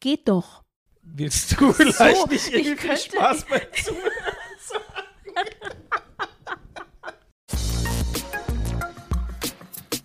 Geht 0.00 0.28
doch. 0.28 0.64
Willst 1.02 1.60
du 1.60 1.72
vielleicht 1.74 2.16
so, 2.16 2.26
nicht 2.26 2.50
irgendwie 2.50 2.74
viel 2.74 2.96
Spaß 2.96 3.44
beim 3.44 3.60
Zuhören 3.84 4.10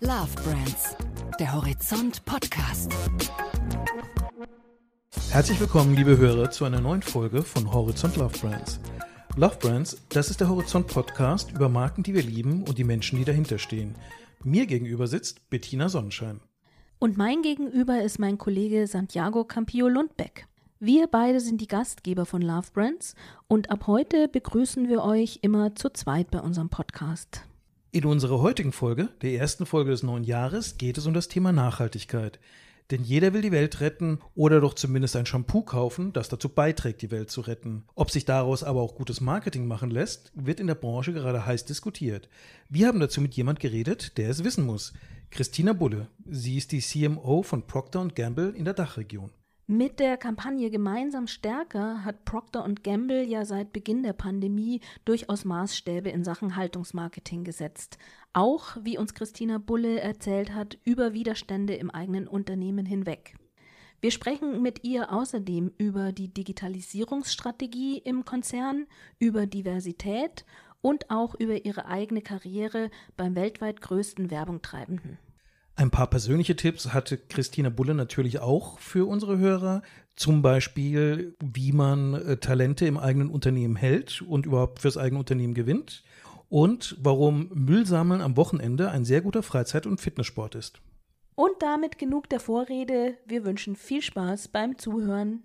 Love 0.00 0.42
Brands, 0.44 0.94
der 1.40 1.54
Horizont 1.54 2.22
Podcast. 2.26 2.92
Herzlich 5.30 5.58
willkommen, 5.60 5.96
liebe 5.96 6.18
Hörer, 6.18 6.50
zu 6.50 6.66
einer 6.66 6.82
neuen 6.82 7.00
Folge 7.00 7.42
von 7.42 7.72
Horizont 7.72 8.16
Love 8.16 8.38
Brands. 8.38 8.78
Love 9.36 9.56
Brands, 9.56 9.96
das 10.10 10.28
ist 10.28 10.40
der 10.40 10.50
Horizont 10.50 10.88
Podcast 10.88 11.52
über 11.52 11.70
Marken, 11.70 12.02
die 12.02 12.12
wir 12.12 12.22
lieben 12.22 12.64
und 12.64 12.76
die 12.76 12.84
Menschen, 12.84 13.18
die 13.18 13.24
dahinter 13.24 13.58
stehen. 13.58 13.94
Mir 14.44 14.66
gegenüber 14.66 15.06
sitzt 15.06 15.48
Bettina 15.48 15.88
Sonnenschein. 15.88 16.42
Und 16.98 17.18
mein 17.18 17.42
Gegenüber 17.42 18.02
ist 18.02 18.18
mein 18.18 18.38
Kollege 18.38 18.86
Santiago 18.86 19.44
Campillo 19.44 19.88
Lundbeck. 19.88 20.46
Wir 20.80 21.06
beide 21.06 21.40
sind 21.40 21.60
die 21.60 21.68
Gastgeber 21.68 22.24
von 22.24 22.40
Love 22.40 22.68
Brands 22.72 23.14
und 23.48 23.70
ab 23.70 23.86
heute 23.86 24.28
begrüßen 24.28 24.88
wir 24.88 25.02
euch 25.02 25.40
immer 25.42 25.74
zu 25.74 25.90
zweit 25.90 26.30
bei 26.30 26.40
unserem 26.40 26.70
Podcast. 26.70 27.42
In 27.92 28.06
unserer 28.06 28.40
heutigen 28.40 28.72
Folge, 28.72 29.10
der 29.20 29.34
ersten 29.34 29.66
Folge 29.66 29.90
des 29.90 30.02
neuen 30.02 30.24
Jahres, 30.24 30.78
geht 30.78 30.96
es 30.96 31.06
um 31.06 31.12
das 31.12 31.28
Thema 31.28 31.52
Nachhaltigkeit. 31.52 32.38
Denn 32.90 33.02
jeder 33.02 33.32
will 33.34 33.42
die 33.42 33.52
Welt 33.52 33.80
retten 33.80 34.20
oder 34.34 34.60
doch 34.60 34.72
zumindest 34.72 35.16
ein 35.16 35.26
Shampoo 35.26 35.62
kaufen, 35.62 36.12
das 36.12 36.28
dazu 36.28 36.48
beiträgt, 36.48 37.02
die 37.02 37.10
Welt 37.10 37.30
zu 37.30 37.40
retten. 37.40 37.84
Ob 37.94 38.10
sich 38.10 38.24
daraus 38.24 38.62
aber 38.62 38.80
auch 38.80 38.94
gutes 38.94 39.20
Marketing 39.20 39.66
machen 39.66 39.90
lässt, 39.90 40.32
wird 40.34 40.60
in 40.60 40.68
der 40.68 40.76
Branche 40.76 41.12
gerade 41.12 41.44
heiß 41.44 41.64
diskutiert. 41.64 42.28
Wir 42.68 42.86
haben 42.86 43.00
dazu 43.00 43.20
mit 43.20 43.34
jemand 43.34 43.60
geredet, 43.60 44.16
der 44.18 44.30
es 44.30 44.44
wissen 44.44 44.64
muss. 44.64 44.92
Christina 45.30 45.72
Bulle. 45.72 46.08
Sie 46.24 46.56
ist 46.56 46.72
die 46.72 46.80
CMO 46.80 47.42
von 47.42 47.66
Procter 47.66 48.06
Gamble 48.08 48.50
in 48.50 48.64
der 48.64 48.74
Dachregion. 48.74 49.30
Mit 49.68 49.98
der 49.98 50.16
Kampagne 50.16 50.70
Gemeinsam 50.70 51.26
stärker 51.26 52.04
hat 52.04 52.24
Procter 52.24 52.72
Gamble 52.84 53.24
ja 53.24 53.44
seit 53.44 53.72
Beginn 53.72 54.04
der 54.04 54.12
Pandemie 54.12 54.80
durchaus 55.04 55.44
Maßstäbe 55.44 56.08
in 56.08 56.22
Sachen 56.22 56.54
Haltungsmarketing 56.54 57.42
gesetzt. 57.42 57.98
Auch, 58.32 58.76
wie 58.82 58.96
uns 58.96 59.12
Christina 59.12 59.58
Bulle 59.58 59.98
erzählt 59.98 60.54
hat, 60.54 60.78
über 60.84 61.14
Widerstände 61.14 61.74
im 61.74 61.90
eigenen 61.90 62.28
Unternehmen 62.28 62.86
hinweg. 62.86 63.34
Wir 64.00 64.12
sprechen 64.12 64.62
mit 64.62 64.84
ihr 64.84 65.10
außerdem 65.10 65.72
über 65.78 66.12
die 66.12 66.32
Digitalisierungsstrategie 66.32 67.98
im 67.98 68.24
Konzern, 68.24 68.86
über 69.18 69.46
Diversität 69.46 70.44
und 70.80 71.10
auch 71.10 71.34
über 71.34 71.64
ihre 71.64 71.86
eigene 71.86 72.22
Karriere 72.22 72.90
beim 73.16 73.34
weltweit 73.34 73.80
größten 73.80 74.30
Werbungtreibenden. 74.30 75.18
Ein 75.78 75.90
paar 75.90 76.06
persönliche 76.06 76.56
Tipps 76.56 76.94
hatte 76.94 77.18
Christina 77.18 77.68
Bulle 77.68 77.94
natürlich 77.94 78.38
auch 78.38 78.78
für 78.78 79.06
unsere 79.06 79.36
Hörer. 79.36 79.82
Zum 80.14 80.40
Beispiel, 80.40 81.36
wie 81.44 81.72
man 81.72 82.14
äh, 82.14 82.38
Talente 82.38 82.86
im 82.86 82.96
eigenen 82.96 83.28
Unternehmen 83.28 83.76
hält 83.76 84.22
und 84.22 84.46
überhaupt 84.46 84.80
fürs 84.80 84.96
eigene 84.96 85.18
Unternehmen 85.18 85.52
gewinnt. 85.52 86.02
Und 86.48 86.96
warum 86.98 87.50
Müllsammeln 87.52 88.22
am 88.22 88.38
Wochenende 88.38 88.90
ein 88.90 89.04
sehr 89.04 89.20
guter 89.20 89.42
Freizeit- 89.42 89.86
und 89.86 90.00
Fitnesssport 90.00 90.54
ist. 90.54 90.80
Und 91.34 91.52
damit 91.60 91.98
genug 91.98 92.30
der 92.30 92.40
Vorrede. 92.40 93.18
Wir 93.26 93.44
wünschen 93.44 93.76
viel 93.76 94.00
Spaß 94.00 94.48
beim 94.48 94.78
Zuhören. 94.78 95.42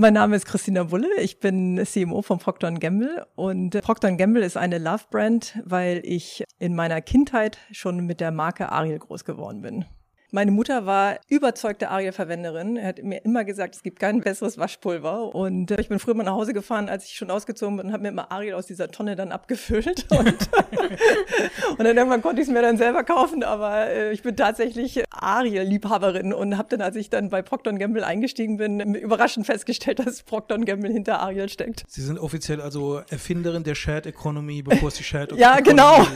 Mein 0.00 0.14
Name 0.14 0.34
ist 0.34 0.46
Christina 0.46 0.84
Bulle, 0.84 1.10
ich 1.20 1.40
bin 1.40 1.78
CMO 1.84 2.22
von 2.22 2.38
Procter 2.38 2.72
Gamble 2.72 3.26
und 3.34 3.78
Procter 3.82 4.10
Gamble 4.12 4.42
ist 4.42 4.56
eine 4.56 4.78
Love 4.78 5.04
Brand, 5.10 5.58
weil 5.66 6.00
ich 6.04 6.42
in 6.58 6.74
meiner 6.74 7.02
Kindheit 7.02 7.58
schon 7.70 8.06
mit 8.06 8.18
der 8.18 8.30
Marke 8.30 8.72
Ariel 8.72 8.98
groß 8.98 9.26
geworden 9.26 9.60
bin. 9.60 9.84
Meine 10.32 10.52
Mutter 10.52 10.86
war 10.86 11.18
überzeugte 11.28 11.90
Ariel-Verwenderin. 11.90 12.76
Er 12.76 12.88
hat 12.88 13.02
mir 13.02 13.24
immer 13.24 13.44
gesagt, 13.44 13.74
es 13.74 13.82
gibt 13.82 13.98
kein 13.98 14.20
besseres 14.20 14.58
Waschpulver. 14.58 15.34
Und 15.34 15.72
äh, 15.72 15.80
ich 15.80 15.88
bin 15.88 15.98
früher 15.98 16.14
mal 16.14 16.22
nach 16.22 16.34
Hause 16.34 16.52
gefahren, 16.52 16.88
als 16.88 17.06
ich 17.06 17.14
schon 17.14 17.30
ausgezogen 17.30 17.76
bin 17.76 17.86
und 17.86 17.92
habe 17.92 18.04
mir 18.04 18.10
immer 18.10 18.30
Ariel 18.30 18.54
aus 18.54 18.66
dieser 18.66 18.90
Tonne 18.90 19.16
dann 19.16 19.32
abgefüllt. 19.32 20.06
Und, 20.10 20.18
und 21.78 21.84
dann 21.84 21.96
irgendwann 21.96 22.20
konnte 22.20 22.42
ich 22.42 22.48
es 22.48 22.52
mir 22.52 22.62
dann 22.62 22.76
selber 22.76 23.04
kaufen. 23.04 23.42
Aber 23.42 23.86
äh, 23.88 24.12
ich 24.12 24.22
bin 24.22 24.36
tatsächlich 24.36 25.02
Ariel-Liebhaberin 25.10 26.32
und 26.32 26.58
habe 26.58 26.68
dann, 26.68 26.80
als 26.80 26.96
ich 26.96 27.10
dann 27.10 27.30
bei 27.30 27.42
Procter 27.42 27.72
Gamble 27.72 28.04
eingestiegen 28.04 28.56
bin, 28.56 28.94
überraschend 28.94 29.46
festgestellt, 29.46 30.00
dass 30.00 30.22
Procter 30.22 30.58
Gamble 30.58 30.92
hinter 30.92 31.20
Ariel 31.20 31.48
steckt. 31.48 31.84
Sie 31.88 32.02
sind 32.02 32.18
offiziell 32.18 32.60
also 32.60 33.00
Erfinderin 33.08 33.64
der 33.64 33.74
Shared 33.74 34.06
Economy, 34.06 34.62
bevor 34.62 34.88
es 34.88 34.94
die 34.94 35.04
Shared 35.04 35.32
ja, 35.32 35.58
Economy 35.58 35.70
genau. 35.70 36.06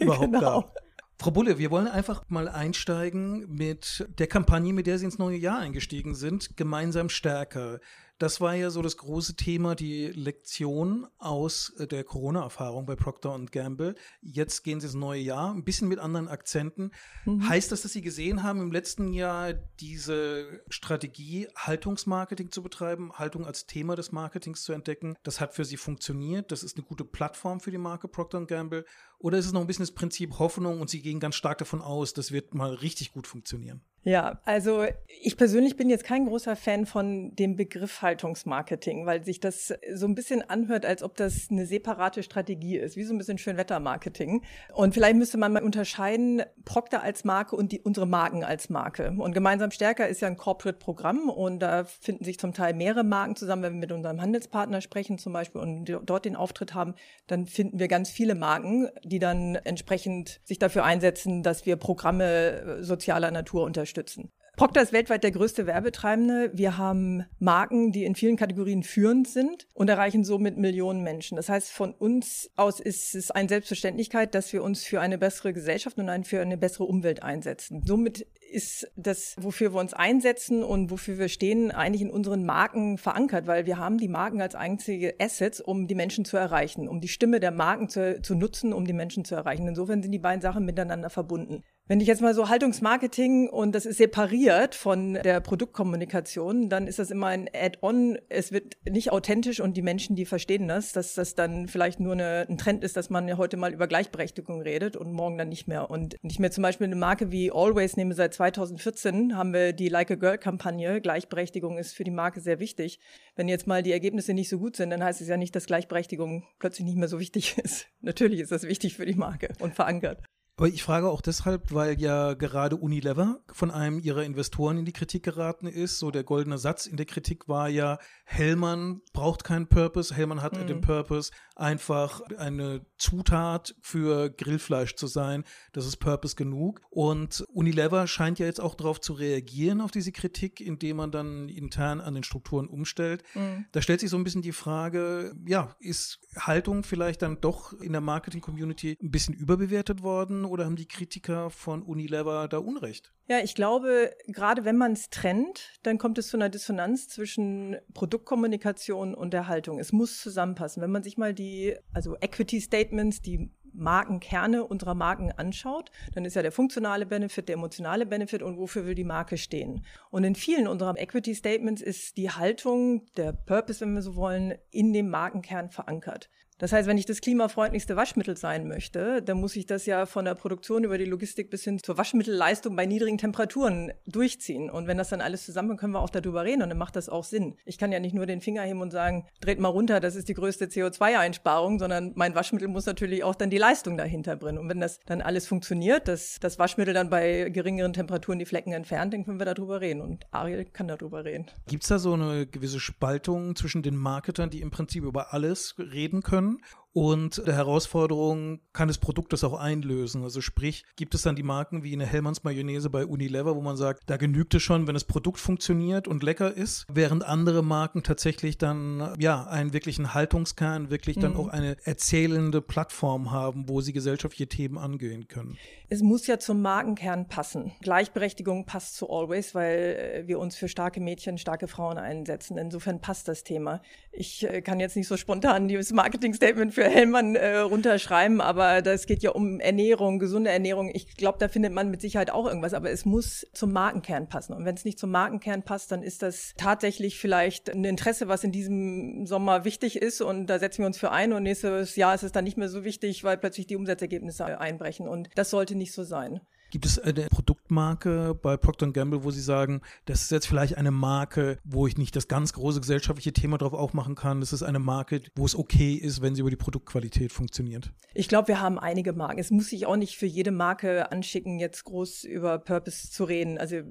überhaupt 0.00 0.24
genau. 0.32 0.40
gab. 0.40 0.84
Frau 1.24 1.30
Bulle, 1.30 1.56
wir 1.56 1.70
wollen 1.70 1.88
einfach 1.88 2.22
mal 2.28 2.50
einsteigen 2.50 3.46
mit 3.48 4.06
der 4.18 4.26
Kampagne, 4.26 4.74
mit 4.74 4.86
der 4.86 4.98
Sie 4.98 5.06
ins 5.06 5.16
neue 5.16 5.38
Jahr 5.38 5.58
eingestiegen 5.58 6.14
sind, 6.14 6.54
gemeinsam 6.58 7.08
stärker. 7.08 7.80
Das 8.18 8.40
war 8.40 8.54
ja 8.54 8.70
so 8.70 8.80
das 8.80 8.96
große 8.96 9.34
Thema, 9.34 9.74
die 9.74 10.06
Lektion 10.06 11.06
aus 11.18 11.70
äh, 11.78 11.86
der 11.88 12.04
Corona-Erfahrung 12.04 12.86
bei 12.86 12.94
Procter 12.94 13.36
Gamble. 13.50 13.96
Jetzt 14.20 14.62
gehen 14.62 14.80
Sie 14.80 14.86
ins 14.86 14.94
neue 14.94 15.20
Jahr, 15.20 15.52
ein 15.52 15.64
bisschen 15.64 15.88
mit 15.88 15.98
anderen 15.98 16.28
Akzenten. 16.28 16.92
Mhm. 17.24 17.48
Heißt 17.48 17.72
das, 17.72 17.82
dass 17.82 17.92
Sie 17.92 18.02
gesehen 18.02 18.44
haben, 18.44 18.60
im 18.60 18.70
letzten 18.70 19.12
Jahr 19.12 19.52
diese 19.80 20.60
Strategie, 20.68 21.48
Haltungsmarketing 21.56 22.52
zu 22.52 22.62
betreiben, 22.62 23.14
Haltung 23.14 23.46
als 23.46 23.66
Thema 23.66 23.96
des 23.96 24.12
Marketings 24.12 24.62
zu 24.62 24.72
entdecken? 24.72 25.16
Das 25.24 25.40
hat 25.40 25.54
für 25.54 25.64
Sie 25.64 25.76
funktioniert. 25.76 26.52
Das 26.52 26.62
ist 26.62 26.76
eine 26.76 26.86
gute 26.86 27.04
Plattform 27.04 27.58
für 27.58 27.72
die 27.72 27.78
Marke 27.78 28.06
Procter 28.06 28.44
Gamble. 28.46 28.84
Oder 29.24 29.38
ist 29.38 29.46
es 29.46 29.54
noch 29.54 29.62
ein 29.62 29.66
bisschen 29.66 29.84
das 29.84 29.92
Prinzip 29.92 30.38
Hoffnung 30.38 30.82
und 30.82 30.90
Sie 30.90 31.00
gehen 31.00 31.18
ganz 31.18 31.34
stark 31.34 31.56
davon 31.56 31.80
aus, 31.80 32.12
das 32.12 32.30
wird 32.30 32.52
mal 32.52 32.74
richtig 32.74 33.14
gut 33.14 33.26
funktionieren? 33.26 33.80
Ja, 34.06 34.38
also 34.44 34.84
ich 35.22 35.38
persönlich 35.38 35.76
bin 35.76 35.88
jetzt 35.88 36.04
kein 36.04 36.26
großer 36.26 36.56
Fan 36.56 36.84
von 36.84 37.34
dem 37.36 37.56
Begriff 37.56 38.02
Haltungsmarketing, 38.02 39.06
weil 39.06 39.24
sich 39.24 39.40
das 39.40 39.72
so 39.94 40.06
ein 40.06 40.14
bisschen 40.14 40.42
anhört, 40.42 40.84
als 40.84 41.02
ob 41.02 41.16
das 41.16 41.48
eine 41.50 41.64
separate 41.64 42.22
Strategie 42.22 42.76
ist, 42.76 42.96
wie 42.96 43.04
so 43.04 43.14
ein 43.14 43.18
bisschen 43.18 43.38
Schönwettermarketing. 43.38 44.42
Und 44.74 44.92
vielleicht 44.92 45.16
müsste 45.16 45.38
man 45.38 45.54
mal 45.54 45.62
unterscheiden, 45.62 46.42
Procter 46.66 47.02
als 47.02 47.24
Marke 47.24 47.56
und 47.56 47.72
die, 47.72 47.80
unsere 47.80 48.06
Marken 48.06 48.44
als 48.44 48.68
Marke. 48.68 49.14
Und 49.16 49.32
gemeinsam 49.32 49.70
stärker 49.70 50.06
ist 50.06 50.20
ja 50.20 50.28
ein 50.28 50.36
Corporate-Programm 50.36 51.30
und 51.30 51.60
da 51.60 51.84
finden 51.84 52.24
sich 52.24 52.38
zum 52.38 52.52
Teil 52.52 52.74
mehrere 52.74 53.04
Marken 53.04 53.36
zusammen. 53.36 53.62
Wenn 53.62 53.72
wir 53.72 53.80
mit 53.80 53.92
unserem 53.92 54.20
Handelspartner 54.20 54.82
sprechen 54.82 55.16
zum 55.16 55.32
Beispiel 55.32 55.62
und 55.62 55.86
dort 56.04 56.26
den 56.26 56.36
Auftritt 56.36 56.74
haben, 56.74 56.94
dann 57.26 57.46
finden 57.46 57.78
wir 57.78 57.88
ganz 57.88 58.10
viele 58.10 58.34
Marken, 58.34 58.90
die 59.02 59.13
dann 59.18 59.56
entsprechend 59.56 60.40
sich 60.44 60.58
dafür 60.58 60.84
einsetzen, 60.84 61.42
dass 61.42 61.66
wir 61.66 61.76
Programme 61.76 62.78
sozialer 62.80 63.30
Natur 63.30 63.64
unterstützen 63.64 63.84
unterstützen. 63.84 64.30
Procter 64.56 64.82
ist 64.82 64.92
weltweit 64.92 65.24
der 65.24 65.32
größte 65.32 65.66
Werbetreibende. 65.66 66.52
Wir 66.54 66.78
haben 66.78 67.24
Marken, 67.40 67.90
die 67.90 68.04
in 68.04 68.14
vielen 68.14 68.36
Kategorien 68.36 68.84
führend 68.84 69.26
sind 69.26 69.66
und 69.74 69.90
erreichen 69.90 70.22
somit 70.22 70.56
Millionen 70.56 71.02
Menschen. 71.02 71.34
Das 71.34 71.48
heißt, 71.48 71.72
von 71.72 71.92
uns 71.92 72.48
aus 72.54 72.78
ist 72.78 73.16
es 73.16 73.32
eine 73.32 73.48
Selbstverständlichkeit, 73.48 74.32
dass 74.32 74.52
wir 74.52 74.62
uns 74.62 74.84
für 74.84 75.00
eine 75.00 75.18
bessere 75.18 75.52
Gesellschaft 75.52 75.98
und 75.98 76.24
für 76.24 76.40
eine 76.40 76.56
bessere 76.56 76.84
Umwelt 76.84 77.24
einsetzen. 77.24 77.82
Somit 77.84 78.28
ist 78.54 78.90
das, 78.96 79.34
wofür 79.38 79.74
wir 79.74 79.80
uns 79.80 79.92
einsetzen 79.92 80.62
und 80.62 80.90
wofür 80.90 81.18
wir 81.18 81.28
stehen, 81.28 81.70
eigentlich 81.70 82.02
in 82.02 82.10
unseren 82.10 82.46
Marken 82.46 82.96
verankert, 82.96 83.46
weil 83.46 83.66
wir 83.66 83.78
haben 83.78 83.98
die 83.98 84.08
Marken 84.08 84.40
als 84.40 84.54
einzige 84.54 85.14
Assets, 85.18 85.60
um 85.60 85.86
die 85.86 85.94
Menschen 85.94 86.24
zu 86.24 86.36
erreichen, 86.36 86.88
um 86.88 87.00
die 87.00 87.08
Stimme 87.08 87.40
der 87.40 87.50
Marken 87.50 87.88
zu, 87.88 88.22
zu 88.22 88.34
nutzen, 88.34 88.72
um 88.72 88.86
die 88.86 88.92
Menschen 88.92 89.24
zu 89.24 89.34
erreichen. 89.34 89.66
Insofern 89.66 90.02
sind 90.02 90.12
die 90.12 90.18
beiden 90.18 90.40
Sachen 90.40 90.64
miteinander 90.64 91.10
verbunden. 91.10 91.62
Wenn 91.86 92.00
ich 92.00 92.06
jetzt 92.06 92.22
mal 92.22 92.32
so 92.32 92.48
Haltungsmarketing 92.48 93.50
und 93.50 93.74
das 93.74 93.84
ist 93.84 93.98
separiert 93.98 94.74
von 94.74 95.18
der 95.22 95.40
Produktkommunikation, 95.40 96.70
dann 96.70 96.86
ist 96.86 96.98
das 96.98 97.10
immer 97.10 97.26
ein 97.26 97.46
Add-on. 97.52 98.16
Es 98.30 98.52
wird 98.52 98.78
nicht 98.88 99.12
authentisch 99.12 99.60
und 99.60 99.76
die 99.76 99.82
Menschen, 99.82 100.16
die 100.16 100.24
verstehen 100.24 100.66
das, 100.66 100.92
dass 100.92 101.12
das 101.12 101.34
dann 101.34 101.68
vielleicht 101.68 102.00
nur 102.00 102.14
eine, 102.14 102.46
ein 102.48 102.56
Trend 102.56 102.84
ist, 102.84 102.96
dass 102.96 103.10
man 103.10 103.36
heute 103.36 103.58
mal 103.58 103.70
über 103.70 103.86
Gleichberechtigung 103.86 104.62
redet 104.62 104.96
und 104.96 105.12
morgen 105.12 105.36
dann 105.36 105.50
nicht 105.50 105.68
mehr. 105.68 105.90
Und 105.90 106.16
nicht 106.22 106.40
mehr 106.40 106.50
zum 106.50 106.62
Beispiel 106.62 106.86
eine 106.86 106.96
Marke 106.96 107.30
wie 107.30 107.52
Always 107.52 107.98
nehme 107.98 108.14
seit 108.14 108.32
2014 108.52 109.36
haben 109.36 109.52
wir 109.52 109.72
die 109.72 109.88
Like 109.88 110.10
a 110.10 110.14
Girl 110.16 110.38
Kampagne. 110.38 111.00
Gleichberechtigung 111.00 111.78
ist 111.78 111.94
für 111.94 112.04
die 112.04 112.10
Marke 112.10 112.40
sehr 112.40 112.60
wichtig. 112.60 113.00
Wenn 113.36 113.48
jetzt 113.48 113.66
mal 113.66 113.82
die 113.82 113.92
Ergebnisse 113.92 114.34
nicht 114.34 114.48
so 114.48 114.58
gut 114.58 114.76
sind, 114.76 114.90
dann 114.90 115.02
heißt 115.02 115.20
es 115.20 115.28
ja 115.28 115.36
nicht, 115.36 115.54
dass 115.54 115.66
Gleichberechtigung 115.66 116.44
plötzlich 116.58 116.86
nicht 116.86 116.96
mehr 116.96 117.08
so 117.08 117.20
wichtig 117.20 117.58
ist. 117.62 117.86
Natürlich 118.00 118.40
ist 118.40 118.52
das 118.52 118.64
wichtig 118.64 118.94
für 118.94 119.06
die 119.06 119.14
Marke 119.14 119.48
und 119.60 119.74
verankert. 119.74 120.22
Aber 120.56 120.68
ich 120.68 120.84
frage 120.84 121.08
auch 121.08 121.20
deshalb, 121.20 121.72
weil 121.72 122.00
ja 122.00 122.34
gerade 122.34 122.76
Unilever 122.76 123.40
von 123.52 123.72
einem 123.72 123.98
ihrer 123.98 124.22
Investoren 124.22 124.78
in 124.78 124.84
die 124.84 124.92
Kritik 124.92 125.24
geraten 125.24 125.66
ist. 125.66 125.98
So 125.98 126.12
der 126.12 126.22
goldene 126.22 126.58
Satz 126.58 126.86
in 126.86 126.96
der 126.96 127.06
Kritik 127.06 127.48
war 127.48 127.68
ja, 127.68 127.98
Hellmann 128.24 129.00
braucht 129.12 129.42
keinen 129.42 129.66
Purpose. 129.66 130.14
Hellmann 130.14 130.42
hat 130.42 130.56
mhm. 130.56 130.66
den 130.68 130.80
Purpose, 130.80 131.32
einfach 131.56 132.20
eine 132.38 132.86
Zutat 132.98 133.74
für 133.80 134.30
Grillfleisch 134.30 134.94
zu 134.94 135.08
sein. 135.08 135.44
Das 135.72 135.86
ist 135.86 135.96
Purpose 135.96 136.36
genug. 136.36 136.80
Und 136.90 137.44
Unilever 137.52 138.06
scheint 138.06 138.38
ja 138.38 138.46
jetzt 138.46 138.60
auch 138.60 138.76
darauf 138.76 139.00
zu 139.00 139.12
reagieren, 139.12 139.80
auf 139.80 139.90
diese 139.90 140.12
Kritik, 140.12 140.60
indem 140.60 140.98
man 140.98 141.10
dann 141.10 141.48
intern 141.48 142.00
an 142.00 142.14
den 142.14 142.22
Strukturen 142.22 142.68
umstellt. 142.68 143.24
Mhm. 143.34 143.66
Da 143.72 143.82
stellt 143.82 144.00
sich 144.00 144.10
so 144.10 144.16
ein 144.16 144.24
bisschen 144.24 144.42
die 144.42 144.52
Frage, 144.52 145.34
ja, 145.46 145.74
ist 145.80 146.20
Haltung 146.38 146.84
vielleicht 146.84 147.22
dann 147.22 147.40
doch 147.40 147.72
in 147.72 147.92
der 147.92 148.00
Marketing-Community 148.00 148.98
ein 149.02 149.10
bisschen 149.10 149.34
überbewertet 149.34 150.02
worden? 150.02 150.43
Oder 150.44 150.64
haben 150.64 150.76
die 150.76 150.88
Kritiker 150.88 151.50
von 151.50 151.82
Unilever 151.82 152.48
da 152.48 152.58
Unrecht? 152.58 153.12
Ja, 153.26 153.38
ich 153.38 153.54
glaube, 153.54 154.14
gerade 154.26 154.64
wenn 154.64 154.76
man 154.76 154.92
es 154.92 155.08
trennt, 155.08 155.72
dann 155.82 155.98
kommt 155.98 156.18
es 156.18 156.28
zu 156.28 156.36
einer 156.36 156.50
Dissonanz 156.50 157.08
zwischen 157.08 157.76
Produktkommunikation 157.94 159.14
und 159.14 159.32
der 159.32 159.48
Haltung. 159.48 159.78
Es 159.78 159.92
muss 159.92 160.20
zusammenpassen. 160.20 160.82
Wenn 160.82 160.90
man 160.90 161.02
sich 161.02 161.16
mal 161.16 161.32
die, 161.32 161.74
also 161.92 162.16
Equity 162.20 162.60
Statements, 162.60 163.22
die 163.22 163.50
Markenkerne 163.74 164.64
unserer 164.64 164.94
Marken 164.94 165.32
anschaut, 165.32 165.90
dann 166.14 166.24
ist 166.24 166.36
ja 166.36 166.42
der 166.42 166.52
funktionale 166.52 167.06
Benefit, 167.06 167.48
der 167.48 167.56
emotionale 167.56 168.06
Benefit 168.06 168.42
und 168.42 168.56
wofür 168.56 168.86
will 168.86 168.94
die 168.94 169.04
Marke 169.04 169.36
stehen. 169.36 169.84
Und 170.10 170.24
in 170.24 170.34
vielen 170.34 170.68
unserer 170.68 170.96
Equity 170.96 171.34
Statements 171.34 171.82
ist 171.82 172.16
die 172.16 172.30
Haltung, 172.30 173.06
der 173.16 173.32
Purpose, 173.32 173.80
wenn 173.80 173.94
wir 173.94 174.02
so 174.02 174.16
wollen, 174.16 174.54
in 174.70 174.92
dem 174.92 175.10
Markenkern 175.10 175.70
verankert. 175.70 176.30
Das 176.58 176.72
heißt, 176.72 176.88
wenn 176.88 176.98
ich 176.98 177.06
das 177.06 177.20
klimafreundlichste 177.20 177.96
Waschmittel 177.96 178.36
sein 178.36 178.68
möchte, 178.68 179.22
dann 179.22 179.40
muss 179.40 179.56
ich 179.56 179.66
das 179.66 179.86
ja 179.86 180.06
von 180.06 180.24
der 180.24 180.34
Produktion 180.34 180.84
über 180.84 180.98
die 180.98 181.04
Logistik 181.04 181.50
bis 181.50 181.64
hin 181.64 181.80
zur 181.82 181.98
Waschmittelleistung 181.98 182.76
bei 182.76 182.86
niedrigen 182.86 183.18
Temperaturen 183.18 183.92
durchziehen. 184.06 184.70
Und 184.70 184.86
wenn 184.86 184.96
das 184.96 185.08
dann 185.08 185.20
alles 185.20 185.44
zusammen, 185.44 185.76
können 185.76 185.92
wir 185.92 186.00
auch 186.00 186.10
darüber 186.10 186.44
reden 186.44 186.62
und 186.62 186.68
dann 186.68 186.78
macht 186.78 186.94
das 186.94 187.08
auch 187.08 187.24
Sinn. 187.24 187.56
Ich 187.64 187.76
kann 187.76 187.90
ja 187.90 187.98
nicht 187.98 188.14
nur 188.14 188.26
den 188.26 188.40
Finger 188.40 188.62
heben 188.62 188.82
und 188.82 188.92
sagen, 188.92 189.26
dreht 189.40 189.58
mal 189.58 189.68
runter, 189.68 189.98
das 189.98 190.14
ist 190.14 190.28
die 190.28 190.34
größte 190.34 190.66
CO2-Einsparung, 190.66 191.80
sondern 191.80 192.12
mein 192.14 192.36
Waschmittel 192.36 192.68
muss 192.68 192.86
natürlich 192.86 193.24
auch 193.24 193.34
dann 193.34 193.50
die 193.50 193.58
Leistung 193.58 193.96
dahinter 193.96 194.36
bringen. 194.36 194.58
Und 194.58 194.68
wenn 194.68 194.80
das 194.80 195.00
dann 195.06 195.22
alles 195.22 195.48
funktioniert, 195.48 196.06
dass 196.06 196.38
das 196.40 196.58
Waschmittel 196.60 196.94
dann 196.94 197.10
bei 197.10 197.50
geringeren 197.50 197.92
Temperaturen 197.92 198.38
die 198.38 198.46
Flecken 198.46 198.72
entfernt, 198.72 199.12
dann 199.12 199.24
können 199.24 199.40
wir 199.40 199.46
darüber 199.46 199.80
reden. 199.80 200.00
Und 200.00 200.24
Ariel 200.30 200.66
kann 200.66 200.86
darüber 200.86 201.24
reden. 201.24 201.46
Gibt 201.66 201.82
es 201.82 201.88
da 201.88 201.98
so 201.98 202.12
eine 202.12 202.46
gewisse 202.46 202.78
Spaltung 202.78 203.56
zwischen 203.56 203.82
den 203.82 203.96
Marketern, 203.96 204.50
die 204.50 204.60
im 204.60 204.70
Prinzip 204.70 205.02
über 205.02 205.32
alles 205.32 205.74
reden 205.78 206.22
können? 206.22 206.43
Können 206.44 206.83
und 206.94 207.44
der 207.44 207.56
Herausforderung 207.56 208.60
kann 208.72 208.86
das 208.86 208.98
Produkt 208.98 209.32
das 209.32 209.42
auch 209.42 209.54
einlösen. 209.58 210.22
Also 210.22 210.40
sprich, 210.40 210.84
gibt 210.94 211.16
es 211.16 211.22
dann 211.22 211.34
die 211.34 211.42
Marken 211.42 211.82
wie 211.82 211.92
eine 211.92 212.06
Hellmanns 212.06 212.44
Mayonnaise 212.44 212.88
bei 212.88 213.04
Unilever, 213.04 213.56
wo 213.56 213.60
man 213.60 213.76
sagt, 213.76 214.04
da 214.06 214.16
genügt 214.16 214.54
es 214.54 214.62
schon, 214.62 214.86
wenn 214.86 214.94
das 214.94 215.02
Produkt 215.02 215.40
funktioniert 215.40 216.06
und 216.06 216.22
lecker 216.22 216.54
ist, 216.54 216.86
während 216.88 217.24
andere 217.24 217.64
Marken 217.64 218.04
tatsächlich 218.04 218.58
dann 218.58 219.12
ja 219.18 219.44
einen 219.44 219.72
wirklichen 219.72 220.14
Haltungskern, 220.14 220.88
wirklich 220.88 221.18
dann 221.18 221.32
mhm. 221.32 221.40
auch 221.40 221.48
eine 221.48 221.76
erzählende 221.84 222.62
Plattform 222.62 223.32
haben, 223.32 223.68
wo 223.68 223.80
sie 223.80 223.92
gesellschaftliche 223.92 224.48
Themen 224.48 224.78
angehen 224.78 225.26
können. 225.26 225.58
Es 225.88 226.00
muss 226.00 226.28
ja 226.28 226.38
zum 226.38 226.62
Markenkern 226.62 227.26
passen. 227.26 227.72
Gleichberechtigung 227.80 228.66
passt 228.66 228.94
zu 228.94 229.10
Always, 229.10 229.54
weil 229.54 229.78
äh, 229.78 230.28
wir 230.28 230.38
uns 230.38 230.54
für 230.54 230.68
starke 230.68 231.00
Mädchen, 231.00 231.38
starke 231.38 231.66
Frauen 231.66 231.98
einsetzen. 231.98 232.56
Insofern 232.56 233.00
passt 233.00 233.26
das 233.26 233.42
Thema. 233.42 233.82
Ich 234.12 234.48
äh, 234.48 234.62
kann 234.62 234.78
jetzt 234.78 234.96
nicht 234.96 235.08
so 235.08 235.16
spontan 235.16 235.66
dieses 235.66 235.92
Marketing-Statement 235.92 236.72
für 236.72 236.83
Hellmann 236.88 237.34
äh, 237.36 237.58
runterschreiben, 237.58 238.40
aber 238.40 238.82
das 238.82 239.06
geht 239.06 239.22
ja 239.22 239.30
um 239.30 239.60
Ernährung, 239.60 240.18
gesunde 240.18 240.50
Ernährung. 240.50 240.90
Ich 240.92 241.16
glaube, 241.16 241.38
da 241.38 241.48
findet 241.48 241.72
man 241.72 241.90
mit 241.90 242.00
Sicherheit 242.00 242.30
auch 242.30 242.46
irgendwas, 242.46 242.74
aber 242.74 242.90
es 242.90 243.04
muss 243.04 243.46
zum 243.52 243.72
Markenkern 243.72 244.28
passen. 244.28 244.52
Und 244.52 244.64
wenn 244.64 244.74
es 244.74 244.84
nicht 244.84 244.98
zum 244.98 245.10
Markenkern 245.10 245.62
passt, 245.62 245.92
dann 245.92 246.02
ist 246.02 246.22
das 246.22 246.54
tatsächlich 246.56 247.18
vielleicht 247.18 247.70
ein 247.70 247.84
Interesse, 247.84 248.28
was 248.28 248.44
in 248.44 248.52
diesem 248.52 249.26
Sommer 249.26 249.64
wichtig 249.64 249.96
ist 249.96 250.20
und 250.20 250.46
da 250.46 250.58
setzen 250.58 250.82
wir 250.82 250.86
uns 250.86 250.98
für 250.98 251.10
ein 251.10 251.32
und 251.32 251.42
nächstes 251.42 251.96
Jahr 251.96 252.14
ist 252.14 252.22
es 252.22 252.32
dann 252.32 252.44
nicht 252.44 252.56
mehr 252.56 252.68
so 252.68 252.84
wichtig, 252.84 253.24
weil 253.24 253.36
plötzlich 253.36 253.66
die 253.66 253.76
Umsatzergebnisse 253.76 254.58
einbrechen 254.60 255.08
und 255.08 255.30
das 255.34 255.50
sollte 255.50 255.74
nicht 255.74 255.92
so 255.92 256.04
sein. 256.04 256.40
Gibt 256.74 256.86
es 256.86 256.98
eine 256.98 257.28
Produktmarke 257.28 258.34
bei 258.34 258.56
Procter 258.56 258.90
Gamble, 258.90 259.22
wo 259.22 259.30
Sie 259.30 259.40
sagen, 259.40 259.80
das 260.06 260.22
ist 260.22 260.32
jetzt 260.32 260.48
vielleicht 260.48 260.76
eine 260.76 260.90
Marke, 260.90 261.60
wo 261.62 261.86
ich 261.86 261.98
nicht 261.98 262.16
das 262.16 262.26
ganz 262.26 262.52
große 262.52 262.80
gesellschaftliche 262.80 263.32
Thema 263.32 263.58
drauf 263.58 263.74
aufmachen 263.74 264.16
kann? 264.16 264.40
Das 264.40 264.52
ist 264.52 264.64
eine 264.64 264.80
Marke, 264.80 265.20
wo 265.36 265.46
es 265.46 265.56
okay 265.56 265.94
ist, 265.94 266.20
wenn 266.20 266.34
sie 266.34 266.40
über 266.40 266.50
die 266.50 266.56
Produktqualität 266.56 267.30
funktioniert? 267.30 267.92
Ich 268.12 268.26
glaube, 268.26 268.48
wir 268.48 268.60
haben 268.60 268.80
einige 268.80 269.12
Marken. 269.12 269.38
Es 269.38 269.52
muss 269.52 269.68
sich 269.68 269.86
auch 269.86 269.94
nicht 269.94 270.16
für 270.16 270.26
jede 270.26 270.50
Marke 270.50 271.12
anschicken, 271.12 271.60
jetzt 271.60 271.84
groß 271.84 272.24
über 272.24 272.58
Purpose 272.58 273.08
zu 273.08 273.22
reden. 273.22 273.56
Also, 273.56 273.82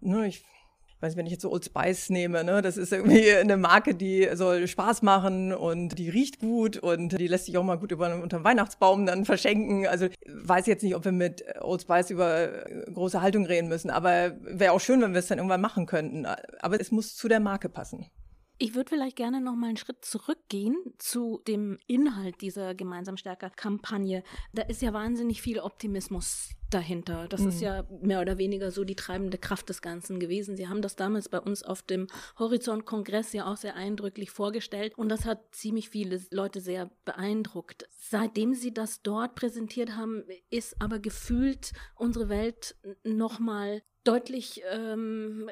ne, 0.00 0.26
ich 0.26 0.42
weiß, 1.02 1.16
wenn 1.16 1.26
ich 1.26 1.32
jetzt 1.32 1.42
so 1.42 1.52
Old 1.52 1.64
Spice 1.64 2.10
nehme, 2.10 2.44
ne, 2.44 2.62
das 2.62 2.76
ist 2.76 2.92
irgendwie 2.92 3.32
eine 3.36 3.56
Marke, 3.56 3.94
die 3.94 4.28
soll 4.34 4.66
Spaß 4.66 5.02
machen 5.02 5.52
und 5.52 5.98
die 5.98 6.08
riecht 6.08 6.38
gut 6.40 6.76
und 6.76 7.18
die 7.18 7.26
lässt 7.26 7.46
sich 7.46 7.58
auch 7.58 7.64
mal 7.64 7.78
gut 7.78 7.92
über 7.92 8.14
unter 8.14 8.38
dem 8.38 8.44
Weihnachtsbaum 8.44 9.06
dann 9.06 9.24
verschenken. 9.24 9.86
Also 9.86 10.08
weiß 10.26 10.66
jetzt 10.66 10.82
nicht, 10.82 10.94
ob 10.94 11.04
wir 11.04 11.12
mit 11.12 11.44
Old 11.60 11.82
Spice 11.82 12.10
über 12.10 12.64
große 12.92 13.20
Haltung 13.20 13.46
reden 13.46 13.68
müssen, 13.68 13.90
aber 13.90 14.32
wäre 14.42 14.72
auch 14.72 14.80
schön, 14.80 15.00
wenn 15.02 15.12
wir 15.12 15.20
es 15.20 15.26
dann 15.26 15.38
irgendwann 15.38 15.60
machen 15.60 15.86
könnten. 15.86 16.26
Aber 16.60 16.80
es 16.80 16.90
muss 16.90 17.16
zu 17.16 17.28
der 17.28 17.40
Marke 17.40 17.68
passen. 17.68 18.06
Ich 18.62 18.76
würde 18.76 18.90
vielleicht 18.90 19.16
gerne 19.16 19.40
noch 19.40 19.56
mal 19.56 19.66
einen 19.66 19.76
Schritt 19.76 20.04
zurückgehen 20.04 20.76
zu 20.98 21.42
dem 21.48 21.78
Inhalt 21.88 22.40
dieser 22.42 22.76
gemeinsam 22.76 23.16
stärker 23.16 23.50
Kampagne. 23.50 24.22
Da 24.52 24.62
ist 24.62 24.82
ja 24.82 24.92
wahnsinnig 24.92 25.42
viel 25.42 25.58
Optimismus 25.58 26.50
dahinter. 26.70 27.26
Das 27.26 27.40
mhm. 27.40 27.48
ist 27.48 27.60
ja 27.60 27.84
mehr 28.00 28.20
oder 28.20 28.38
weniger 28.38 28.70
so 28.70 28.84
die 28.84 28.94
treibende 28.94 29.36
Kraft 29.36 29.68
des 29.68 29.82
Ganzen 29.82 30.20
gewesen. 30.20 30.56
Sie 30.56 30.68
haben 30.68 30.80
das 30.80 30.94
damals 30.94 31.28
bei 31.28 31.40
uns 31.40 31.64
auf 31.64 31.82
dem 31.82 32.06
Horizont-Kongress 32.38 33.32
ja 33.32 33.50
auch 33.50 33.56
sehr 33.56 33.74
eindrücklich 33.74 34.30
vorgestellt 34.30 34.96
und 34.96 35.08
das 35.08 35.24
hat 35.24 35.40
ziemlich 35.50 35.88
viele 35.88 36.20
Leute 36.30 36.60
sehr 36.60 36.88
beeindruckt. 37.04 37.88
Seitdem 37.90 38.54
Sie 38.54 38.72
das 38.72 39.02
dort 39.02 39.34
präsentiert 39.34 39.96
haben, 39.96 40.22
ist 40.50 40.80
aber 40.80 41.00
gefühlt 41.00 41.72
unsere 41.96 42.28
Welt 42.28 42.76
noch 43.02 43.40
mal 43.40 43.82
deutlich 44.04 44.62
ähm, 44.70 45.50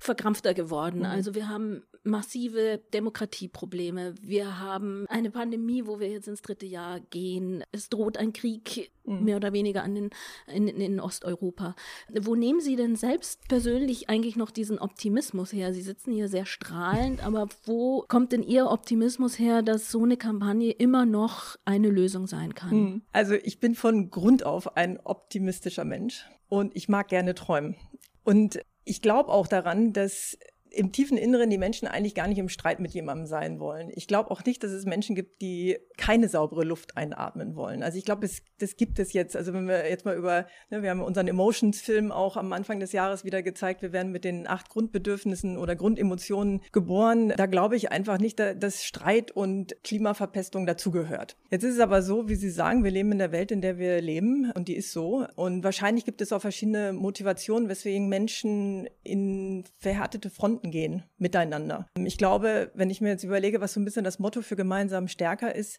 verkrampfter 0.00 0.54
geworden. 0.54 1.00
Mhm. 1.00 1.06
Also 1.06 1.34
wir 1.34 1.48
haben 1.48 1.82
massive 2.02 2.80
Demokratieprobleme. 2.94 4.14
Wir 4.22 4.58
haben 4.58 5.06
eine 5.08 5.30
Pandemie, 5.30 5.86
wo 5.86 6.00
wir 6.00 6.08
jetzt 6.08 6.28
ins 6.28 6.42
dritte 6.42 6.66
Jahr 6.66 7.00
gehen. 7.00 7.62
Es 7.72 7.90
droht 7.90 8.16
ein 8.16 8.32
Krieg 8.32 8.90
mhm. 9.04 9.24
mehr 9.24 9.36
oder 9.36 9.52
weniger 9.52 9.82
an 9.82 9.94
den, 9.94 10.10
in, 10.46 10.68
in 10.68 11.00
Osteuropa. 11.00 11.74
Wo 12.08 12.34
nehmen 12.34 12.60
Sie 12.60 12.76
denn 12.76 12.96
selbst 12.96 13.46
persönlich 13.48 14.08
eigentlich 14.08 14.36
noch 14.36 14.50
diesen 14.50 14.78
Optimismus 14.78 15.52
her? 15.52 15.74
Sie 15.74 15.82
sitzen 15.82 16.12
hier 16.12 16.28
sehr 16.28 16.46
strahlend, 16.46 17.22
aber 17.24 17.48
wo 17.66 18.04
kommt 18.08 18.32
denn 18.32 18.42
Ihr 18.42 18.70
Optimismus 18.70 19.38
her, 19.38 19.62
dass 19.62 19.90
so 19.90 20.02
eine 20.02 20.16
Kampagne 20.16 20.70
immer 20.70 21.04
noch 21.04 21.56
eine 21.66 21.90
Lösung 21.90 22.26
sein 22.26 22.54
kann? 22.54 22.74
Mhm. 22.74 23.02
Also 23.12 23.34
ich 23.34 23.60
bin 23.60 23.74
von 23.74 24.10
Grund 24.10 24.44
auf 24.44 24.76
ein 24.76 24.98
optimistischer 25.04 25.84
Mensch 25.84 26.26
und 26.48 26.74
ich 26.74 26.88
mag 26.88 27.08
gerne 27.08 27.34
träumen. 27.34 27.76
Und 28.24 28.60
ich 28.90 29.00
glaube 29.00 29.30
auch 29.30 29.46
daran, 29.46 29.92
dass 29.92 30.36
im 30.72 30.92
tiefen 30.92 31.18
Inneren 31.18 31.50
die 31.50 31.58
Menschen 31.58 31.88
eigentlich 31.88 32.14
gar 32.14 32.28
nicht 32.28 32.38
im 32.38 32.48
Streit 32.48 32.80
mit 32.80 32.92
jemandem 32.92 33.26
sein 33.26 33.58
wollen. 33.60 33.90
Ich 33.94 34.06
glaube 34.06 34.30
auch 34.30 34.44
nicht, 34.44 34.62
dass 34.62 34.70
es 34.70 34.84
Menschen 34.84 35.14
gibt, 35.14 35.42
die 35.42 35.78
keine 35.96 36.28
saubere 36.28 36.64
Luft 36.64 36.96
einatmen 36.96 37.56
wollen. 37.56 37.82
Also 37.82 37.98
ich 37.98 38.04
glaube, 38.04 38.28
das 38.58 38.76
gibt 38.76 38.98
es 38.98 39.12
jetzt. 39.12 39.36
Also 39.36 39.52
wenn 39.52 39.66
wir 39.68 39.88
jetzt 39.88 40.04
mal 40.04 40.16
über, 40.16 40.46
ne, 40.70 40.82
wir 40.82 40.90
haben 40.90 41.02
unseren 41.02 41.28
Emotions-Film 41.28 42.12
auch 42.12 42.36
am 42.36 42.52
Anfang 42.52 42.80
des 42.80 42.92
Jahres 42.92 43.24
wieder 43.24 43.42
gezeigt, 43.42 43.82
wir 43.82 43.92
werden 43.92 44.12
mit 44.12 44.24
den 44.24 44.46
acht 44.46 44.68
Grundbedürfnissen 44.68 45.58
oder 45.58 45.76
Grundemotionen 45.76 46.62
geboren. 46.72 47.32
Da 47.36 47.46
glaube 47.46 47.76
ich 47.76 47.90
einfach 47.90 48.18
nicht, 48.18 48.38
dass 48.38 48.84
Streit 48.84 49.30
und 49.30 49.76
Klimaverpestung 49.82 50.66
dazugehört. 50.66 51.36
Jetzt 51.50 51.64
ist 51.64 51.74
es 51.74 51.80
aber 51.80 52.02
so, 52.02 52.28
wie 52.28 52.36
Sie 52.36 52.50
sagen, 52.50 52.84
wir 52.84 52.90
leben 52.90 53.12
in 53.12 53.18
der 53.18 53.32
Welt, 53.32 53.50
in 53.50 53.60
der 53.60 53.78
wir 53.78 54.00
leben 54.00 54.52
und 54.54 54.68
die 54.68 54.76
ist 54.76 54.92
so. 54.92 55.26
Und 55.36 55.64
wahrscheinlich 55.64 56.04
gibt 56.04 56.20
es 56.20 56.32
auch 56.32 56.40
verschiedene 56.40 56.92
Motivationen, 56.92 57.68
weswegen 57.68 58.08
Menschen 58.08 58.88
in 59.02 59.64
verhärtete 59.78 60.30
Fronten 60.30 60.59
Fronten 60.60 60.70
gehen 60.70 61.02
miteinander. 61.16 61.88
Ich 62.04 62.18
glaube, 62.18 62.70
wenn 62.74 62.90
ich 62.90 63.00
mir 63.00 63.08
jetzt 63.08 63.24
überlege, 63.24 63.60
was 63.62 63.72
so 63.72 63.80
ein 63.80 63.84
bisschen 63.84 64.04
das 64.04 64.18
Motto 64.18 64.42
für 64.42 64.56
gemeinsam 64.56 65.08
stärker 65.08 65.54
ist, 65.54 65.78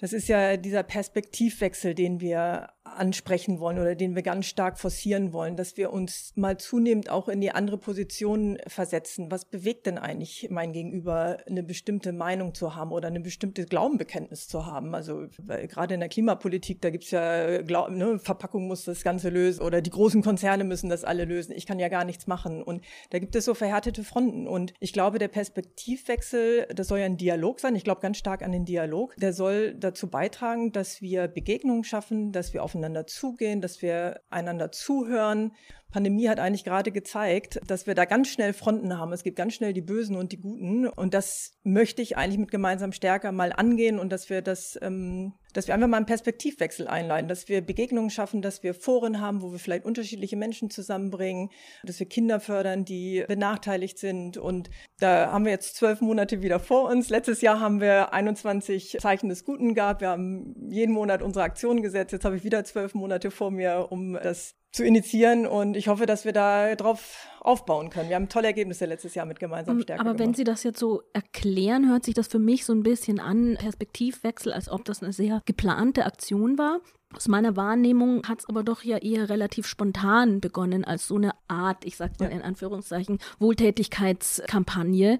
das 0.00 0.14
ist 0.14 0.28
ja 0.28 0.56
dieser 0.56 0.82
Perspektivwechsel, 0.82 1.94
den 1.94 2.20
wir 2.20 2.70
ansprechen 2.84 3.60
wollen 3.60 3.78
oder 3.78 3.94
den 3.94 4.14
wir 4.14 4.22
ganz 4.22 4.46
stark 4.46 4.78
forcieren 4.78 5.34
wollen, 5.34 5.56
dass 5.56 5.76
wir 5.76 5.92
uns 5.92 6.32
mal 6.36 6.56
zunehmend 6.56 7.10
auch 7.10 7.28
in 7.28 7.40
die 7.40 7.52
andere 7.52 7.76
Position 7.76 8.58
versetzen. 8.66 9.30
Was 9.30 9.44
bewegt 9.44 9.86
denn 9.86 9.98
eigentlich 9.98 10.48
mein 10.50 10.72
Gegenüber, 10.72 11.38
eine 11.46 11.62
bestimmte 11.62 12.12
Meinung 12.12 12.54
zu 12.54 12.74
haben 12.74 12.92
oder 12.92 13.08
eine 13.08 13.20
bestimmte 13.20 13.66
Glaubenbekenntnis 13.66 14.48
zu 14.48 14.64
haben? 14.64 14.94
Also 14.94 15.26
gerade 15.68 15.94
in 15.94 16.00
der 16.00 16.08
Klimapolitik, 16.08 16.80
da 16.80 16.88
gibt's 16.88 17.10
ja 17.10 17.60
Glaub, 17.60 17.90
ne, 17.90 18.18
Verpackung 18.18 18.66
muss 18.66 18.84
das 18.84 19.02
Ganze 19.02 19.28
lösen 19.28 19.62
oder 19.62 19.82
die 19.82 19.90
großen 19.90 20.22
Konzerne 20.22 20.64
müssen 20.64 20.88
das 20.88 21.04
alle 21.04 21.26
lösen. 21.26 21.52
Ich 21.52 21.66
kann 21.66 21.78
ja 21.78 21.88
gar 21.88 22.04
nichts 22.04 22.26
machen. 22.26 22.62
Und 22.62 22.82
da 23.10 23.18
gibt 23.18 23.36
es 23.36 23.44
so 23.44 23.54
verhärtete 23.54 24.02
Fronten. 24.04 24.48
Und 24.48 24.72
ich 24.80 24.94
glaube, 24.94 25.18
der 25.18 25.28
Perspektivwechsel, 25.28 26.66
das 26.74 26.88
soll 26.88 27.00
ja 27.00 27.04
ein 27.04 27.18
Dialog 27.18 27.60
sein. 27.60 27.76
Ich 27.76 27.84
glaube 27.84 28.00
ganz 28.00 28.16
stark 28.16 28.42
an 28.42 28.52
den 28.52 28.64
Dialog. 28.64 29.14
Der 29.16 29.34
soll 29.34 29.74
dazu 29.90 30.08
beitragen, 30.08 30.72
dass 30.72 31.02
wir 31.02 31.28
Begegnungen 31.28 31.84
schaffen, 31.84 32.32
dass 32.32 32.52
wir 32.52 32.62
aufeinander 32.62 33.06
zugehen, 33.06 33.60
dass 33.60 33.82
wir 33.82 34.20
einander 34.30 34.72
zuhören 34.72 35.52
Pandemie 35.90 36.28
hat 36.28 36.40
eigentlich 36.40 36.64
gerade 36.64 36.92
gezeigt, 36.92 37.60
dass 37.66 37.86
wir 37.86 37.94
da 37.94 38.04
ganz 38.04 38.28
schnell 38.28 38.52
Fronten 38.52 38.96
haben. 38.96 39.12
Es 39.12 39.22
gibt 39.22 39.36
ganz 39.36 39.54
schnell 39.54 39.72
die 39.72 39.80
Bösen 39.80 40.16
und 40.16 40.32
die 40.32 40.40
Guten. 40.40 40.86
Und 40.86 41.14
das 41.14 41.52
möchte 41.62 42.02
ich 42.02 42.16
eigentlich 42.16 42.38
mit 42.38 42.50
gemeinsam 42.50 42.92
stärker 42.92 43.32
mal 43.32 43.52
angehen 43.52 43.98
und 43.98 44.10
dass 44.10 44.30
wir 44.30 44.42
das 44.42 44.78
ähm, 44.80 45.34
dass 45.52 45.66
wir 45.66 45.74
einfach 45.74 45.88
mal 45.88 45.96
einen 45.96 46.06
Perspektivwechsel 46.06 46.86
einleiten, 46.86 47.28
dass 47.28 47.48
wir 47.48 47.60
Begegnungen 47.60 48.10
schaffen, 48.10 48.42
dass 48.42 48.62
wir 48.62 48.74
Foren 48.74 49.20
haben, 49.20 49.42
wo 49.42 49.52
wir 49.52 49.58
vielleicht 49.58 49.84
unterschiedliche 49.84 50.36
Menschen 50.36 50.70
zusammenbringen, 50.70 51.50
dass 51.84 51.98
wir 51.98 52.08
Kinder 52.08 52.40
fördern, 52.40 52.84
die 52.84 53.24
benachteiligt 53.26 53.98
sind. 53.98 54.36
Und 54.36 54.70
da 54.98 55.32
haben 55.32 55.44
wir 55.44 55.52
jetzt 55.52 55.76
zwölf 55.76 56.00
Monate 56.00 56.42
wieder 56.42 56.60
vor 56.60 56.88
uns. 56.88 57.10
Letztes 57.10 57.40
Jahr 57.40 57.60
haben 57.60 57.80
wir 57.80 58.12
21 58.12 58.98
Zeichen 59.00 59.28
des 59.28 59.44
Guten 59.44 59.74
gehabt. 59.74 60.00
Wir 60.00 60.08
haben 60.08 60.54
jeden 60.70 60.92
Monat 60.92 61.22
unsere 61.22 61.44
Aktionen 61.44 61.82
gesetzt. 61.82 62.12
Jetzt 62.12 62.24
habe 62.24 62.36
ich 62.36 62.44
wieder 62.44 62.64
zwölf 62.64 62.94
Monate 62.94 63.30
vor 63.30 63.50
mir, 63.50 63.88
um 63.90 64.14
das 64.14 64.54
zu 64.72 64.84
initiieren 64.84 65.46
und 65.46 65.76
ich 65.76 65.88
hoffe, 65.88 66.06
dass 66.06 66.24
wir 66.24 66.32
da 66.32 66.76
drauf 66.76 67.26
aufbauen 67.40 67.90
können. 67.90 68.08
Wir 68.08 68.16
haben 68.16 68.28
tolle 68.28 68.46
Ergebnisse 68.46 68.86
letztes 68.86 69.14
Jahr 69.14 69.26
mit 69.26 69.40
gemeinsam 69.40 69.76
ähm, 69.76 69.82
Stärke. 69.82 70.00
Aber 70.00 70.12
gemacht. 70.12 70.28
wenn 70.28 70.34
Sie 70.34 70.44
das 70.44 70.62
jetzt 70.62 70.78
so 70.78 71.02
erklären, 71.12 71.88
hört 71.88 72.04
sich 72.04 72.14
das 72.14 72.28
für 72.28 72.38
mich 72.38 72.64
so 72.64 72.72
ein 72.72 72.82
bisschen 72.82 73.18
an, 73.18 73.56
Perspektivwechsel, 73.58 74.52
als 74.52 74.68
ob 74.68 74.84
das 74.84 75.02
eine 75.02 75.12
sehr 75.12 75.42
geplante 75.44 76.06
Aktion 76.06 76.56
war. 76.58 76.80
Aus 77.12 77.26
meiner 77.26 77.56
Wahrnehmung 77.56 78.22
hat 78.28 78.40
es 78.40 78.48
aber 78.48 78.62
doch 78.62 78.84
ja 78.84 78.98
eher 78.98 79.28
relativ 79.28 79.66
spontan 79.66 80.40
begonnen 80.40 80.84
als 80.84 81.08
so 81.08 81.16
eine 81.16 81.32
Art, 81.48 81.84
ich 81.84 81.96
sag 81.96 82.20
mal 82.20 82.30
ja. 82.30 82.36
in 82.36 82.42
Anführungszeichen, 82.42 83.18
Wohltätigkeitskampagne 83.40 85.18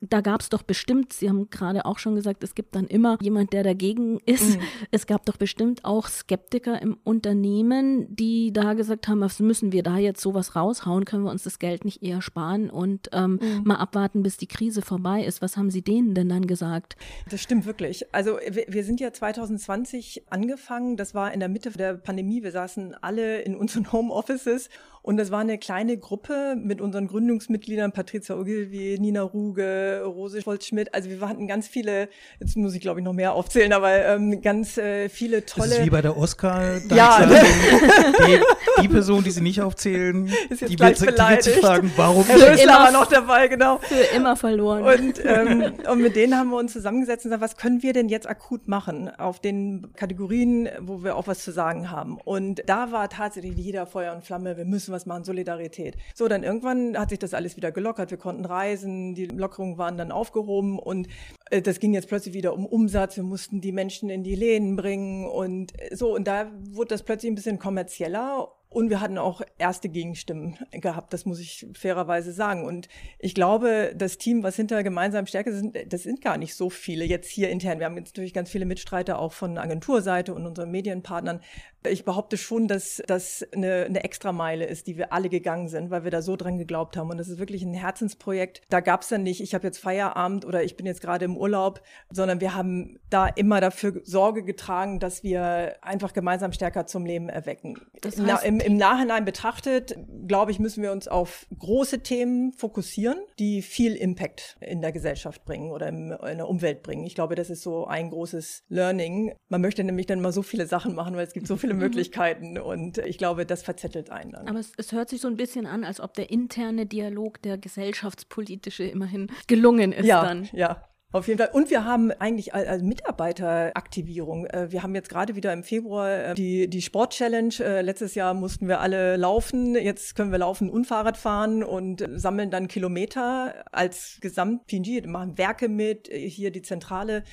da 0.00 0.20
gab 0.20 0.40
es 0.40 0.48
doch 0.48 0.62
bestimmt, 0.62 1.12
Sie 1.12 1.28
haben 1.28 1.50
gerade 1.50 1.84
auch 1.86 1.98
schon 1.98 2.14
gesagt, 2.14 2.44
es 2.44 2.54
gibt 2.54 2.74
dann 2.74 2.86
immer 2.86 3.18
jemand, 3.20 3.52
der 3.52 3.62
dagegen 3.62 4.20
ist. 4.26 4.58
Mhm. 4.58 4.62
Es 4.90 5.06
gab 5.06 5.24
doch 5.26 5.36
bestimmt 5.36 5.84
auch 5.84 6.08
Skeptiker 6.08 6.80
im 6.80 6.98
Unternehmen, 7.04 8.14
die 8.14 8.52
da 8.52 8.74
gesagt 8.74 9.08
haben, 9.08 9.20
was 9.20 9.38
müssen 9.40 9.72
wir 9.72 9.82
da 9.82 9.98
jetzt 9.98 10.20
sowas 10.20 10.54
raushauen, 10.54 11.04
können 11.04 11.24
wir 11.24 11.30
uns 11.30 11.44
das 11.44 11.58
Geld 11.58 11.84
nicht 11.84 12.02
eher 12.02 12.22
sparen 12.22 12.70
und 12.70 13.08
ähm, 13.12 13.38
mhm. 13.42 13.62
mal 13.64 13.76
abwarten, 13.76 14.22
bis 14.22 14.36
die 14.36 14.46
Krise 14.46 14.82
vorbei 14.82 15.24
ist. 15.24 15.42
Was 15.42 15.56
haben 15.56 15.70
Sie 15.70 15.82
denen 15.82 16.14
denn 16.14 16.28
dann 16.28 16.46
gesagt? 16.46 16.96
Das 17.30 17.40
stimmt 17.40 17.66
wirklich. 17.66 18.12
Also 18.14 18.38
wir, 18.48 18.66
wir 18.68 18.84
sind 18.84 19.00
ja 19.00 19.12
2020 19.12 20.24
angefangen, 20.30 20.96
das 20.96 21.14
war 21.14 21.32
in 21.32 21.40
der 21.40 21.48
Mitte 21.48 21.70
der 21.70 21.94
Pandemie, 21.94 22.42
wir 22.42 22.52
saßen 22.52 22.94
alle 23.00 23.40
in 23.42 23.56
unseren 23.56 23.92
Homeoffices 23.92 24.68
und 25.02 25.16
das 25.16 25.32
war 25.32 25.40
eine 25.40 25.58
kleine 25.58 25.98
Gruppe 25.98 26.54
mit 26.56 26.80
unseren 26.80 27.08
Gründungsmitgliedern, 27.08 27.90
Patricia 27.90 28.36
Ogilvy, 28.36 28.98
Nina 29.00 29.22
Ruge, 29.22 30.02
Rose 30.04 30.40
Scholz-Schmidt. 30.40 30.94
Also 30.94 31.10
wir 31.10 31.20
hatten 31.28 31.48
ganz 31.48 31.66
viele, 31.66 32.08
jetzt 32.38 32.56
muss 32.56 32.72
ich 32.74 32.80
glaube 32.80 33.00
ich 33.00 33.04
noch 33.04 33.12
mehr 33.12 33.32
aufzählen, 33.32 33.72
aber 33.72 33.90
ähm, 33.90 34.40
ganz 34.42 34.78
äh, 34.78 35.08
viele 35.08 35.44
tolle. 35.44 35.70
Das 35.70 35.78
ist 35.78 35.86
wie 35.86 35.90
bei 35.90 36.02
der 36.02 36.16
Oscar. 36.16 36.78
Ja. 36.90 37.26
Die, 37.26 38.82
die, 38.82 38.88
Person, 38.88 39.24
die 39.24 39.32
sie 39.32 39.40
nicht 39.40 39.60
aufzählen, 39.60 40.26
ist 40.50 40.60
jetzt 40.60 40.72
die, 40.72 40.78
wird, 40.78 41.00
die 41.00 41.06
wird 41.06 41.42
sich 41.42 41.56
fragen, 41.56 41.90
warum. 41.96 42.24
Herr 42.24 42.52
Rösler 42.52 42.72
war 42.72 42.92
noch 42.92 43.06
dabei, 43.06 43.48
genau. 43.48 43.78
Für 43.78 44.16
immer 44.16 44.36
verloren. 44.36 44.84
Und, 44.84 45.20
ähm, 45.24 45.72
und 45.90 46.00
mit 46.00 46.14
denen 46.14 46.36
haben 46.36 46.50
wir 46.50 46.58
uns 46.58 46.72
zusammengesetzt 46.72 47.24
und 47.24 47.30
gesagt, 47.30 47.42
was 47.42 47.56
können 47.56 47.82
wir 47.82 47.92
denn 47.92 48.08
jetzt 48.08 48.28
akut 48.28 48.68
machen 48.68 49.08
auf 49.18 49.40
den 49.40 49.92
Kategorien, 49.96 50.68
wo 50.80 51.02
wir 51.02 51.16
auch 51.16 51.26
was 51.26 51.42
zu 51.42 51.50
sagen 51.50 51.90
haben. 51.90 52.18
Und 52.24 52.62
da 52.66 52.92
war 52.92 53.08
tatsächlich 53.08 53.56
jeder 53.56 53.86
Feuer 53.86 54.14
und 54.14 54.24
Flamme, 54.24 54.56
wir 54.56 54.64
müssen 54.64 54.91
was 54.92 55.06
machen, 55.06 55.24
Solidarität. 55.24 55.96
So, 56.14 56.28
dann 56.28 56.44
irgendwann 56.44 56.96
hat 56.98 57.10
sich 57.10 57.18
das 57.18 57.34
alles 57.34 57.56
wieder 57.56 57.72
gelockert. 57.72 58.10
Wir 58.10 58.18
konnten 58.18 58.44
reisen, 58.44 59.14
die 59.14 59.26
Lockerungen 59.26 59.78
waren 59.78 59.96
dann 59.96 60.12
aufgehoben 60.12 60.78
und 60.78 61.08
äh, 61.50 61.62
das 61.62 61.80
ging 61.80 61.94
jetzt 61.94 62.08
plötzlich 62.08 62.34
wieder 62.34 62.54
um 62.54 62.66
Umsatz. 62.66 63.16
Wir 63.16 63.24
mussten 63.24 63.60
die 63.60 63.72
Menschen 63.72 64.10
in 64.10 64.22
die 64.22 64.34
Läden 64.34 64.76
bringen 64.76 65.26
und 65.26 65.72
äh, 65.80 65.96
so. 65.96 66.14
Und 66.14 66.26
da 66.28 66.50
wurde 66.70 66.88
das 66.88 67.02
plötzlich 67.02 67.32
ein 67.32 67.34
bisschen 67.34 67.58
kommerzieller 67.58 68.48
und 68.72 68.90
wir 68.90 69.00
hatten 69.00 69.18
auch 69.18 69.42
erste 69.58 69.88
Gegenstimmen 69.88 70.58
gehabt, 70.70 71.12
das 71.12 71.26
muss 71.26 71.40
ich 71.40 71.66
fairerweise 71.74 72.32
sagen. 72.32 72.64
Und 72.64 72.88
ich 73.18 73.34
glaube, 73.34 73.92
das 73.96 74.18
Team, 74.18 74.42
was 74.42 74.56
hinter 74.56 74.82
gemeinsam 74.82 75.26
Stärke 75.26 75.52
sind, 75.52 75.76
das 75.92 76.02
sind 76.02 76.22
gar 76.22 76.38
nicht 76.38 76.54
so 76.54 76.70
viele 76.70 77.04
jetzt 77.04 77.30
hier 77.30 77.50
intern. 77.50 77.78
Wir 77.78 77.86
haben 77.86 77.96
jetzt 77.96 78.10
natürlich 78.14 78.34
ganz 78.34 78.50
viele 78.50 78.64
Mitstreiter 78.64 79.18
auch 79.18 79.32
von 79.32 79.58
Agenturseite 79.58 80.34
und 80.34 80.46
unseren 80.46 80.70
Medienpartnern. 80.70 81.40
Ich 81.86 82.04
behaupte 82.04 82.36
schon, 82.36 82.68
dass 82.68 83.02
das 83.06 83.44
eine, 83.52 83.84
eine 83.84 84.04
Extrameile 84.04 84.64
ist, 84.64 84.86
die 84.86 84.96
wir 84.96 85.12
alle 85.12 85.28
gegangen 85.28 85.68
sind, 85.68 85.90
weil 85.90 86.04
wir 86.04 86.10
da 86.10 86.22
so 86.22 86.36
dran 86.36 86.58
geglaubt 86.58 86.96
haben. 86.96 87.10
Und 87.10 87.18
das 87.18 87.28
ist 87.28 87.38
wirklich 87.38 87.62
ein 87.62 87.74
Herzensprojekt. 87.74 88.62
Da 88.68 88.80
gab 88.80 89.02
es 89.02 89.08
dann 89.08 89.22
nicht, 89.22 89.40
ich 89.40 89.54
habe 89.54 89.66
jetzt 89.66 89.78
Feierabend 89.78 90.44
oder 90.44 90.62
ich 90.62 90.76
bin 90.76 90.86
jetzt 90.86 91.00
gerade 91.00 91.24
im 91.24 91.36
Urlaub, 91.36 91.82
sondern 92.10 92.40
wir 92.40 92.54
haben 92.54 93.00
da 93.10 93.26
immer 93.26 93.60
dafür 93.60 94.00
Sorge 94.04 94.44
getragen, 94.44 95.00
dass 95.00 95.22
wir 95.22 95.76
einfach 95.82 96.12
gemeinsam 96.12 96.52
stärker 96.52 96.86
zum 96.86 97.04
Leben 97.04 97.28
erwecken. 97.28 97.80
Das 98.00 98.18
heißt, 98.18 98.44
Im, 98.44 98.60
Im 98.64 98.76
Nachhinein 98.76 99.24
betrachtet, 99.24 99.96
glaube 100.26 100.50
ich, 100.50 100.58
müssen 100.58 100.82
wir 100.82 100.92
uns 100.92 101.08
auf 101.08 101.46
große 101.58 102.00
Themen 102.00 102.52
fokussieren, 102.52 103.18
die 103.38 103.62
viel 103.62 103.94
Impact 103.94 104.56
in 104.60 104.80
der 104.80 104.92
Gesellschaft 104.92 105.44
bringen 105.44 105.70
oder 105.70 105.88
in 105.88 106.08
der 106.08 106.48
Umwelt 106.48 106.82
bringen. 106.82 107.04
Ich 107.04 107.14
glaube, 107.14 107.34
das 107.34 107.50
ist 107.50 107.62
so 107.62 107.86
ein 107.86 108.10
großes 108.10 108.64
Learning. 108.68 109.34
Man 109.48 109.60
möchte 109.60 109.84
nämlich 109.84 110.06
dann 110.06 110.20
mal 110.20 110.32
so 110.32 110.42
viele 110.42 110.66
Sachen 110.66 110.94
machen, 110.94 111.16
weil 111.16 111.26
es 111.26 111.32
gibt 111.32 111.46
so 111.46 111.56
viele 111.56 111.74
mhm. 111.74 111.80
Möglichkeiten 111.80 112.58
und 112.58 112.98
ich 112.98 113.18
glaube, 113.18 113.46
das 113.46 113.62
verzettelt 113.62 114.10
einen 114.10 114.32
dann. 114.32 114.48
Aber 114.48 114.58
es, 114.58 114.72
es, 114.76 114.92
hört 114.92 115.08
sich 115.08 115.20
so 115.20 115.28
ein 115.28 115.36
bisschen 115.36 115.66
an, 115.66 115.84
als 115.84 116.00
ob 116.00 116.14
der 116.14 116.30
interne 116.30 116.86
Dialog, 116.86 117.40
der 117.42 117.58
gesellschaftspolitische 117.58 118.84
immerhin 118.84 119.28
gelungen 119.46 119.92
ist 119.92 120.06
ja, 120.06 120.22
dann. 120.24 120.48
Ja, 120.52 120.82
auf 121.12 121.28
jeden 121.28 121.38
Fall. 121.38 121.50
Und 121.52 121.68
wir 121.68 121.84
haben 121.84 122.10
eigentlich 122.10 122.54
als 122.54 122.82
Mitarbeiteraktivierung. 122.82 124.46
Äh, 124.46 124.72
wir 124.72 124.82
haben 124.82 124.94
jetzt 124.94 125.10
gerade 125.10 125.36
wieder 125.36 125.52
im 125.52 125.62
Februar 125.62 126.30
äh, 126.30 126.34
die, 126.34 126.68
die 126.68 126.80
Sport-Challenge. 126.80 127.54
Äh, 127.60 127.82
letztes 127.82 128.14
Jahr 128.14 128.32
mussten 128.32 128.66
wir 128.66 128.80
alle 128.80 129.16
laufen. 129.16 129.74
Jetzt 129.74 130.16
können 130.16 130.32
wir 130.32 130.38
laufen 130.38 130.70
und 130.70 130.86
Fahrrad 130.86 131.18
fahren 131.18 131.62
und 131.62 132.02
sammeln 132.14 132.50
dann 132.50 132.66
Kilometer 132.66 133.54
als 133.72 134.18
Gesamt-PNG. 134.22 135.06
Machen 135.06 135.36
Werke 135.36 135.68
mit, 135.68 136.08
hier 136.10 136.50
die 136.50 136.62
Zentrale, 136.62 137.24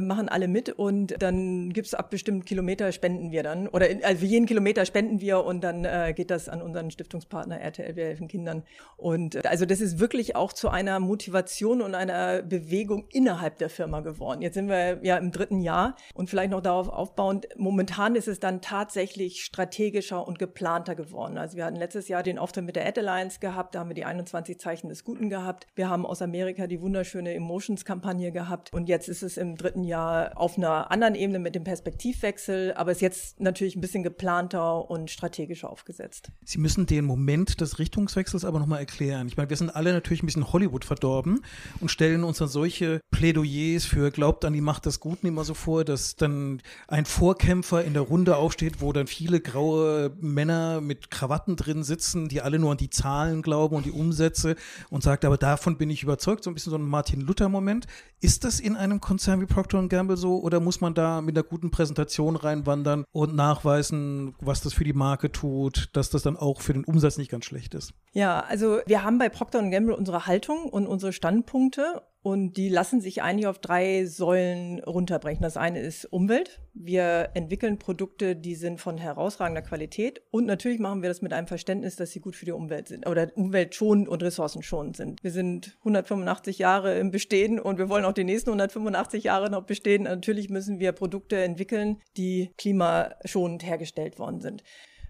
machen 0.00 0.28
alle 0.28 0.48
mit 0.48 0.70
und 0.70 1.14
dann 1.20 1.72
gibt's 1.72 1.94
ab 1.94 2.10
bestimmten 2.10 2.44
Kilometer 2.44 2.90
spenden 2.92 3.30
wir 3.30 3.42
dann. 3.42 3.68
Oder 3.68 3.86
also 4.02 4.24
jeden 4.24 4.46
Kilometer 4.46 4.84
spenden 4.84 5.20
wir 5.20 5.44
und 5.44 5.62
dann 5.62 5.86
geht 6.14 6.30
das 6.30 6.48
an 6.48 6.62
unseren 6.62 6.90
Stiftungspartner 6.90 7.60
RTL, 7.60 7.96
wir 7.96 8.04
helfen 8.06 8.28
Kindern. 8.28 8.64
Und 8.96 9.46
also 9.46 9.66
das 9.66 9.80
ist 9.80 9.98
wirklich 9.98 10.36
auch 10.36 10.52
zu 10.52 10.68
einer 10.68 11.00
Motivation 11.00 11.82
und 11.82 11.94
einer 11.94 12.42
Bewegung 12.42 13.06
in 13.12 13.27
innerhalb 13.28 13.58
der 13.58 13.68
Firma 13.68 14.00
geworden. 14.00 14.40
Jetzt 14.40 14.54
sind 14.54 14.68
wir 14.68 15.00
ja 15.02 15.18
im 15.18 15.32
dritten 15.32 15.60
Jahr 15.60 15.96
und 16.14 16.30
vielleicht 16.30 16.50
noch 16.50 16.62
darauf 16.62 16.88
aufbauend. 16.88 17.46
Momentan 17.58 18.14
ist 18.14 18.26
es 18.26 18.40
dann 18.40 18.62
tatsächlich 18.62 19.44
strategischer 19.44 20.26
und 20.26 20.38
geplanter 20.38 20.94
geworden. 20.94 21.36
Also 21.36 21.58
wir 21.58 21.66
hatten 21.66 21.76
letztes 21.76 22.08
Jahr 22.08 22.22
den 22.22 22.38
Auftritt 22.38 22.64
mit 22.64 22.74
der 22.74 22.86
Ad 22.86 22.98
Alliance 22.98 23.38
gehabt, 23.38 23.74
da 23.74 23.80
haben 23.80 23.90
wir 23.90 23.94
die 23.94 24.06
21 24.06 24.58
Zeichen 24.58 24.88
des 24.88 25.04
Guten 25.04 25.28
gehabt. 25.28 25.66
Wir 25.74 25.90
haben 25.90 26.06
aus 26.06 26.22
Amerika 26.22 26.66
die 26.66 26.80
wunderschöne 26.80 27.34
Emotions-Kampagne 27.34 28.32
gehabt 28.32 28.72
und 28.72 28.88
jetzt 28.88 29.10
ist 29.10 29.22
es 29.22 29.36
im 29.36 29.56
dritten 29.56 29.84
Jahr 29.84 30.32
auf 30.34 30.56
einer 30.56 30.90
anderen 30.90 31.14
Ebene 31.14 31.38
mit 31.38 31.54
dem 31.54 31.64
Perspektivwechsel, 31.64 32.72
aber 32.76 32.92
ist 32.92 33.02
jetzt 33.02 33.40
natürlich 33.40 33.76
ein 33.76 33.82
bisschen 33.82 34.02
geplanter 34.02 34.90
und 34.90 35.10
strategischer 35.10 35.68
aufgesetzt. 35.68 36.30
Sie 36.46 36.58
müssen 36.58 36.86
den 36.86 37.04
Moment 37.04 37.60
des 37.60 37.78
Richtungswechsels 37.78 38.46
aber 38.46 38.58
nochmal 38.58 38.80
erklären. 38.80 39.28
Ich 39.28 39.36
meine, 39.36 39.50
wir 39.50 39.56
sind 39.58 39.68
alle 39.76 39.92
natürlich 39.92 40.22
ein 40.22 40.26
bisschen 40.26 40.50
Hollywood 40.50 40.86
verdorben 40.86 41.44
und 41.80 41.90
stellen 41.90 42.24
uns 42.24 42.38
dann 42.38 42.48
solche 42.48 43.00
Plädoyers 43.18 43.84
für 43.84 44.12
glaubt 44.12 44.44
an 44.44 44.52
die 44.52 44.60
Macht 44.60 44.86
des 44.86 45.00
Guten 45.00 45.26
immer 45.26 45.42
so 45.42 45.52
vor, 45.52 45.84
dass 45.84 46.14
dann 46.14 46.62
ein 46.86 47.04
Vorkämpfer 47.04 47.82
in 47.82 47.92
der 47.92 48.02
Runde 48.02 48.36
aufsteht, 48.36 48.80
wo 48.80 48.92
dann 48.92 49.08
viele 49.08 49.40
graue 49.40 50.12
Männer 50.20 50.80
mit 50.80 51.10
Krawatten 51.10 51.56
drin 51.56 51.82
sitzen, 51.82 52.28
die 52.28 52.42
alle 52.42 52.60
nur 52.60 52.70
an 52.70 52.76
die 52.76 52.90
Zahlen 52.90 53.42
glauben 53.42 53.74
und 53.74 53.86
die 53.86 53.90
Umsätze 53.90 54.54
und 54.88 55.02
sagt, 55.02 55.24
aber 55.24 55.36
davon 55.36 55.78
bin 55.78 55.90
ich 55.90 56.04
überzeugt, 56.04 56.44
so 56.44 56.50
ein 56.50 56.54
bisschen 56.54 56.70
so 56.70 56.78
ein 56.78 56.82
Martin 56.82 57.20
Luther-Moment. 57.20 57.88
Ist 58.20 58.44
das 58.44 58.60
in 58.60 58.76
einem 58.76 59.00
Konzern 59.00 59.40
wie 59.40 59.46
Procter 59.46 59.84
Gamble 59.88 60.16
so 60.16 60.40
oder 60.40 60.60
muss 60.60 60.80
man 60.80 60.94
da 60.94 61.20
mit 61.20 61.36
einer 61.36 61.42
guten 61.42 61.72
Präsentation 61.72 62.36
reinwandern 62.36 63.04
und 63.10 63.34
nachweisen, 63.34 64.36
was 64.38 64.60
das 64.60 64.74
für 64.74 64.84
die 64.84 64.92
Marke 64.92 65.32
tut, 65.32 65.88
dass 65.92 66.10
das 66.10 66.22
dann 66.22 66.36
auch 66.36 66.60
für 66.60 66.72
den 66.72 66.84
Umsatz 66.84 67.18
nicht 67.18 67.32
ganz 67.32 67.46
schlecht 67.46 67.74
ist? 67.74 67.94
Ja, 68.12 68.44
also 68.48 68.78
wir 68.86 69.02
haben 69.02 69.18
bei 69.18 69.28
Procter 69.28 69.60
Gamble 69.68 69.94
unsere 69.94 70.26
Haltung 70.26 70.66
und 70.66 70.86
unsere 70.86 71.12
Standpunkte 71.12 72.02
und 72.28 72.58
die 72.58 72.68
lassen 72.68 73.00
sich 73.00 73.22
eigentlich 73.22 73.46
auf 73.46 73.58
drei 73.58 74.04
Säulen 74.04 74.80
runterbrechen. 74.80 75.40
Das 75.40 75.56
eine 75.56 75.80
ist 75.80 76.04
Umwelt. 76.04 76.60
Wir 76.74 77.30
entwickeln 77.32 77.78
Produkte, 77.78 78.36
die 78.36 78.54
sind 78.54 78.82
von 78.82 78.98
herausragender 78.98 79.62
Qualität. 79.62 80.20
Und 80.30 80.44
natürlich 80.44 80.78
machen 80.78 81.00
wir 81.00 81.08
das 81.08 81.22
mit 81.22 81.32
einem 81.32 81.46
Verständnis, 81.46 81.96
dass 81.96 82.10
sie 82.10 82.20
gut 82.20 82.36
für 82.36 82.44
die 82.44 82.52
Umwelt 82.52 82.86
sind 82.86 83.06
oder 83.06 83.34
umweltschonend 83.34 84.10
und 84.10 84.22
ressourcenschonend 84.22 84.94
sind. 84.94 85.24
Wir 85.24 85.30
sind 85.30 85.78
185 85.78 86.58
Jahre 86.58 86.98
im 86.98 87.10
Bestehen 87.10 87.58
und 87.58 87.78
wir 87.78 87.88
wollen 87.88 88.04
auch 88.04 88.12
die 88.12 88.24
nächsten 88.24 88.50
185 88.50 89.24
Jahre 89.24 89.48
noch 89.48 89.62
bestehen. 89.62 90.02
Natürlich 90.02 90.50
müssen 90.50 90.80
wir 90.80 90.92
Produkte 90.92 91.42
entwickeln, 91.42 91.96
die 92.18 92.50
klimaschonend 92.58 93.64
hergestellt 93.64 94.18
worden 94.18 94.42
sind. 94.42 94.62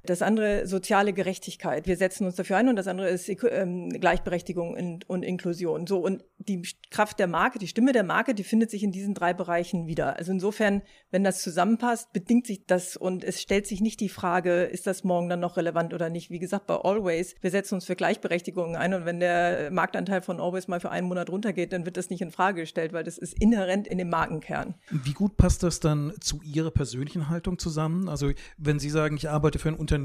Das 0.09 0.23
andere 0.23 0.67
soziale 0.67 1.13
Gerechtigkeit. 1.13 1.87
Wir 1.87 1.99
setzen 1.99 2.25
uns 2.25 2.35
dafür 2.35 2.57
ein 2.57 2.71
und 2.71 2.77
das 2.77 2.87
andere 2.87 3.11
ist 3.11 3.29
ähm, 3.29 3.91
Gleichberechtigung 3.91 4.73
und, 4.73 5.07
und 5.07 5.23
Inklusion. 5.23 5.87
So 5.87 5.99
und 5.99 6.25
die 6.39 6.63
Kraft 6.91 7.19
der 7.19 7.27
Marke, 7.27 7.59
die 7.59 7.69
Stimme 7.69 7.93
der 7.93 8.05
Marke, 8.05 8.35
die 8.35 8.43
findet 8.43 8.71
sich 8.71 8.83
in 8.83 8.91
diesen 8.91 9.13
drei 9.13 9.35
Bereichen 9.35 9.87
wieder. 9.87 10.17
Also 10.17 10.33
insofern, 10.33 10.81
wenn 11.11 11.25
das 11.25 11.43
zusammenpasst, 11.43 12.15
bedingt 12.15 12.47
sich 12.47 12.65
das 12.65 12.97
und 12.97 13.23
es 13.23 13.43
stellt 13.43 13.67
sich 13.67 13.83
nicht 13.83 14.01
die 14.01 14.09
Frage, 14.09 14.63
ist 14.63 14.87
das 14.87 15.05
morgen 15.05 15.29
dann 15.29 15.41
noch 15.41 15.59
relevant 15.59 15.93
oder 15.93 16.09
nicht. 16.09 16.31
Wie 16.31 16.39
gesagt, 16.39 16.67
bei 16.67 16.77
Always, 16.77 17.35
wir 17.43 17.51
setzen 17.51 17.75
uns 17.75 17.85
für 17.85 17.95
Gleichberechtigung 17.95 18.77
ein 18.77 18.95
und 18.95 19.05
wenn 19.05 19.21
der 19.21 19.71
Marktanteil 19.71 20.23
von 20.23 20.41
Always 20.41 20.69
mal 20.69 20.81
für 20.81 20.91
einen 20.91 21.07
Monat 21.07 21.29
runtergeht, 21.29 21.75
dann 21.75 21.85
wird 21.85 21.99
das 21.99 22.09
nicht 22.09 22.23
in 22.23 22.31
Frage 22.31 22.63
gestellt, 22.63 22.95
weil 22.95 23.05
das 23.05 23.19
ist 23.19 23.39
inhärent 23.39 23.87
in 23.87 23.99
dem 23.99 24.09
Markenkern. 24.09 24.75
Wie 24.91 25.13
gut 25.13 25.37
passt 25.37 25.63
das 25.63 25.81
dann 25.81 26.15
zu 26.21 26.41
Ihrer 26.43 26.71
persönlichen 26.71 27.29
Haltung 27.29 27.59
zusammen? 27.59 28.09
Also 28.09 28.31
wenn 28.57 28.79
Sie 28.79 28.89
sagen, 28.89 29.19
ich 29.19 29.29
arbeite 29.29 29.59
für 29.59 29.69
ein 29.69 29.75
Unternehmen, 29.75 29.98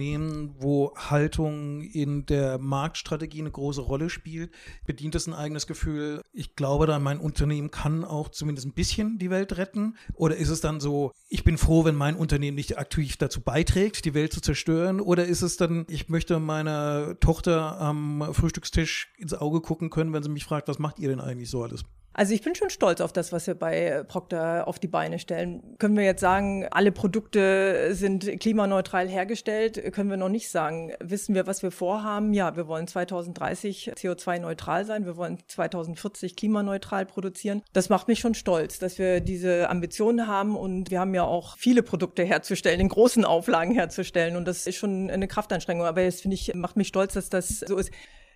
wo 0.59 0.93
Haltung 0.95 1.81
in 1.81 2.25
der 2.25 2.57
Marktstrategie 2.57 3.41
eine 3.41 3.51
große 3.51 3.81
Rolle 3.81 4.09
spielt, 4.09 4.51
bedient 4.85 5.15
es 5.15 5.27
ein 5.27 5.33
eigenes 5.33 5.67
Gefühl, 5.67 6.21
ich 6.31 6.55
glaube 6.55 6.87
da, 6.87 6.99
mein 6.99 7.19
Unternehmen 7.19 7.71
kann 7.71 8.03
auch 8.03 8.29
zumindest 8.29 8.67
ein 8.67 8.73
bisschen 8.73 9.19
die 9.19 9.29
Welt 9.29 9.57
retten? 9.57 9.95
Oder 10.13 10.37
ist 10.37 10.49
es 10.49 10.61
dann 10.61 10.79
so, 10.79 11.11
ich 11.29 11.43
bin 11.43 11.57
froh, 11.57 11.85
wenn 11.85 11.95
mein 11.95 12.15
Unternehmen 12.15 12.55
nicht 12.55 12.77
aktiv 12.77 13.17
dazu 13.17 13.41
beiträgt, 13.41 14.05
die 14.05 14.13
Welt 14.13 14.33
zu 14.33 14.41
zerstören? 14.41 14.99
Oder 14.99 15.25
ist 15.25 15.41
es 15.41 15.57
dann, 15.57 15.85
ich 15.89 16.09
möchte 16.09 16.39
meiner 16.39 17.19
Tochter 17.19 17.79
am 17.79 18.33
Frühstückstisch 18.33 19.13
ins 19.17 19.33
Auge 19.33 19.61
gucken 19.61 19.89
können, 19.89 20.13
wenn 20.13 20.23
sie 20.23 20.29
mich 20.29 20.45
fragt, 20.45 20.67
was 20.67 20.79
macht 20.79 20.99
ihr 20.99 21.09
denn 21.09 21.19
eigentlich 21.19 21.49
so 21.49 21.63
alles? 21.63 21.83
Also 22.13 22.33
ich 22.33 22.41
bin 22.41 22.53
schon 22.53 22.69
stolz 22.69 23.01
auf 23.01 23.11
das, 23.11 23.31
was 23.31 23.47
wir 23.47 23.55
bei 23.55 24.03
Procter 24.07 24.67
auf 24.67 24.77
die 24.77 24.87
Beine 24.87 25.17
stellen. 25.17 25.75
Können 25.79 25.97
wir 25.97 26.03
jetzt 26.03 26.21
sagen, 26.21 26.67
alle 26.69 26.91
Produkte 26.91 27.95
sind 27.95 28.39
klimaneutral 28.39 29.07
hergestellt? 29.07 29.91
Können 29.93 30.11
wir 30.11 30.17
noch 30.17 30.29
nicht 30.29 30.49
sagen. 30.49 30.93
Wissen 30.99 31.33
wir, 31.33 31.47
was 31.47 31.63
wir 31.63 31.71
vorhaben? 31.71 32.33
Ja, 32.33 32.55
wir 32.55 32.67
wollen 32.67 32.87
2030 32.87 33.93
CO2-neutral 33.95 34.85
sein. 34.85 35.05
Wir 35.05 35.17
wollen 35.17 35.39
2040 35.47 36.35
klimaneutral 36.35 37.07
produzieren. 37.07 37.63
Das 37.73 37.89
macht 37.89 38.07
mich 38.07 38.19
schon 38.19 38.35
stolz, 38.35 38.77
dass 38.77 38.99
wir 38.99 39.19
diese 39.19 39.69
Ambitionen 39.69 40.27
haben 40.27 40.55
und 40.55 40.91
wir 40.91 40.99
haben 40.99 41.15
ja 41.15 41.23
auch 41.23 41.57
viele 41.57 41.81
Produkte 41.81 42.23
herzustellen, 42.23 42.79
in 42.79 42.89
großen 42.89 43.25
Auflagen 43.25 43.73
herzustellen 43.73 44.35
und 44.35 44.47
das 44.47 44.67
ist 44.67 44.75
schon 44.75 45.09
eine 45.09 45.27
Kraftanstrengung. 45.27 45.85
Aber 45.85 46.01
jetzt 46.01 46.21
finde 46.21 46.35
ich, 46.35 46.53
macht 46.53 46.77
mich 46.77 46.89
stolz, 46.89 47.13
dass 47.13 47.29
das 47.29 47.59
so 47.59 47.77
ist 47.77 47.91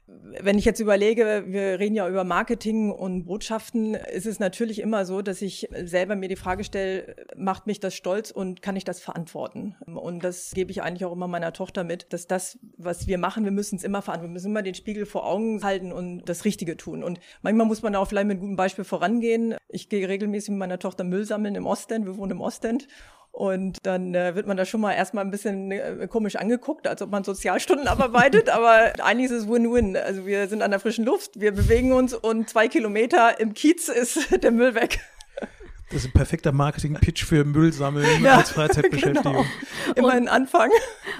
wenn 0.07 0.57
ich 0.57 0.63
jetzt 0.63 0.79
überlege, 0.79 1.43
wir 1.47 1.79
reden 1.79 1.95
ja 1.95 2.07
über 2.07 2.23
Marketing 2.23 2.91
und 2.91 3.25
Botschaften, 3.25 3.93
ist 3.93 4.25
es 4.25 4.39
natürlich 4.39 4.79
immer 4.79 5.05
so, 5.05 5.21
dass 5.21 5.41
ich 5.41 5.67
selber 5.83 6.15
mir 6.15 6.29
die 6.29 6.37
Frage 6.37 6.63
stelle, 6.63 7.15
macht 7.35 7.67
mich 7.67 7.81
das 7.81 7.93
stolz 7.93 8.31
und 8.31 8.61
kann 8.61 8.77
ich 8.77 8.85
das 8.85 9.01
verantworten? 9.01 9.75
Und 9.85 10.23
das 10.23 10.51
gebe 10.51 10.71
ich 10.71 10.81
eigentlich 10.81 11.03
auch 11.03 11.11
immer 11.11 11.27
meiner 11.27 11.51
Tochter 11.51 11.83
mit, 11.83 12.13
dass 12.13 12.25
das, 12.25 12.57
was 12.77 13.07
wir 13.07 13.17
machen, 13.17 13.43
wir 13.43 13.51
müssen 13.51 13.75
es 13.75 13.83
immer 13.83 14.01
verantworten. 14.01 14.31
Wir 14.31 14.35
müssen 14.35 14.51
immer 14.51 14.63
den 14.63 14.75
Spiegel 14.75 15.05
vor 15.05 15.25
Augen 15.25 15.61
halten 15.63 15.91
und 15.91 16.23
das 16.25 16.45
Richtige 16.45 16.77
tun. 16.77 17.03
Und 17.03 17.19
manchmal 17.41 17.67
muss 17.67 17.81
man 17.81 17.93
auch 17.95 18.07
vielleicht 18.07 18.27
mit 18.27 18.39
gutem 18.39 18.55
Beispiel 18.55 18.85
vorangehen. 18.85 19.55
Ich 19.67 19.89
gehe 19.89 20.07
regelmäßig 20.07 20.51
mit 20.51 20.59
meiner 20.59 20.79
Tochter 20.79 21.03
Müll 21.03 21.25
sammeln 21.25 21.55
im 21.55 21.65
Ostend. 21.65 22.05
Wir 22.05 22.15
wohnen 22.15 22.31
im 22.31 22.41
Ostend. 22.41 22.87
Und 23.37 23.77
dann 23.85 24.15
äh, 24.15 24.33
wird 24.33 24.47
man 24.47 24.57
da 24.57 24.65
schon 24.65 24.81
mal 24.81 24.93
erstmal 24.93 25.23
ein 25.23 25.29
bisschen 25.29 25.71
äh, 25.71 26.07
komisch 26.09 26.37
angeguckt, 26.37 26.87
als 26.87 27.03
ob 27.03 27.11
man 27.11 27.23
Sozialstunden 27.23 27.87
abarbeitet. 27.87 28.49
Aber 28.49 28.93
eigentlich 29.03 29.29
ist 29.29 29.43
es 29.43 29.47
Win-Win. 29.47 29.95
Also 29.95 30.25
wir 30.25 30.47
sind 30.47 30.63
an 30.63 30.71
der 30.71 30.79
frischen 30.79 31.05
Luft, 31.05 31.39
wir 31.39 31.51
bewegen 31.51 31.93
uns 31.93 32.15
und 32.15 32.49
zwei 32.49 32.67
Kilometer 32.67 33.39
im 33.39 33.53
Kiez 33.53 33.89
ist 33.89 34.31
der 34.43 34.49
Müll 34.49 34.73
weg. 34.73 35.01
Das 35.89 36.03
ist 36.03 36.09
ein 36.09 36.11
perfekter 36.11 36.51
Marketing-Pitch 36.51 37.23
für 37.23 37.45
Müll 37.45 37.71
sammeln 37.71 38.21
ja, 38.21 38.37
als 38.37 38.51
Freizeitbeschäftigung. 38.51 39.33
Genau. 39.33 39.45
Immer 39.95 40.11
ein 40.11 40.27
Anfang. 40.27 40.69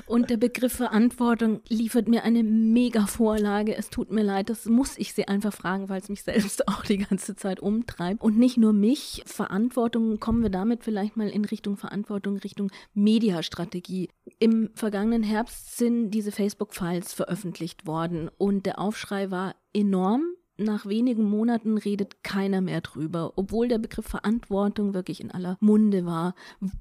Und 0.05 0.29
der 0.29 0.35
Begriff 0.37 0.73
Verantwortung 0.73 1.61
liefert 1.69 2.09
mir 2.09 2.23
eine 2.23 2.43
mega 2.43 3.07
Vorlage. 3.07 3.75
Es 3.75 3.89
tut 3.89 4.11
mir 4.11 4.23
leid, 4.23 4.49
das 4.49 4.65
muss 4.65 4.97
ich 4.97 5.13
Sie 5.13 5.27
einfach 5.27 5.53
fragen, 5.53 5.87
weil 5.87 6.01
es 6.01 6.09
mich 6.09 6.23
selbst 6.23 6.67
auch 6.67 6.83
die 6.83 6.97
ganze 6.97 7.35
Zeit 7.35 7.61
umtreibt. 7.61 8.21
Und 8.21 8.37
nicht 8.37 8.57
nur 8.57 8.73
mich. 8.73 9.23
Verantwortung, 9.25 10.19
kommen 10.19 10.43
wir 10.43 10.49
damit 10.49 10.83
vielleicht 10.83 11.15
mal 11.15 11.29
in 11.29 11.45
Richtung 11.45 11.77
Verantwortung, 11.77 12.37
Richtung 12.37 12.69
Mediastrategie. 12.93 14.09
Im 14.39 14.69
vergangenen 14.73 15.23
Herbst 15.23 15.77
sind 15.77 16.11
diese 16.11 16.31
Facebook-Files 16.31 17.13
veröffentlicht 17.13 17.87
worden 17.87 18.29
und 18.37 18.65
der 18.65 18.79
Aufschrei 18.79 19.31
war 19.31 19.55
enorm 19.73 20.36
nach 20.57 20.85
wenigen 20.85 21.23
Monaten 21.29 21.77
redet 21.77 22.23
keiner 22.23 22.61
mehr 22.61 22.81
drüber, 22.81 23.33
obwohl 23.35 23.67
der 23.67 23.77
Begriff 23.77 24.05
Verantwortung 24.05 24.93
wirklich 24.93 25.21
in 25.21 25.31
aller 25.31 25.57
Munde 25.59 26.05
war. 26.05 26.35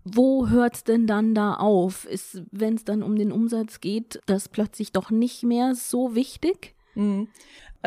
Wo 0.04 0.49
hört's 0.49 0.85
denn 0.85 1.06
dann 1.06 1.35
da 1.35 1.54
auf? 1.54 2.04
Ist, 2.06 2.42
wenn 2.50 2.75
es 2.75 2.85
dann 2.85 3.02
um 3.02 3.16
den 3.16 3.33
Umsatz 3.33 3.80
geht, 3.80 4.21
das 4.26 4.49
plötzlich 4.49 4.92
doch 4.92 5.11
nicht 5.11 5.42
mehr 5.42 5.75
so 5.75 6.14
wichtig? 6.14 6.75
Mhm. 6.97 7.29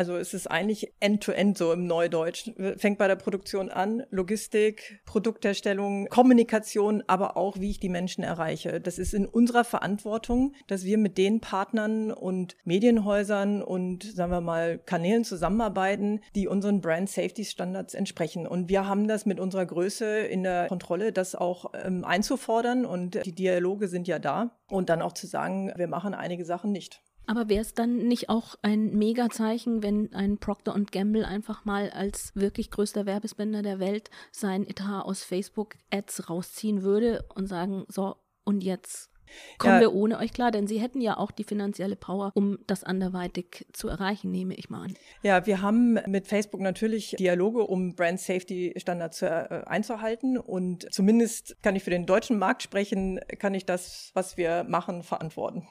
Also 0.00 0.16
es 0.16 0.32
ist 0.32 0.46
eigentlich 0.46 0.94
end-to-end 1.00 1.56
-end 1.56 1.58
so 1.58 1.74
im 1.74 1.86
Neudeutsch. 1.86 2.50
Fängt 2.78 2.96
bei 2.96 3.06
der 3.06 3.16
Produktion 3.16 3.68
an, 3.68 4.02
Logistik, 4.08 5.02
Produktherstellung, 5.04 6.06
Kommunikation, 6.06 7.02
aber 7.06 7.36
auch, 7.36 7.60
wie 7.60 7.68
ich 7.68 7.80
die 7.80 7.90
Menschen 7.90 8.24
erreiche. 8.24 8.80
Das 8.80 8.98
ist 8.98 9.12
in 9.12 9.26
unserer 9.26 9.62
Verantwortung, 9.62 10.54
dass 10.68 10.84
wir 10.84 10.96
mit 10.96 11.18
den 11.18 11.40
Partnern 11.40 12.12
und 12.12 12.56
Medienhäusern 12.64 13.62
und, 13.62 14.04
sagen 14.04 14.32
wir 14.32 14.40
mal, 14.40 14.78
Kanälen 14.78 15.24
zusammenarbeiten, 15.24 16.20
die 16.34 16.48
unseren 16.48 16.80
Brand 16.80 17.10
Safety 17.10 17.44
Standards 17.44 17.92
entsprechen. 17.92 18.46
Und 18.46 18.70
wir 18.70 18.86
haben 18.86 19.06
das 19.06 19.26
mit 19.26 19.38
unserer 19.38 19.66
Größe 19.66 20.20
in 20.20 20.44
der 20.44 20.68
Kontrolle, 20.68 21.12
das 21.12 21.34
auch 21.34 21.72
ähm, 21.84 22.06
einzufordern. 22.06 22.86
Und 22.86 23.26
die 23.26 23.34
Dialoge 23.34 23.86
sind 23.86 24.08
ja 24.08 24.18
da. 24.18 24.56
Und 24.70 24.88
dann 24.88 25.02
auch 25.02 25.12
zu 25.12 25.26
sagen, 25.26 25.72
wir 25.76 25.88
machen 25.88 26.14
einige 26.14 26.46
Sachen 26.46 26.72
nicht. 26.72 27.02
Aber 27.30 27.48
wäre 27.48 27.60
es 27.60 27.74
dann 27.74 28.08
nicht 28.08 28.28
auch 28.28 28.56
ein 28.62 28.90
Megazeichen, 28.98 29.84
wenn 29.84 30.12
ein 30.14 30.38
Procter 30.38 30.76
Gamble 30.90 31.24
einfach 31.24 31.64
mal 31.64 31.88
als 31.90 32.32
wirklich 32.34 32.72
größter 32.72 33.06
Werbespender 33.06 33.62
der 33.62 33.78
Welt 33.78 34.10
sein 34.32 34.66
Etat 34.66 35.02
aus 35.02 35.22
Facebook-Ads 35.22 36.28
rausziehen 36.28 36.82
würde 36.82 37.24
und 37.36 37.46
sagen, 37.46 37.84
so, 37.86 38.16
und 38.42 38.64
jetzt 38.64 39.10
kommen 39.58 39.74
ja. 39.74 39.80
wir 39.82 39.94
ohne 39.94 40.18
euch 40.18 40.32
klar, 40.32 40.50
denn 40.50 40.66
sie 40.66 40.80
hätten 40.80 41.00
ja 41.00 41.18
auch 41.18 41.30
die 41.30 41.44
finanzielle 41.44 41.94
Power, 41.94 42.32
um 42.34 42.58
das 42.66 42.82
anderweitig 42.82 43.64
zu 43.72 43.86
erreichen, 43.86 44.32
nehme 44.32 44.54
ich 44.54 44.68
mal 44.68 44.86
an. 44.86 44.94
Ja, 45.22 45.46
wir 45.46 45.62
haben 45.62 46.00
mit 46.08 46.26
Facebook 46.26 46.60
natürlich 46.60 47.14
Dialoge, 47.16 47.62
um 47.62 47.94
Brand 47.94 48.18
Safety 48.18 48.74
Standards 48.76 49.22
äh, 49.22 49.62
einzuhalten 49.66 50.36
und 50.36 50.92
zumindest 50.92 51.56
kann 51.62 51.76
ich 51.76 51.84
für 51.84 51.90
den 51.90 52.06
deutschen 52.06 52.40
Markt 52.40 52.64
sprechen, 52.64 53.20
kann 53.38 53.54
ich 53.54 53.66
das, 53.66 54.10
was 54.14 54.36
wir 54.36 54.64
machen, 54.64 55.04
verantworten. 55.04 55.68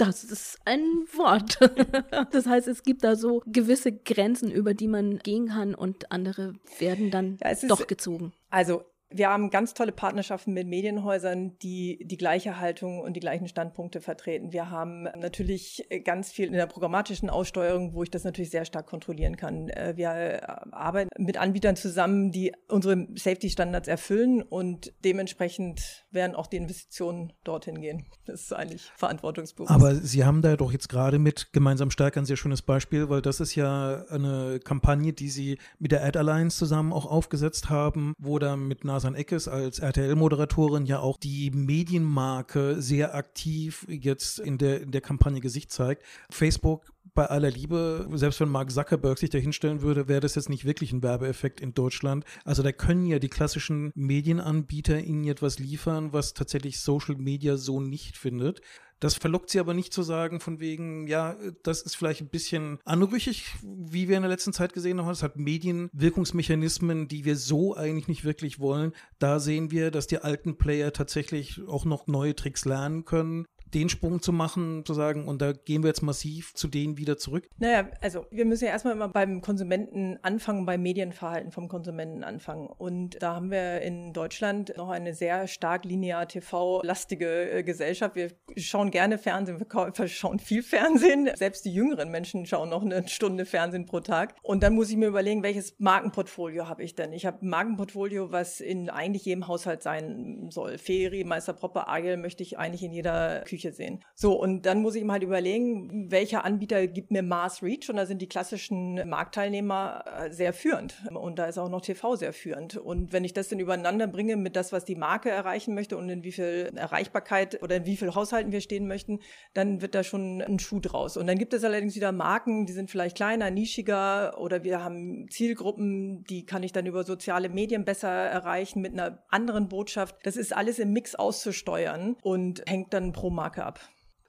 Das 0.00 0.24
ist 0.24 0.58
ein 0.64 0.80
Wort. 1.12 1.58
das 2.32 2.46
heißt, 2.46 2.68
es 2.68 2.82
gibt 2.84 3.04
da 3.04 3.16
so 3.16 3.42
gewisse 3.44 3.92
Grenzen, 3.92 4.50
über 4.50 4.72
die 4.72 4.88
man 4.88 5.18
gehen 5.18 5.48
kann 5.48 5.74
und 5.74 6.10
andere 6.10 6.54
werden 6.78 7.10
dann 7.10 7.38
ja, 7.44 7.54
doch 7.68 7.86
gezogen. 7.86 8.32
Also 8.48 8.82
wir 9.12 9.28
haben 9.28 9.50
ganz 9.50 9.74
tolle 9.74 9.92
Partnerschaften 9.92 10.52
mit 10.52 10.68
Medienhäusern, 10.68 11.58
die 11.58 11.98
die 12.04 12.16
gleiche 12.16 12.60
Haltung 12.60 13.00
und 13.00 13.14
die 13.14 13.20
gleichen 13.20 13.48
Standpunkte 13.48 14.00
vertreten. 14.00 14.52
Wir 14.52 14.70
haben 14.70 15.02
natürlich 15.18 15.86
ganz 16.04 16.30
viel 16.30 16.46
in 16.46 16.52
der 16.52 16.66
programmatischen 16.66 17.28
Aussteuerung, 17.28 17.92
wo 17.92 18.04
ich 18.04 18.10
das 18.10 18.22
natürlich 18.24 18.50
sehr 18.50 18.64
stark 18.64 18.86
kontrollieren 18.86 19.36
kann. 19.36 19.68
Äh, 19.68 19.94
wir 19.96 20.10
äh, 20.10 20.40
arbeiten 20.70 21.10
mit 21.18 21.38
Anbietern 21.38 21.74
zusammen, 21.74 22.30
die 22.30 22.52
unsere 22.68 23.08
Safety-Standards 23.16 23.88
erfüllen 23.88 24.42
und 24.42 24.92
dementsprechend 25.04 26.06
werden 26.12 26.36
auch 26.36 26.46
die 26.46 26.56
Investitionen 26.56 27.32
dorthin 27.42 27.80
gehen. 27.80 28.06
Das 28.26 28.42
ist 28.42 28.52
eigentlich 28.52 28.90
verantwortungsbewusst. 28.96 29.72
Aber 29.72 29.94
Sie 29.96 30.24
haben 30.24 30.42
da 30.42 30.56
doch 30.56 30.72
jetzt 30.72 30.88
gerade 30.88 31.18
mit 31.18 31.52
Gemeinsam 31.52 31.90
Stärker 31.90 32.20
ein 32.20 32.26
sehr 32.26 32.36
schönes 32.36 32.62
Beispiel, 32.62 33.08
weil 33.08 33.22
das 33.22 33.40
ist 33.40 33.56
ja 33.56 34.04
eine 34.08 34.60
Kampagne, 34.62 35.12
die 35.12 35.30
Sie 35.30 35.58
mit 35.78 35.90
der 35.90 36.04
Ad 36.04 36.16
Alliance 36.16 36.58
zusammen 36.58 36.92
auch 36.92 37.06
aufgesetzt 37.06 37.70
haben, 37.70 38.14
wo 38.18 38.38
da 38.38 38.56
mit 38.56 38.84
einer 38.84 38.99
Nasan 39.00 39.14
Eckes 39.14 39.48
als 39.48 39.78
RTL-Moderatorin 39.78 40.84
ja 40.84 40.98
auch 40.98 41.16
die 41.16 41.50
Medienmarke 41.50 42.82
sehr 42.82 43.14
aktiv 43.14 43.86
jetzt 43.88 44.38
in 44.38 44.58
der, 44.58 44.82
in 44.82 44.90
der 44.90 45.00
Kampagne 45.00 45.40
Gesicht 45.40 45.72
zeigt. 45.72 46.02
Facebook 46.28 46.92
bei 47.14 47.26
aller 47.26 47.50
Liebe, 47.50 48.08
selbst 48.14 48.40
wenn 48.40 48.48
Mark 48.48 48.70
Zuckerberg 48.70 49.18
sich 49.18 49.30
da 49.30 49.38
hinstellen 49.38 49.82
würde, 49.82 50.08
wäre 50.08 50.20
das 50.20 50.34
jetzt 50.34 50.48
nicht 50.48 50.64
wirklich 50.64 50.92
ein 50.92 51.02
Werbeeffekt 51.02 51.60
in 51.60 51.74
Deutschland. 51.74 52.24
Also 52.44 52.62
da 52.62 52.72
können 52.72 53.06
ja 53.06 53.18
die 53.18 53.28
klassischen 53.28 53.92
Medienanbieter 53.94 55.00
ihnen 55.00 55.26
etwas 55.26 55.58
liefern, 55.58 56.12
was 56.12 56.34
tatsächlich 56.34 56.80
Social 56.80 57.16
Media 57.16 57.56
so 57.56 57.80
nicht 57.80 58.16
findet. 58.16 58.60
Das 59.00 59.14
verlockt 59.14 59.48
sie 59.48 59.58
aber 59.58 59.72
nicht 59.72 59.94
zu 59.94 60.02
sagen, 60.02 60.40
von 60.40 60.60
wegen, 60.60 61.06
ja, 61.06 61.34
das 61.62 61.80
ist 61.80 61.96
vielleicht 61.96 62.20
ein 62.20 62.28
bisschen 62.28 62.78
anrüchig, 62.84 63.46
wie 63.62 64.08
wir 64.08 64.16
in 64.16 64.22
der 64.22 64.30
letzten 64.30 64.52
Zeit 64.52 64.74
gesehen 64.74 65.00
haben. 65.00 65.10
Es 65.10 65.22
hat 65.22 65.36
Medienwirkungsmechanismen, 65.36 67.08
die 67.08 67.24
wir 67.24 67.36
so 67.36 67.74
eigentlich 67.74 68.08
nicht 68.08 68.24
wirklich 68.24 68.60
wollen. 68.60 68.92
Da 69.18 69.40
sehen 69.40 69.70
wir, 69.70 69.90
dass 69.90 70.06
die 70.06 70.18
alten 70.18 70.58
Player 70.58 70.92
tatsächlich 70.92 71.62
auch 71.66 71.86
noch 71.86 72.08
neue 72.08 72.36
Tricks 72.36 72.66
lernen 72.66 73.06
können 73.06 73.46
den 73.74 73.88
Sprung 73.88 74.20
zu 74.20 74.32
machen, 74.32 74.84
zu 74.84 74.94
sagen, 74.94 75.26
und 75.26 75.40
da 75.42 75.52
gehen 75.52 75.82
wir 75.82 75.88
jetzt 75.88 76.02
massiv 76.02 76.54
zu 76.54 76.68
denen 76.68 76.96
wieder 76.98 77.16
zurück? 77.16 77.48
Naja, 77.58 77.88
also 78.00 78.26
wir 78.30 78.44
müssen 78.44 78.64
ja 78.64 78.70
erstmal 78.70 78.94
immer 78.94 79.08
beim 79.08 79.40
Konsumenten 79.40 80.18
anfangen, 80.22 80.66
beim 80.66 80.82
Medienverhalten 80.82 81.52
vom 81.52 81.68
Konsumenten 81.68 82.24
anfangen. 82.24 82.66
Und 82.66 83.22
da 83.22 83.34
haben 83.34 83.50
wir 83.50 83.80
in 83.82 84.12
Deutschland 84.12 84.74
noch 84.76 84.88
eine 84.88 85.14
sehr 85.14 85.46
stark 85.46 85.84
linear 85.84 86.26
TV-lastige 86.26 87.50
äh, 87.50 87.62
Gesellschaft. 87.62 88.16
Wir 88.16 88.32
schauen 88.56 88.90
gerne 88.90 89.18
Fernsehen, 89.18 89.60
wir 89.60 90.08
schauen 90.08 90.38
viel 90.38 90.62
Fernsehen. 90.62 91.30
Selbst 91.34 91.64
die 91.64 91.72
jüngeren 91.72 92.10
Menschen 92.10 92.46
schauen 92.46 92.70
noch 92.70 92.82
eine 92.82 93.06
Stunde 93.08 93.46
Fernsehen 93.46 93.86
pro 93.86 94.00
Tag. 94.00 94.34
Und 94.42 94.62
dann 94.62 94.74
muss 94.74 94.90
ich 94.90 94.96
mir 94.96 95.06
überlegen, 95.06 95.42
welches 95.42 95.74
Markenportfolio 95.78 96.68
habe 96.68 96.82
ich 96.82 96.94
denn? 96.94 97.12
Ich 97.12 97.26
habe 97.26 97.44
ein 97.44 97.48
Markenportfolio, 97.48 98.32
was 98.32 98.60
in 98.60 98.90
eigentlich 98.90 99.24
jedem 99.24 99.46
Haushalt 99.48 99.82
sein 99.82 100.48
soll. 100.50 100.78
Feri, 100.78 101.24
Meister 101.24 101.52
Proppe, 101.52 101.88
Agel 101.88 102.16
möchte 102.16 102.42
ich 102.42 102.58
eigentlich 102.58 102.82
in 102.82 102.92
jeder 102.92 103.42
Küche 103.42 103.59
sehen. 103.68 104.04
So, 104.14 104.32
und 104.40 104.66
dann 104.66 104.82
muss 104.82 104.94
ich 104.94 105.04
mir 105.04 105.12
halt 105.12 105.22
überlegen, 105.22 106.10
welcher 106.10 106.44
Anbieter 106.44 106.86
gibt 106.86 107.10
mir 107.10 107.22
Mass 107.22 107.62
Reach? 107.62 107.88
Und 107.88 107.96
da 107.96 108.06
sind 108.06 108.22
die 108.22 108.28
klassischen 108.28 109.08
Marktteilnehmer 109.08 110.04
äh, 110.06 110.32
sehr 110.32 110.52
führend. 110.52 110.94
Und 111.12 111.38
da 111.38 111.46
ist 111.46 111.58
auch 111.58 111.68
noch 111.68 111.80
TV 111.80 112.16
sehr 112.16 112.32
führend. 112.32 112.76
Und 112.76 113.12
wenn 113.12 113.24
ich 113.24 113.32
das 113.32 113.48
dann 113.48 113.60
übereinander 113.60 114.06
bringe 114.06 114.36
mit 114.36 114.56
das, 114.56 114.72
was 114.72 114.84
die 114.84 114.96
Marke 114.96 115.30
erreichen 115.30 115.74
möchte 115.74 115.96
und 115.96 116.08
in 116.08 116.24
wie 116.24 116.32
viel 116.32 116.72
Erreichbarkeit 116.74 117.62
oder 117.62 117.76
in 117.76 117.86
wie 117.86 117.96
viel 117.96 118.14
Haushalten 118.14 118.52
wir 118.52 118.60
stehen 118.60 118.86
möchten, 118.86 119.20
dann 119.54 119.82
wird 119.82 119.94
da 119.94 120.02
schon 120.04 120.40
ein 120.40 120.58
Schuh 120.58 120.80
draus. 120.80 121.16
Und 121.16 121.26
dann 121.26 121.38
gibt 121.38 121.52
es 121.52 121.64
allerdings 121.64 121.96
wieder 121.96 122.12
Marken, 122.12 122.66
die 122.66 122.72
sind 122.72 122.90
vielleicht 122.90 123.16
kleiner, 123.16 123.50
nischiger 123.50 124.38
oder 124.38 124.64
wir 124.64 124.82
haben 124.82 125.28
Zielgruppen, 125.30 126.24
die 126.24 126.46
kann 126.46 126.62
ich 126.62 126.72
dann 126.72 126.86
über 126.86 127.04
soziale 127.04 127.48
Medien 127.48 127.84
besser 127.84 128.10
erreichen 128.10 128.80
mit 128.80 128.92
einer 128.92 129.22
anderen 129.28 129.68
Botschaft. 129.68 130.16
Das 130.22 130.36
ist 130.36 130.54
alles 130.54 130.78
im 130.78 130.92
Mix 130.92 131.14
auszusteuern 131.14 132.16
und 132.22 132.62
hängt 132.66 132.94
dann 132.94 133.12
pro 133.12 133.30
Marke 133.30 133.49
ab. 133.58 133.80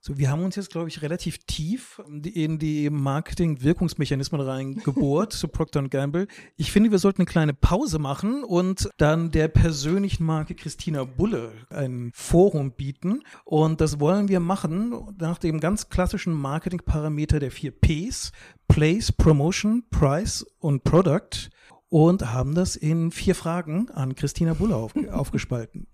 So, 0.03 0.17
wir 0.17 0.31
haben 0.31 0.43
uns 0.43 0.55
jetzt, 0.55 0.71
glaube 0.71 0.87
ich, 0.87 1.03
relativ 1.03 1.37
tief 1.45 2.01
in 2.09 2.57
die 2.57 2.89
Marketing-Wirkungsmechanismen 2.89 4.41
reingebohrt 4.41 5.31
zu 5.33 5.47
Procter 5.47 5.87
Gamble. 5.89 6.27
Ich 6.57 6.71
finde, 6.71 6.89
wir 6.89 6.97
sollten 6.97 7.21
eine 7.21 7.27
kleine 7.27 7.53
Pause 7.53 7.99
machen 7.99 8.43
und 8.43 8.89
dann 8.97 9.29
der 9.29 9.47
persönlichen 9.47 10.25
Marke 10.25 10.55
Christina 10.55 11.03
Bulle 11.03 11.51
ein 11.69 12.09
Forum 12.15 12.71
bieten. 12.71 13.21
Und 13.45 13.79
das 13.79 13.99
wollen 13.99 14.27
wir 14.27 14.39
machen 14.39 15.15
nach 15.19 15.37
dem 15.37 15.59
ganz 15.59 15.89
klassischen 15.89 16.33
Marketing-Parameter 16.33 17.39
der 17.39 17.51
vier 17.51 17.69
Ps. 17.69 18.31
Place, 18.67 19.11
Promotion, 19.11 19.83
Price 19.91 20.43
und 20.57 20.83
Product. 20.83 21.51
Und 21.89 22.33
haben 22.33 22.55
das 22.55 22.75
in 22.75 23.11
vier 23.11 23.35
Fragen 23.35 23.91
an 23.91 24.15
Christina 24.15 24.55
Bulle 24.55 24.77
auf, 24.77 24.93
aufgespalten. 25.11 25.85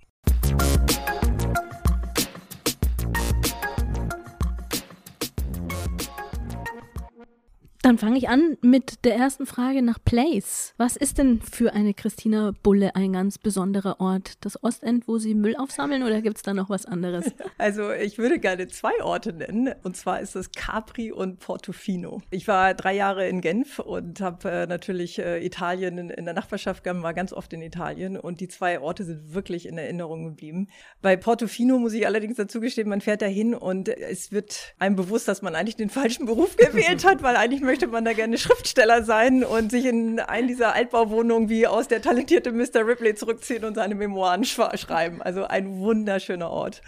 Dann 7.88 7.98
fange 7.98 8.18
ich 8.18 8.28
an 8.28 8.58
mit 8.60 9.06
der 9.06 9.16
ersten 9.16 9.46
Frage 9.46 9.82
nach 9.82 9.98
Place. 10.04 10.74
Was 10.76 10.98
ist 10.98 11.20
denn 11.20 11.42
für 11.42 11.72
eine 11.72 11.94
Christina 11.94 12.52
Bulle 12.62 12.98
ein 12.98 13.14
ganz 13.14 13.38
besonderer 13.38 14.02
Ort? 14.02 14.34
Das 14.44 14.62
Ostend, 14.62 15.08
wo 15.08 15.20
Sie 15.20 15.34
Müll 15.34 15.56
aufsammeln 15.56 16.04
oder 16.04 16.22
gibt 16.22 16.36
es 16.36 16.44
da 16.44 16.54
noch 16.54 16.70
was 16.70 16.86
anderes? 16.86 17.32
Also 17.60 17.92
ich 17.92 18.18
würde 18.18 18.40
gerne 18.40 18.68
zwei 18.68 19.02
Orte 19.02 19.34
nennen. 19.34 19.74
Und 19.84 19.98
zwar 19.98 20.20
ist 20.20 20.36
es 20.36 20.52
Capri 20.52 21.12
und 21.12 21.40
Portofino. 21.40 22.22
Ich 22.30 22.48
war 22.48 22.74
drei 22.76 22.94
Jahre 22.94 23.28
in 23.28 23.42
Genf 23.42 23.80
und 23.80 24.22
habe 24.22 24.50
äh, 24.50 24.68
natürlich 24.68 25.18
äh, 25.18 25.44
Italien 25.44 25.98
in, 25.98 26.10
in, 26.10 26.26
der 26.26 26.34
Nachbarschaft 26.34 26.84
gehabt, 26.84 27.02
war 27.02 27.14
ganz 27.14 27.34
oft 27.34 27.52
in 27.54 27.62
Italien. 27.62 28.18
Und 28.18 28.42
die 28.42 28.48
zwei 28.48 28.80
Orte 28.80 29.06
sind 29.06 29.34
wirklich 29.34 29.66
in 29.66 29.78
Erinnerung 29.78 30.26
geblieben. 30.26 30.68
Bei 31.02 31.16
Portofino 31.16 31.80
muss 31.80 31.94
ich 31.94 32.06
allerdings 32.06 32.36
dazu 32.36 32.60
gestehen, 32.60 32.90
man 32.90 33.02
fährt 33.02 33.22
dahin 33.22 33.56
und 33.56 33.90
es 33.90 34.32
wird 34.32 34.76
einem 34.78 34.98
bewusst, 34.98 35.28
dass 35.28 35.42
man 35.42 35.56
eigentlich 35.56 35.78
den 35.78 35.90
falschen 35.90 36.26
Beruf 36.26 36.58
gewählt 36.58 37.06
hat, 37.06 37.24
weil 37.24 37.38
eigentlich 37.38 37.62
möchte 37.62 37.77
möchte 37.78 37.92
man 37.92 38.06
da 38.06 38.14
gerne 38.14 38.40
Schriftsteller 38.40 39.04
sein 39.04 39.44
und 39.44 39.70
sich 39.70 39.86
in 39.86 40.20
einen 40.20 40.48
dieser 40.48 40.74
Altbauwohnungen 40.74 41.48
wie 41.48 41.68
aus 41.68 41.88
der 41.88 42.02
talentierte 42.02 42.52
Mr. 42.52 42.88
Ripley 42.88 43.14
zurückziehen 43.14 43.64
und 43.66 43.76
seine 43.76 43.94
Memoiren 43.94 44.46
schreiben. 44.46 45.22
Also 45.22 45.44
ein 45.44 45.78
wunderschöner 45.78 46.50
Ort. 46.50 46.82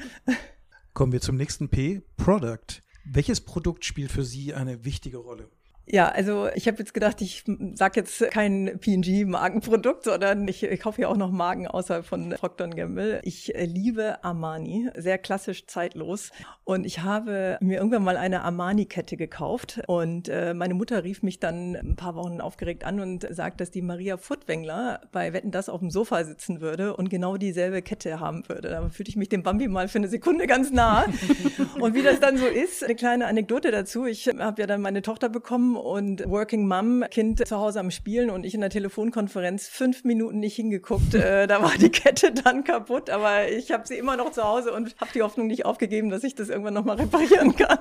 Kommen 0.95 1.11
wir 1.11 1.21
zum 1.21 1.37
nächsten 1.37 1.69
P, 1.69 2.01
Product. 2.17 2.81
Welches 3.05 3.41
Produkt 3.41 3.85
spielt 3.85 4.11
für 4.11 4.23
Sie 4.23 4.55
eine 4.55 4.83
wichtige 4.83 5.17
Rolle? 5.17 5.51
Ja, 5.91 6.07
also 6.09 6.49
ich 6.53 6.67
habe 6.67 6.77
jetzt 6.77 6.93
gedacht, 6.93 7.19
ich 7.19 7.43
sage 7.73 8.01
jetzt 8.01 8.29
kein 8.29 8.77
P&G-Markenprodukt, 8.79 10.03
sondern 10.03 10.47
ich, 10.47 10.61
ich 10.61 10.79
kaufe 10.81 11.01
ja 11.01 11.07
auch 11.07 11.17
noch 11.17 11.31
Marken 11.31 11.65
außerhalb 11.65 12.05
von 12.05 12.29
Procter 12.29 12.67
Gamble. 12.67 13.21
Ich 13.23 13.55
äh, 13.55 13.65
liebe 13.65 14.23
Armani, 14.23 14.91
sehr 14.95 15.17
klassisch 15.17 15.65
zeitlos. 15.65 16.29
Und 16.63 16.85
ich 16.85 16.99
habe 16.99 17.57
mir 17.59 17.79
irgendwann 17.79 18.03
mal 18.03 18.17
eine 18.17 18.43
Armani-Kette 18.43 19.17
gekauft. 19.17 19.81
Und 19.87 20.29
äh, 20.29 20.53
meine 20.53 20.75
Mutter 20.75 21.03
rief 21.03 21.23
mich 21.23 21.39
dann 21.39 21.75
ein 21.75 21.95
paar 21.95 22.13
Wochen 22.13 22.39
aufgeregt 22.39 22.83
an 22.83 22.99
und 22.99 23.25
sagt, 23.33 23.59
dass 23.59 23.71
die 23.71 23.81
Maria 23.81 24.17
Furtwängler 24.17 25.01
bei 25.11 25.33
Wetten 25.33 25.49
das 25.49 25.69
auf 25.69 25.79
dem 25.79 25.89
Sofa 25.89 26.23
sitzen 26.23 26.61
würde 26.61 26.95
und 26.95 27.09
genau 27.09 27.37
dieselbe 27.37 27.81
Kette 27.81 28.19
haben 28.19 28.47
würde. 28.47 28.69
Da 28.69 28.89
fühlte 28.89 29.09
ich 29.09 29.15
mich 29.15 29.29
dem 29.29 29.41
Bambi 29.41 29.67
mal 29.67 29.87
für 29.87 29.97
eine 29.97 30.07
Sekunde 30.07 30.45
ganz 30.45 30.69
nah. 30.69 31.05
und 31.79 31.95
wie 31.95 32.03
das 32.03 32.19
dann 32.19 32.37
so 32.37 32.45
ist, 32.45 32.83
eine 32.83 32.93
kleine 32.93 33.25
Anekdote 33.25 33.71
dazu. 33.71 34.05
Ich 34.05 34.27
habe 34.27 34.61
ja 34.61 34.67
dann 34.67 34.81
meine 34.81 35.01
Tochter 35.01 35.29
bekommen 35.29 35.78
und 35.79 36.29
Working 36.29 36.67
Mom, 36.67 37.03
Kind 37.09 37.45
zu 37.45 37.57
Hause 37.57 37.79
am 37.79 37.91
Spielen 37.91 38.29
und 38.29 38.45
ich 38.45 38.53
in 38.53 38.61
der 38.61 38.69
Telefonkonferenz 38.69 39.67
fünf 39.67 40.03
Minuten 40.03 40.39
nicht 40.39 40.55
hingeguckt. 40.55 41.13
äh, 41.15 41.47
da 41.47 41.61
war 41.61 41.73
die 41.79 41.89
Kette 41.89 42.31
dann 42.31 42.63
kaputt, 42.63 43.09
aber 43.09 43.49
ich 43.49 43.71
habe 43.71 43.87
sie 43.87 43.97
immer 43.97 44.17
noch 44.17 44.31
zu 44.31 44.43
Hause 44.43 44.71
und 44.73 44.95
habe 44.99 45.11
die 45.13 45.21
Hoffnung 45.21 45.47
nicht 45.47 45.65
aufgegeben, 45.65 46.09
dass 46.09 46.23
ich 46.23 46.35
das 46.35 46.49
irgendwann 46.49 46.73
nochmal 46.73 46.97
reparieren 46.97 47.55
kann. 47.55 47.79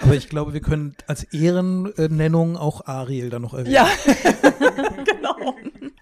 Aber 0.00 0.14
ich 0.14 0.28
glaube, 0.28 0.52
wir 0.52 0.60
können 0.60 0.96
als 1.06 1.24
Ehrennennung 1.32 2.56
auch 2.56 2.86
Ariel 2.86 3.30
dann 3.30 3.42
noch 3.42 3.54
erwähnen. 3.54 3.74
Ja, 3.74 3.88
genau. 5.04 5.54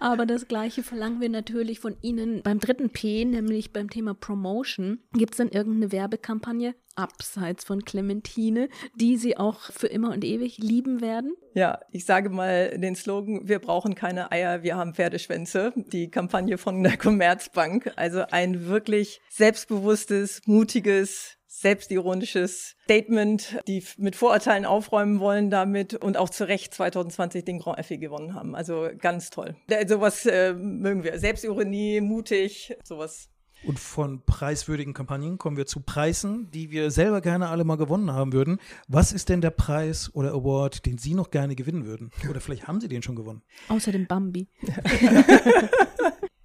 Aber 0.03 0.25
das 0.25 0.49
Gleiche 0.49 0.83
verlangen 0.83 1.21
wir 1.21 1.29
natürlich 1.29 1.79
von 1.79 1.95
Ihnen 2.01 2.41
beim 2.43 2.59
dritten 2.59 2.89
P, 2.89 3.23
nämlich 3.23 3.71
beim 3.71 3.89
Thema 3.89 4.13
Promotion. 4.13 4.99
Gibt 5.13 5.31
es 5.31 5.37
denn 5.37 5.47
irgendeine 5.47 5.93
Werbekampagne, 5.93 6.75
abseits 6.95 7.63
von 7.63 7.85
Clementine, 7.85 8.67
die 8.95 9.15
Sie 9.15 9.37
auch 9.37 9.61
für 9.71 9.87
immer 9.87 10.11
und 10.11 10.25
ewig 10.25 10.57
lieben 10.57 10.99
werden? 10.99 11.33
Ja, 11.53 11.79
ich 11.89 12.03
sage 12.03 12.29
mal 12.29 12.77
den 12.77 12.95
Slogan, 12.95 13.47
wir 13.47 13.59
brauchen 13.59 13.95
keine 13.95 14.29
Eier, 14.29 14.61
wir 14.61 14.75
haben 14.75 14.93
Pferdeschwänze. 14.93 15.71
Die 15.73 16.11
Kampagne 16.11 16.57
von 16.57 16.83
der 16.83 16.97
Commerzbank. 16.97 17.93
Also 17.95 18.25
ein 18.29 18.67
wirklich 18.67 19.21
selbstbewusstes, 19.29 20.41
mutiges, 20.45 21.37
selbstironisches 21.59 22.75
Statement, 22.83 23.59
die 23.67 23.83
mit 23.97 24.15
Vorurteilen 24.15 24.65
aufräumen 24.65 25.19
wollen 25.19 25.49
damit 25.49 25.93
und 25.93 26.17
auch 26.17 26.29
zu 26.29 26.47
Recht 26.47 26.73
2020 26.73 27.45
den 27.45 27.59
Grand 27.59 27.79
Effie 27.79 27.99
gewonnen 27.99 28.33
haben. 28.33 28.55
Also 28.55 28.89
ganz 28.97 29.29
toll. 29.29 29.55
Sowas 29.87 30.25
äh, 30.25 30.53
mögen 30.53 31.03
wir. 31.03 31.19
Selbstironie, 31.19 32.01
mutig, 32.01 32.75
sowas 32.83 33.29
und 33.65 33.79
von 33.79 34.21
preiswürdigen 34.25 34.93
Kampagnen 34.93 35.37
kommen 35.37 35.55
wir 35.55 35.65
zu 35.65 35.79
Preisen, 35.79 36.49
die 36.51 36.71
wir 36.71 36.91
selber 36.91 37.21
gerne 37.21 37.47
alle 37.47 37.63
mal 37.63 37.77
gewonnen 37.77 38.11
haben 38.11 38.33
würden. 38.33 38.59
Was 38.89 39.13
ist 39.13 39.29
denn 39.29 39.39
der 39.39 39.51
Preis 39.51 40.13
oder 40.13 40.31
Award, 40.33 40.85
den 40.85 40.97
Sie 40.97 41.13
noch 41.13 41.31
gerne 41.31 41.55
gewinnen 41.55 41.85
würden? 41.85 42.11
Oder 42.29 42.41
vielleicht 42.41 42.67
haben 42.67 42.81
Sie 42.81 42.89
den 42.89 43.03
schon 43.03 43.15
gewonnen? 43.15 43.41
Außer 43.69 43.93
dem 43.93 44.05
Bambi. 44.05 44.47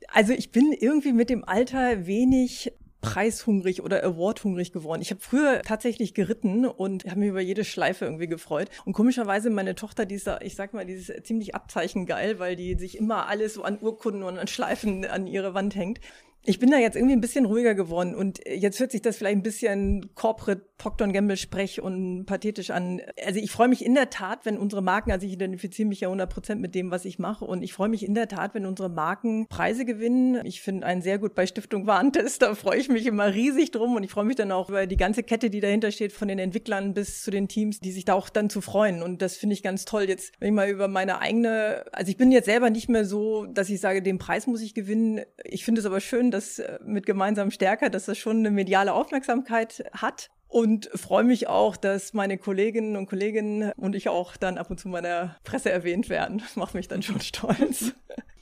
also 0.08 0.32
ich 0.32 0.52
bin 0.52 0.72
irgendwie 0.72 1.12
mit 1.12 1.28
dem 1.28 1.42
Alter 1.44 2.06
wenig 2.06 2.72
preishungrig 3.00 3.82
oder 3.82 4.02
awardhungrig 4.04 4.72
geworden. 4.72 5.02
Ich 5.02 5.10
habe 5.10 5.20
früher 5.20 5.62
tatsächlich 5.62 6.14
geritten 6.14 6.66
und 6.66 7.04
habe 7.04 7.20
mich 7.20 7.28
über 7.28 7.40
jede 7.40 7.64
Schleife 7.64 8.04
irgendwie 8.04 8.26
gefreut. 8.26 8.68
Und 8.84 8.92
komischerweise 8.92 9.50
meine 9.50 9.74
Tochter, 9.74 10.04
die 10.04 10.16
ist, 10.16 10.28
ich 10.40 10.56
sag 10.56 10.74
mal, 10.74 10.84
die 10.84 10.94
ist 10.94 11.12
ziemlich 11.24 11.54
abzeichengeil, 11.54 12.38
weil 12.38 12.56
die 12.56 12.74
sich 12.74 12.98
immer 12.98 13.26
alles 13.26 13.54
so 13.54 13.62
an 13.62 13.78
Urkunden 13.80 14.22
und 14.22 14.38
an 14.38 14.48
Schleifen 14.48 15.04
an 15.04 15.26
ihre 15.26 15.54
Wand 15.54 15.76
hängt. 15.76 16.00
Ich 16.44 16.58
bin 16.58 16.70
da 16.70 16.78
jetzt 16.78 16.96
irgendwie 16.96 17.14
ein 17.14 17.20
bisschen 17.20 17.44
ruhiger 17.44 17.74
geworden 17.74 18.14
und 18.14 18.40
jetzt 18.46 18.80
hört 18.80 18.92
sich 18.92 19.02
das 19.02 19.18
vielleicht 19.18 19.36
ein 19.36 19.42
bisschen 19.42 20.14
corporate 20.14 20.62
Procter 20.78 21.08
Gamble 21.08 21.36
Sprech 21.36 21.82
und 21.82 22.24
pathetisch 22.24 22.70
an. 22.70 23.02
Also 23.26 23.40
ich 23.40 23.50
freue 23.50 23.68
mich 23.68 23.84
in 23.84 23.94
der 23.94 24.10
Tat, 24.10 24.46
wenn 24.46 24.56
unsere 24.56 24.80
Marken, 24.80 25.10
also 25.10 25.26
ich 25.26 25.32
identifiziere 25.32 25.88
mich 25.88 26.00
ja 26.00 26.08
100 26.08 26.32
Prozent 26.32 26.60
mit 26.60 26.74
dem, 26.74 26.90
was 26.90 27.04
ich 27.04 27.18
mache 27.18 27.44
und 27.44 27.62
ich 27.62 27.72
freue 27.72 27.88
mich 27.88 28.06
in 28.06 28.14
der 28.14 28.28
Tat, 28.28 28.54
wenn 28.54 28.64
unsere 28.64 28.88
Marken 28.88 29.46
Preise 29.48 29.84
gewinnen. 29.84 30.40
Ich 30.44 30.62
finde 30.62 30.86
einen 30.86 31.02
sehr 31.02 31.18
gut 31.18 31.34
bei 31.34 31.46
Stiftung 31.46 31.86
Warentest, 31.86 32.42
da 32.42 32.54
freue 32.54 32.78
ich 32.78 32.88
mich 32.88 33.06
immer 33.06 33.34
riesig 33.34 33.72
drum 33.72 33.96
und 33.96 34.04
ich 34.04 34.10
freue 34.12 34.24
mich 34.24 34.36
dann 34.36 34.52
auch 34.52 34.68
über 34.68 34.86
die 34.86 34.96
ganze 34.96 35.24
Kette, 35.24 35.50
die 35.50 35.60
dahinter 35.60 35.90
steht, 35.90 36.12
von 36.12 36.28
den 36.28 36.38
Entwicklern 36.38 36.94
bis 36.94 37.22
zu 37.22 37.32
den 37.32 37.48
Teams, 37.48 37.80
die 37.80 37.90
sich 37.90 38.04
da 38.04 38.14
auch 38.14 38.28
dann 38.28 38.48
zu 38.48 38.60
freuen 38.60 39.02
und 39.02 39.20
das 39.20 39.36
finde 39.36 39.54
ich 39.54 39.62
ganz 39.64 39.84
toll. 39.84 40.04
Jetzt, 40.04 40.32
wenn 40.38 40.48
ich 40.48 40.54
mal 40.54 40.70
über 40.70 40.86
meine 40.86 41.20
eigene, 41.20 41.84
also 41.92 42.08
ich 42.08 42.16
bin 42.16 42.30
jetzt 42.30 42.46
selber 42.46 42.70
nicht 42.70 42.88
mehr 42.88 43.04
so, 43.04 43.46
dass 43.46 43.68
ich 43.68 43.80
sage, 43.80 44.00
den 44.00 44.18
Preis 44.18 44.46
muss 44.46 44.62
ich 44.62 44.74
gewinnen. 44.74 45.22
Ich 45.44 45.64
finde 45.64 45.80
es 45.80 45.86
aber 45.86 46.00
schön, 46.00 46.27
dass 46.30 46.58
äh, 46.58 46.78
mit 46.84 47.06
gemeinsam 47.06 47.50
stärker, 47.50 47.90
dass 47.90 48.06
das 48.06 48.18
schon 48.18 48.38
eine 48.38 48.50
mediale 48.50 48.92
Aufmerksamkeit 48.92 49.84
hat 49.92 50.30
und 50.48 50.88
freue 50.94 51.24
mich 51.24 51.46
auch, 51.46 51.76
dass 51.76 52.14
meine 52.14 52.38
Kolleginnen 52.38 52.96
und 52.96 53.06
Kollegen 53.06 53.70
und 53.76 53.94
ich 53.94 54.08
auch 54.08 54.36
dann 54.36 54.58
ab 54.58 54.70
und 54.70 54.80
zu 54.80 54.88
meiner 54.88 55.36
Presse 55.44 55.70
erwähnt 55.70 56.08
werden. 56.08 56.38
Das 56.38 56.56
macht 56.56 56.74
mich 56.74 56.88
dann 56.88 57.02
schon 57.02 57.20
stolz. 57.20 57.92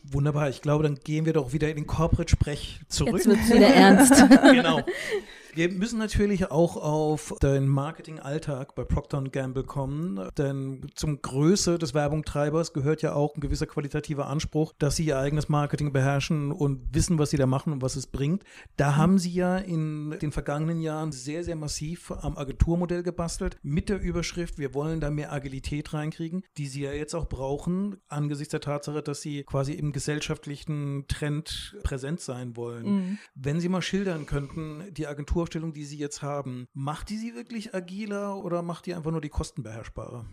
Wunderbar. 0.05 0.49
Ich 0.49 0.63
glaube, 0.63 0.85
dann 0.85 0.95
gehen 1.03 1.27
wir 1.27 1.33
doch 1.33 1.53
wieder 1.53 1.69
in 1.69 1.77
den 1.77 1.87
Corporate-Sprech 1.87 2.81
zurück. 2.89 3.15
Jetzt 3.17 3.27
wird 3.27 3.49
wieder 3.51 3.67
ernst. 3.67 4.15
genau. 4.43 4.83
Wir 5.57 5.71
müssen 5.71 5.99
natürlich 5.99 6.51
auch 6.51 6.77
auf 6.77 7.35
den 7.43 7.67
Marketingalltag 7.67 8.75
bei 8.75 8.85
Procter 8.85 9.23
Gamble 9.23 9.65
kommen, 9.65 10.29
denn 10.37 10.87
zum 10.95 11.23
Größe 11.23 11.79
des 11.79 11.95
Werbungtreibers 11.95 12.75
gehört 12.75 13.01
ja 13.01 13.15
auch 13.15 13.35
ein 13.35 13.41
gewisser 13.41 13.65
qualitativer 13.65 14.27
Anspruch, 14.27 14.75
dass 14.79 14.97
sie 14.97 15.07
ihr 15.07 15.19
eigenes 15.19 15.49
Marketing 15.49 15.95
beherrschen 15.95 16.53
und 16.53 16.95
wissen, 16.95 17.19
was 17.19 17.31
sie 17.31 17.39
da 17.39 17.47
machen 17.47 17.73
und 17.73 17.81
was 17.81 17.97
es 17.97 18.07
bringt. 18.07 18.45
Da 18.77 18.91
mhm. 18.91 18.97
haben 18.97 19.19
sie 19.19 19.33
ja 19.33 19.57
in 19.57 20.19
den 20.21 20.31
vergangenen 20.31 20.83
Jahren 20.83 21.11
sehr, 21.11 21.43
sehr 21.43 21.57
massiv 21.57 22.11
am 22.11 22.37
Agenturmodell 22.37 23.03
gebastelt 23.03 23.59
mit 23.63 23.89
der 23.89 23.99
Überschrift, 23.99 24.59
wir 24.59 24.75
wollen 24.75 25.01
da 25.01 25.09
mehr 25.09 25.33
Agilität 25.33 25.95
reinkriegen, 25.95 26.43
die 26.59 26.67
sie 26.67 26.83
ja 26.83 26.93
jetzt 26.93 27.15
auch 27.15 27.31
brauchen, 27.31 27.97
angesichts 28.09 28.51
der 28.51 28.61
Tatsache, 28.61 29.03
dass 29.03 29.23
sie 29.23 29.43
quasi 29.45 29.73
im 29.73 29.93
gesellschaftlichen 29.93 31.07
Trend 31.09 31.79
präsent 31.83 32.21
sein 32.21 32.57
wollen. 32.57 32.85
Mhm. 32.85 33.19
Wenn 33.35 33.59
Sie 33.59 33.71
mal 33.71 33.81
schildern 33.81 34.27
könnten, 34.27 34.83
die 34.93 35.07
Agenturaufstellung, 35.47 35.73
die 35.73 35.85
Sie 35.85 35.97
jetzt 35.97 36.23
haben, 36.23 36.67
macht 36.75 37.09
die 37.09 37.17
sie 37.17 37.35
wirklich 37.35 37.75
agiler 37.75 38.37
oder 38.37 38.63
macht 38.63 38.87
die 38.87 38.95
einfach 38.95 39.11
nur 39.11 39.21
die 39.21 39.29
Kosten 39.29 39.63
beherrschbarer? 39.63 40.27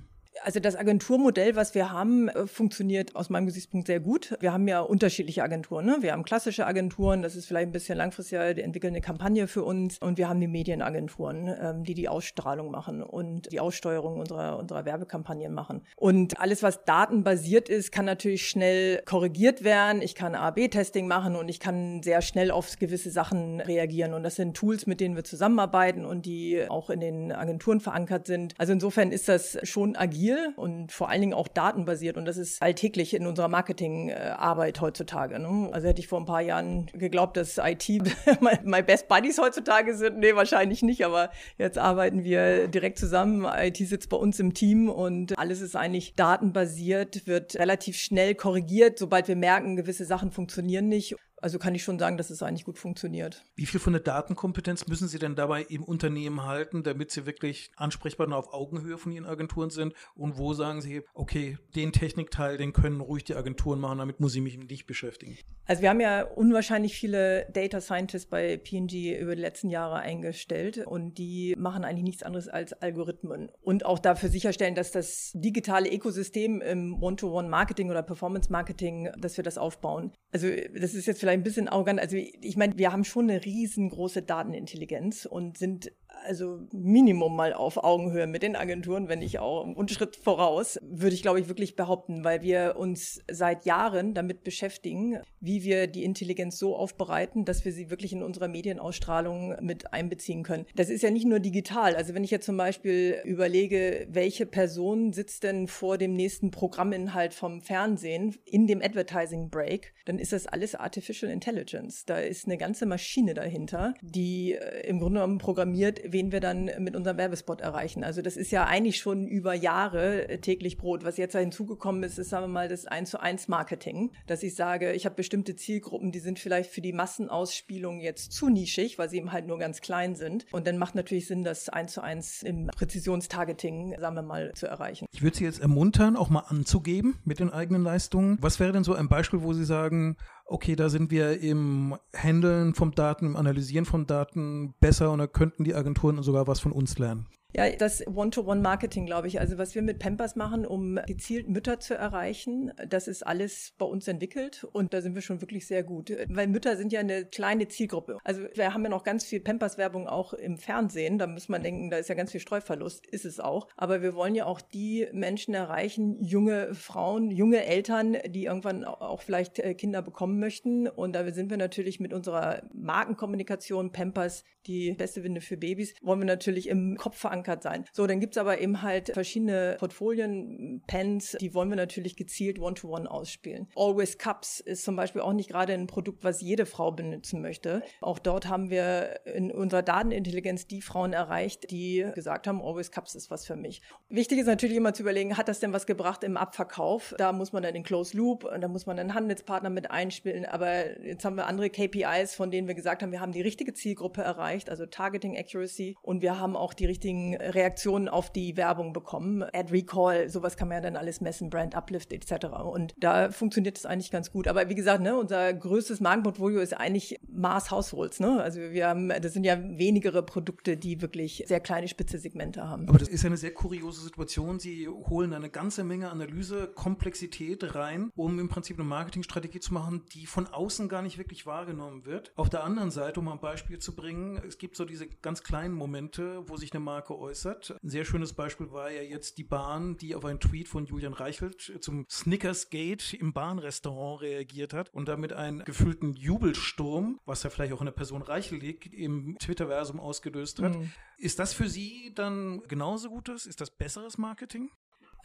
Also 0.44 0.60
das 0.60 0.76
Agenturmodell, 0.76 1.56
was 1.56 1.74
wir 1.74 1.92
haben, 1.92 2.28
äh, 2.28 2.48
funktioniert 2.48 3.16
aus 3.16 3.30
meinem 3.30 3.46
Gesichtspunkt 3.46 3.88
sehr 3.88 4.02
gut. 4.02 4.36
Wir 4.42 4.52
haben 4.52 4.68
ja 4.68 4.82
unterschiedliche 4.82 5.42
Agenturen. 5.42 5.86
Ne? 5.86 5.98
Wir 6.02 6.12
haben 6.12 6.24
klassische 6.24 6.68
Agenturen, 6.68 7.22
das 7.22 7.36
ist 7.36 7.46
vielleicht 7.46 7.70
ein 7.70 7.72
bisschen 7.72 7.98
langfristiger, 7.98 8.54
die 8.54 8.62
entwickeln 8.62 8.94
eine 8.94 9.02
Kampagne 9.02 9.48
für 9.48 9.64
uns. 9.64 9.98
Und 10.00 10.18
wir 10.18 10.28
haben 10.28 10.42
die 10.42 10.48
Medienagenturen, 10.48 11.48
ähm, 11.48 11.84
die 11.86 11.94
die 11.94 12.10
Ausstrahlung 12.10 12.72
machen 12.72 13.02
und 13.02 13.52
die 13.54 13.62
Aussteuerung 13.62 14.20
unserer, 14.20 14.60
unserer 14.60 14.84
Werbekampagnen 14.84 15.54
machen. 15.54 15.82
Und 15.96 16.38
alles, 16.42 16.62
was 16.62 16.84
datenbasiert 16.84 17.70
ist, 17.70 17.94
kann 17.94 18.06
natürlich 18.06 18.48
schnell 18.48 19.02
korrigiert 19.06 19.64
werden. 19.64 20.02
Ich 20.02 20.14
kann 20.14 20.36
A-B-Testing 20.36 21.08
machen 21.08 21.38
und 21.38 21.48
ich 21.48 21.62
kann 21.62 22.04
sehr 22.04 22.22
schnell 22.22 22.52
auf 22.52 22.76
gewisse 22.78 23.12
Sachen 23.12 23.62
reagieren. 23.62 24.14
Und 24.14 24.24
das 24.24 24.36
sind 24.36 24.58
Tools, 24.58 24.88
mit 24.88 25.00
denen 25.00 25.16
wir 25.16 25.24
zusammenarbeiten 25.24 26.04
und 26.04 26.26
die 26.26 26.66
auch 26.68 26.90
in 26.90 27.00
den 27.00 27.32
Agenturen 27.32 27.80
verankert 27.80 28.28
sind. 28.28 28.56
Also 28.58 28.74
insofern 28.74 29.14
ist 29.14 29.30
das 29.30 29.58
schon 29.64 29.96
agil 29.96 30.33
agil 30.34 30.54
und 30.56 30.92
vor 30.92 31.10
allen 31.10 31.22
Dingen 31.22 31.34
auch 31.34 31.48
datenbasiert. 31.48 32.18
Und 32.18 32.26
das 32.26 32.38
ist 32.38 32.62
alltäglich 32.62 33.14
in 33.14 33.26
unserer 33.26 33.48
Marketingarbeit 33.48 34.82
heutzutage. 34.82 35.40
Ne? 35.40 35.70
Also 35.72 35.88
hätte 35.88 36.00
ich 36.00 36.08
vor 36.08 36.20
ein 36.20 36.26
paar 36.26 36.42
Jahren 36.42 36.88
geglaubt, 36.94 37.38
dass 37.38 37.58
IT 37.58 37.88
my 38.64 38.82
best 38.82 39.08
buddies 39.08 39.40
heutzutage 39.40 39.96
sind. 39.96 40.20
Nee, 40.20 40.36
wahrscheinlich 40.36 40.82
nicht. 40.82 41.06
Aber 41.06 41.30
jetzt 41.58 41.78
arbeiten 41.78 42.24
wir 42.24 42.68
direkt 42.68 43.00
zusammen. 43.00 43.46
IT 43.46 43.78
sitzt 43.78 44.10
bei 44.10 44.18
uns 44.18 44.40
im 44.40 44.54
Team 44.54 44.90
und 44.90 45.38
alles 45.38 45.62
ist 45.62 45.76
eigentlich 45.76 46.16
datenbasiert, 46.16 47.28
wird 47.28 47.56
relativ 47.56 47.98
schnell 47.98 48.36
korrigiert, 48.36 49.00
sobald 49.00 49.28
wir 49.28 49.36
merken, 49.36 49.76
gewisse 49.76 50.06
Sachen 50.06 50.32
funktionieren 50.32 50.88
nicht. 50.88 51.16
Also 51.44 51.60
kann 51.60 51.76
ich 51.76 51.84
schon 51.84 52.00
sagen, 52.00 52.16
dass 52.16 52.30
es 52.30 52.42
eigentlich 52.42 52.64
gut 52.64 52.80
funktioniert. 52.80 53.44
Wie 53.58 53.66
viel 53.66 53.82
von 53.82 53.92
der 53.92 54.02
Datenkompetenz 54.02 54.88
müssen 54.88 55.10
Sie 55.10 55.20
denn 55.20 55.36
dabei 55.36 55.64
im 55.64 55.84
Unternehmen 55.84 56.46
halten, 56.46 56.84
damit 56.84 57.12
Sie 57.12 57.26
wirklich 57.26 57.70
ansprechbar 57.76 58.28
und 58.28 58.34
auf 58.34 58.54
Augenhöhe 58.54 58.98
von 58.98 59.12
Ihren 59.12 59.26
Agenturen 59.26 59.70
sind? 59.70 59.94
Und 60.16 60.38
wo 60.38 60.54
sagen 60.54 60.80
Sie, 60.80 61.02
okay, 61.14 61.58
den 61.76 61.92
Technikteil, 61.92 62.56
den 62.56 62.72
können 62.72 63.02
ruhig 63.02 63.26
die 63.26 63.36
Agenturen 63.36 63.82
machen, 63.82 63.98
damit 63.98 64.22
muss 64.22 64.34
ich 64.36 64.42
mich 64.42 64.58
nicht 64.58 64.86
beschäftigen? 64.86 65.38
Also 65.66 65.82
wir 65.82 65.90
haben 65.90 66.00
ja 66.00 66.24
unwahrscheinlich 66.24 66.94
viele 66.94 67.46
Data 67.52 67.82
Scientists 67.82 68.30
bei 68.30 68.56
P&G 68.56 69.18
über 69.20 69.36
die 69.36 69.42
letzten 69.42 69.70
Jahre 69.70 69.98
eingestellt 69.98 70.78
und 70.78 71.18
die 71.18 71.56
machen 71.58 71.84
eigentlich 71.84 72.04
nichts 72.04 72.24
anderes 72.24 72.48
als 72.48 72.72
Algorithmen 72.72 73.50
und 73.62 73.86
auch 73.86 74.00
dafür 74.00 74.30
sicherstellen, 74.30 74.76
dass 74.76 74.92
das 74.92 75.32
digitale 75.34 75.94
Ökosystem 75.94 76.62
im 76.62 77.04
One-to-One-Marketing 77.04 77.90
oder 77.90 78.02
Performance-Marketing, 78.02 79.12
dass 79.18 79.36
wir 79.36 79.44
das 79.44 79.58
aufbauen. 79.58 80.14
Also 80.32 80.48
das 80.74 80.94
ist 80.94 81.06
jetzt 81.06 81.20
vielleicht 81.20 81.33
ein 81.34 81.44
bisschen 81.44 81.68
arrogant. 81.68 82.00
Also 82.00 82.16
ich 82.18 82.58
meine, 82.58 82.78
wir 82.78 82.92
haben 82.92 83.04
schon 83.04 83.30
eine 83.30 83.44
riesengroße 83.44 84.22
Datenintelligenz 84.22 85.26
und 85.26 85.58
sind 85.58 85.92
also 86.26 86.62
Minimum 86.72 87.36
mal 87.36 87.54
auf 87.54 87.84
Augenhöhe 87.84 88.28
mit 88.28 88.44
den 88.44 88.56
Agenturen, 88.56 89.10
wenn 89.10 89.20
nicht 89.20 89.40
auch 89.40 89.66
einen 89.66 89.88
Schritt 89.88 90.16
voraus, 90.16 90.80
würde 90.82 91.16
ich 91.16 91.22
glaube 91.22 91.40
ich 91.40 91.48
wirklich 91.48 91.76
behaupten, 91.76 92.24
weil 92.24 92.42
wir 92.42 92.76
uns 92.78 93.22
seit 93.30 93.66
Jahren 93.66 94.14
damit 94.14 94.44
beschäftigen, 94.44 95.20
wie 95.40 95.64
wir 95.64 95.88
die 95.88 96.04
Intelligenz 96.04 96.58
so 96.58 96.76
aufbereiten, 96.76 97.46
dass 97.46 97.66
wir 97.66 97.72
sie 97.72 97.90
wirklich 97.90 98.14
in 98.14 98.24
unserer 98.24 98.48
Medienausstrahlung 98.48 99.56
mit 99.62 99.94
einbeziehen 99.94 100.44
können. 100.44 100.66
Das 100.76 100.90
ist 100.90 101.04
ja 101.04 101.12
nicht 101.12 101.26
nur 101.26 101.40
digital. 101.40 101.96
Also 101.96 102.14
wenn 102.14 102.24
ich 102.24 102.32
jetzt 102.32 102.46
zum 102.46 102.58
Beispiel 102.58 103.22
überlege, 103.26 104.08
welche 104.10 104.46
Person 104.46 105.14
sitzt 105.14 105.44
denn 105.44 105.68
vor 105.68 105.98
dem 105.98 106.14
nächsten 106.14 106.52
Programminhalt 106.52 107.34
vom 107.34 107.62
Fernsehen 107.62 108.36
in 108.46 108.68
dem 108.68 108.82
Advertising 108.82 109.50
Break, 109.50 109.94
dann 110.06 110.20
ist 110.20 110.34
das 110.34 110.48
alles 110.48 110.76
Artificial 110.76 111.32
Intelligence. 111.32 112.06
Da 112.06 112.18
ist 112.20 112.46
eine 112.46 112.58
ganze 112.58 112.86
Maschine 112.86 113.34
dahinter, 113.34 113.94
die 114.02 114.54
äh, 114.54 114.88
im 114.88 115.00
Grunde 115.00 115.20
genommen 115.20 115.38
programmiert, 115.38 116.00
wen 116.06 116.32
wir 116.32 116.40
dann 116.40 116.70
mit 116.80 116.96
unserem 116.96 117.18
Werbespot 117.18 117.62
erreichen. 117.62 118.04
Also 118.04 118.22
das 118.22 118.38
ist 118.38 118.52
ja 118.52 118.66
eigentlich 118.66 118.98
schon 118.98 119.28
über 119.28 119.54
Jahre 119.54 120.30
äh, 120.30 120.38
täglich 120.40 120.78
Brot. 120.78 121.04
Was 121.04 121.18
jetzt 121.18 121.36
da 121.36 121.40
hinzugekommen 121.40 122.04
ist, 122.04 122.18
ist, 122.20 122.30
sagen 122.30 122.46
wir 122.46 122.50
mal, 122.50 122.68
das 122.68 122.86
1 122.86 123.10
zu 123.10 123.20
1 123.20 123.48
Marketing. 123.48 124.12
Dass 124.28 124.44
ich 124.44 124.56
sage, 124.56 124.94
ich 124.94 125.06
habe 125.06 125.16
bestimmte 125.16 125.56
Zielgruppen, 125.56 126.12
die 126.12 126.20
sind 126.20 126.40
vielleicht 126.40 126.72
für 126.72 126.82
die 126.82 126.94
Massenausspielung 126.94 128.00
jetzt 128.00 128.32
zu 128.32 128.50
nischig, 128.50 128.98
weil 128.98 129.10
sie 129.10 129.18
eben 129.18 129.32
halt 129.32 129.48
nur 129.48 129.58
ganz 129.60 129.82
klein 129.82 130.16
sind. 130.16 130.46
Und 130.52 130.68
dann 130.68 130.78
macht 130.78 130.96
natürlich 130.96 131.28
Sinn, 131.28 131.44
das 131.44 131.70
1 131.70 131.94
zu 131.94 132.02
1 132.02 132.44
im 132.44 132.68
Präzisionstargeting, 132.68 133.96
sagen 134.00 134.16
wir 134.16 134.22
mal, 134.22 134.52
zu 134.54 134.68
erreichen. 134.68 135.06
Ich 135.12 135.22
würde 135.22 135.38
Sie 135.38 135.44
jetzt 135.44 135.62
ermuntern, 135.62 136.16
auch 136.16 136.30
mal 136.30 136.42
anzugeben 136.48 137.20
mit 137.24 137.40
den 137.40 137.50
eigenen 137.50 137.84
Leistungen. 137.84 138.38
Was 138.42 138.60
wäre 138.60 138.72
denn 138.72 138.84
so 138.84 138.94
ein 138.94 139.08
Beispiel, 139.08 139.42
wo 139.42 139.54
Sie 139.54 139.66
sagen, 139.66 140.18
okay, 140.54 140.76
da 140.76 140.90
sind 140.90 141.10
wir 141.10 141.40
im 141.42 141.96
Handeln 142.16 142.76
von 142.76 142.92
Daten, 142.92 143.26
im 143.26 143.36
Analysieren 143.36 143.86
von 143.86 144.06
Daten 144.06 144.76
besser 144.80 145.12
und 145.12 145.18
da 145.18 145.28
könnten 145.28 145.64
die 145.64 145.74
Agenturen 145.74 146.22
sogar 146.22 146.48
was 146.48 146.60
von 146.60 146.72
uns 146.72 147.00
lernen. 147.00 147.28
Ja, 147.56 147.70
das 147.70 148.04
One-to-One-Marketing, 148.08 149.06
glaube 149.06 149.28
ich. 149.28 149.40
Also 149.40 149.60
was 149.60 149.76
wir 149.76 149.84
mit 149.84 150.00
Pampers 150.00 150.36
machen, 150.36 150.66
um 150.66 151.00
gezielt 151.06 151.48
Mütter 151.48 151.80
zu 151.80 151.94
erreichen, 151.94 152.72
das 152.88 153.08
ist 153.08 153.22
alles 153.22 153.74
bei 153.78 153.86
uns 153.86 154.08
entwickelt 154.08 154.64
und 154.72 154.92
da 154.96 155.02
sind 155.02 155.14
wir 155.14 155.22
schon 155.22 155.40
wirklich 155.40 155.68
sehr 155.68 155.84
gut. 155.84 156.12
Weil 156.30 156.48
Mütter 156.48 156.76
sind 156.78 156.92
ja 156.92 157.02
eine 157.02 157.26
kleine 157.26 157.68
Zielgruppe. 157.68 158.18
Also 158.24 158.42
wir 158.56 158.74
haben 158.74 158.84
ja 158.84 158.90
noch 158.90 159.04
ganz 159.04 159.24
viel 159.24 159.40
Pampers-Werbung 159.40 160.08
auch 160.08 160.34
im 160.34 160.58
Fernsehen. 160.58 161.20
Da 161.20 161.28
muss 161.28 161.48
man 161.48 161.62
denken, 161.62 161.92
da 161.92 161.98
ist 161.98 162.10
ja 162.10 162.16
ganz 162.16 162.32
viel 162.32 162.42
Streuverlust. 162.42 163.06
Ist 163.06 163.26
es 163.26 163.40
auch. 163.40 163.68
Aber 163.78 164.02
wir 164.02 164.16
wollen 164.16 164.34
ja 164.34 164.46
auch 164.48 164.60
die 164.60 165.08
Menschen 165.12 165.54
erreichen, 165.54 166.18
junge 166.24 166.74
Frauen, 166.74 167.30
junge 167.30 167.64
Eltern, 167.66 168.18
die 168.30 168.46
irgendwann 168.46 168.84
auch 168.84 169.22
vielleicht 169.22 169.60
äh, 169.60 169.76
Kinder 169.76 170.02
bekommen 170.02 170.40
möchten. 170.40 170.88
Und 170.88 171.14
da 171.14 171.32
sind 171.32 171.52
wir 171.52 171.58
natürlich 171.58 172.00
mit 172.00 172.14
unserer 172.14 172.64
Markenkommunikation 172.74 173.92
Pampers, 173.92 174.44
die 174.66 174.94
beste 174.94 175.24
Winde 175.24 175.42
für 175.42 175.58
Babys, 175.58 175.94
wollen 176.02 176.20
wir 176.20 176.26
natürlich 176.26 176.68
im 176.70 176.98
Kopf 176.98 177.18
verankern 177.18 177.43
verankert 177.44 177.64
sein. 177.64 177.86
So, 177.92 178.08
dann 178.08 178.20
gibt's 178.20 178.38
aber 178.38 178.60
eben 178.60 178.82
halt 178.82 179.12
verschiedene 179.14 179.76
Portfolien, 179.80 180.82
Pens, 180.88 181.38
die 181.40 181.54
wollen 181.54 181.70
wir 181.70 181.76
natürlich 181.76 182.16
gezielt 182.16 182.60
One-to-One 182.60 183.06
-one 183.06 183.08
ausspielen. 183.08 183.68
Always 183.76 184.18
Cups 184.18 184.60
ist 184.60 184.84
zum 184.84 184.96
Beispiel 184.96 185.22
auch 185.22 185.34
nicht 185.34 185.50
gerade 185.50 185.74
ein 185.74 185.88
Produkt, 185.88 186.24
was 186.24 186.42
jede 186.42 186.66
Frau 186.66 186.92
benutzen 186.92 187.42
möchte. 187.42 187.84
Auch 188.02 188.20
dort 188.20 188.48
haben 188.48 188.70
wir 188.70 189.26
in 189.26 189.52
unserer 189.52 189.82
Datenintelligenz 189.82 190.68
die 190.68 190.82
Frauen 190.82 191.14
erreicht, 191.14 191.72
die 191.72 192.06
gesagt 192.16 192.48
haben, 192.48 192.62
Always 192.62 192.92
Cups 192.92 193.16
ist 193.16 193.30
was 193.30 193.46
für 193.46 193.56
mich. 193.56 193.82
Wichtig 194.10 194.40
ist 194.40 194.48
natürlich 194.48 194.78
immer 194.78 194.94
zu 194.94 195.04
überlegen, 195.04 195.38
hat 195.38 195.48
das 195.48 195.60
denn 195.60 195.74
was 195.74 195.86
gebracht 195.86 196.24
im 196.24 196.38
Abverkauf? 196.38 197.14
Da 197.18 197.32
muss 197.32 197.54
man 197.54 197.64
dann 197.64 197.74
den 197.74 197.84
Close 197.84 198.16
Loop, 198.16 198.50
da 198.60 198.68
muss 198.68 198.86
man 198.86 199.00
einen 199.00 199.14
Handelspartner 199.14 199.70
mit 199.70 199.92
einspielen. 199.92 200.46
Aber 200.46 201.02
jetzt 201.02 201.26
haben 201.26 201.36
wir 201.36 201.48
andere 201.48 201.70
KPIs, 201.70 202.36
von 202.36 202.52
denen 202.52 202.68
wir 202.68 202.76
gesagt 202.76 203.02
haben, 203.02 203.12
wir 203.12 203.20
haben 203.20 203.32
die 203.32 203.42
richtige 203.42 203.74
Zielgruppe 203.74 204.22
erreicht, 204.22 204.70
also 204.70 204.86
Targeting 204.86 205.38
Accuracy 205.38 205.96
und 206.02 206.22
wir 206.22 206.40
haben 206.40 206.56
auch 206.56 206.74
die 206.74 206.86
richtigen 206.86 207.33
Reaktionen 207.36 208.08
auf 208.08 208.32
die 208.32 208.58
Werbung 208.58 208.94
bekommen. 208.94 209.44
Ad 209.44 209.72
Recall, 209.72 210.30
sowas 210.30 210.58
kann 210.58 210.68
man 210.68 210.78
ja 210.78 210.82
dann 210.82 210.96
alles 210.96 211.22
messen, 211.22 211.50
Brand 211.50 211.76
Uplift 211.76 212.14
etc. 212.14 212.48
Und 212.64 212.94
da 212.98 213.32
funktioniert 213.32 213.78
es 213.78 213.86
eigentlich 213.86 214.12
ganz 214.12 214.32
gut. 214.32 214.48
Aber 214.48 214.70
wie 214.70 214.76
gesagt, 214.76 215.02
ne, 215.02 215.18
unser 215.18 215.54
größtes 215.54 216.00
Markenportfolio 216.00 216.60
ist 216.60 216.74
eigentlich 216.74 217.20
Mars 217.28 217.72
Households. 217.72 218.20
Ne? 218.20 218.42
Also 218.42 218.60
wir 218.60 218.88
haben, 218.88 219.10
das 219.10 219.34
sind 219.34 219.44
ja 219.44 219.58
wenigere 219.60 220.24
Produkte, 220.24 220.78
die 220.78 221.02
wirklich 221.02 221.44
sehr 221.48 221.60
kleine 221.60 221.88
spitze 221.88 222.18
Segmente 222.18 222.68
haben. 222.68 222.88
Aber 222.90 222.98
das 222.98 223.10
ist 223.10 223.24
ja 223.24 223.28
eine 223.28 223.38
sehr 223.38 223.54
kuriose 223.54 224.02
Situation. 224.02 224.60
Sie 224.60 224.88
holen 224.88 225.34
eine 225.34 225.50
ganze 225.50 225.84
Menge 225.84 226.10
Analyse, 226.10 226.68
Komplexität 226.74 227.76
rein, 227.76 228.12
um 228.16 228.40
im 228.40 228.50
Prinzip 228.50 228.78
eine 228.78 228.88
Marketingstrategie 228.88 229.60
zu 229.60 229.74
machen, 229.74 230.04
die 230.14 230.26
von 230.26 230.48
außen 230.48 230.90
gar 230.90 231.02
nicht 231.02 231.18
wirklich 231.18 231.46
wahrgenommen 231.46 232.06
wird. 232.06 232.32
Auf 232.36 232.50
der 232.50 232.64
anderen 232.64 232.92
Seite, 232.92 233.20
um 233.20 233.28
ein 233.28 233.40
Beispiel 233.40 233.80
zu 233.80 233.96
bringen, 233.96 234.42
es 234.48 234.58
gibt 234.58 234.76
so 234.76 234.86
diese 234.86 235.08
ganz 235.08 235.44
kleinen 235.44 235.74
Momente, 235.74 236.44
wo 236.48 236.58
sich 236.58 236.74
eine 236.74 236.84
Marke 236.84 237.18
geäußert. 237.24 237.76
Ein 237.82 237.90
sehr 237.90 238.06
schönes 238.06 238.34
Beispiel 238.34 238.72
war 238.72 238.92
ja 238.92 239.02
jetzt 239.02 239.38
die 239.38 239.44
Bahn, 239.44 239.98
die 239.98 240.16
auf 240.16 240.26
einen 240.26 240.40
Tweet 240.40 240.68
von 240.68 240.86
Julian 240.86 241.14
Reichelt 241.14 241.74
zum 241.80 242.06
Snickers 242.10 242.70
Gate 242.70 243.14
im 243.14 243.34
Bahnrestaurant 243.34 244.22
reagiert 244.22 244.74
hat 244.74 244.94
und 244.94 245.08
damit 245.08 245.34
einen 245.34 245.64
gefühlten 245.64 246.14
Jubelsturm, 246.14 247.20
was 247.26 247.44
ja 247.44 247.50
vielleicht 247.50 247.74
auch 247.74 247.82
in 247.82 247.86
der 247.86 247.94
Person 247.94 248.22
Reichelt 248.22 248.62
liegt, 248.62 248.94
im 248.94 249.38
Twitterversum 249.40 250.00
ausgelöst 250.00 250.62
hat. 250.62 250.76
Mhm. 250.76 250.92
Ist 251.18 251.40
das 251.40 251.54
für 251.54 251.70
Sie 251.70 252.12
dann 252.14 252.62
genauso 252.68 253.10
gutes? 253.10 253.46
Ist 253.46 253.62
das 253.62 253.72
besseres 253.72 254.18
Marketing? 254.18 254.70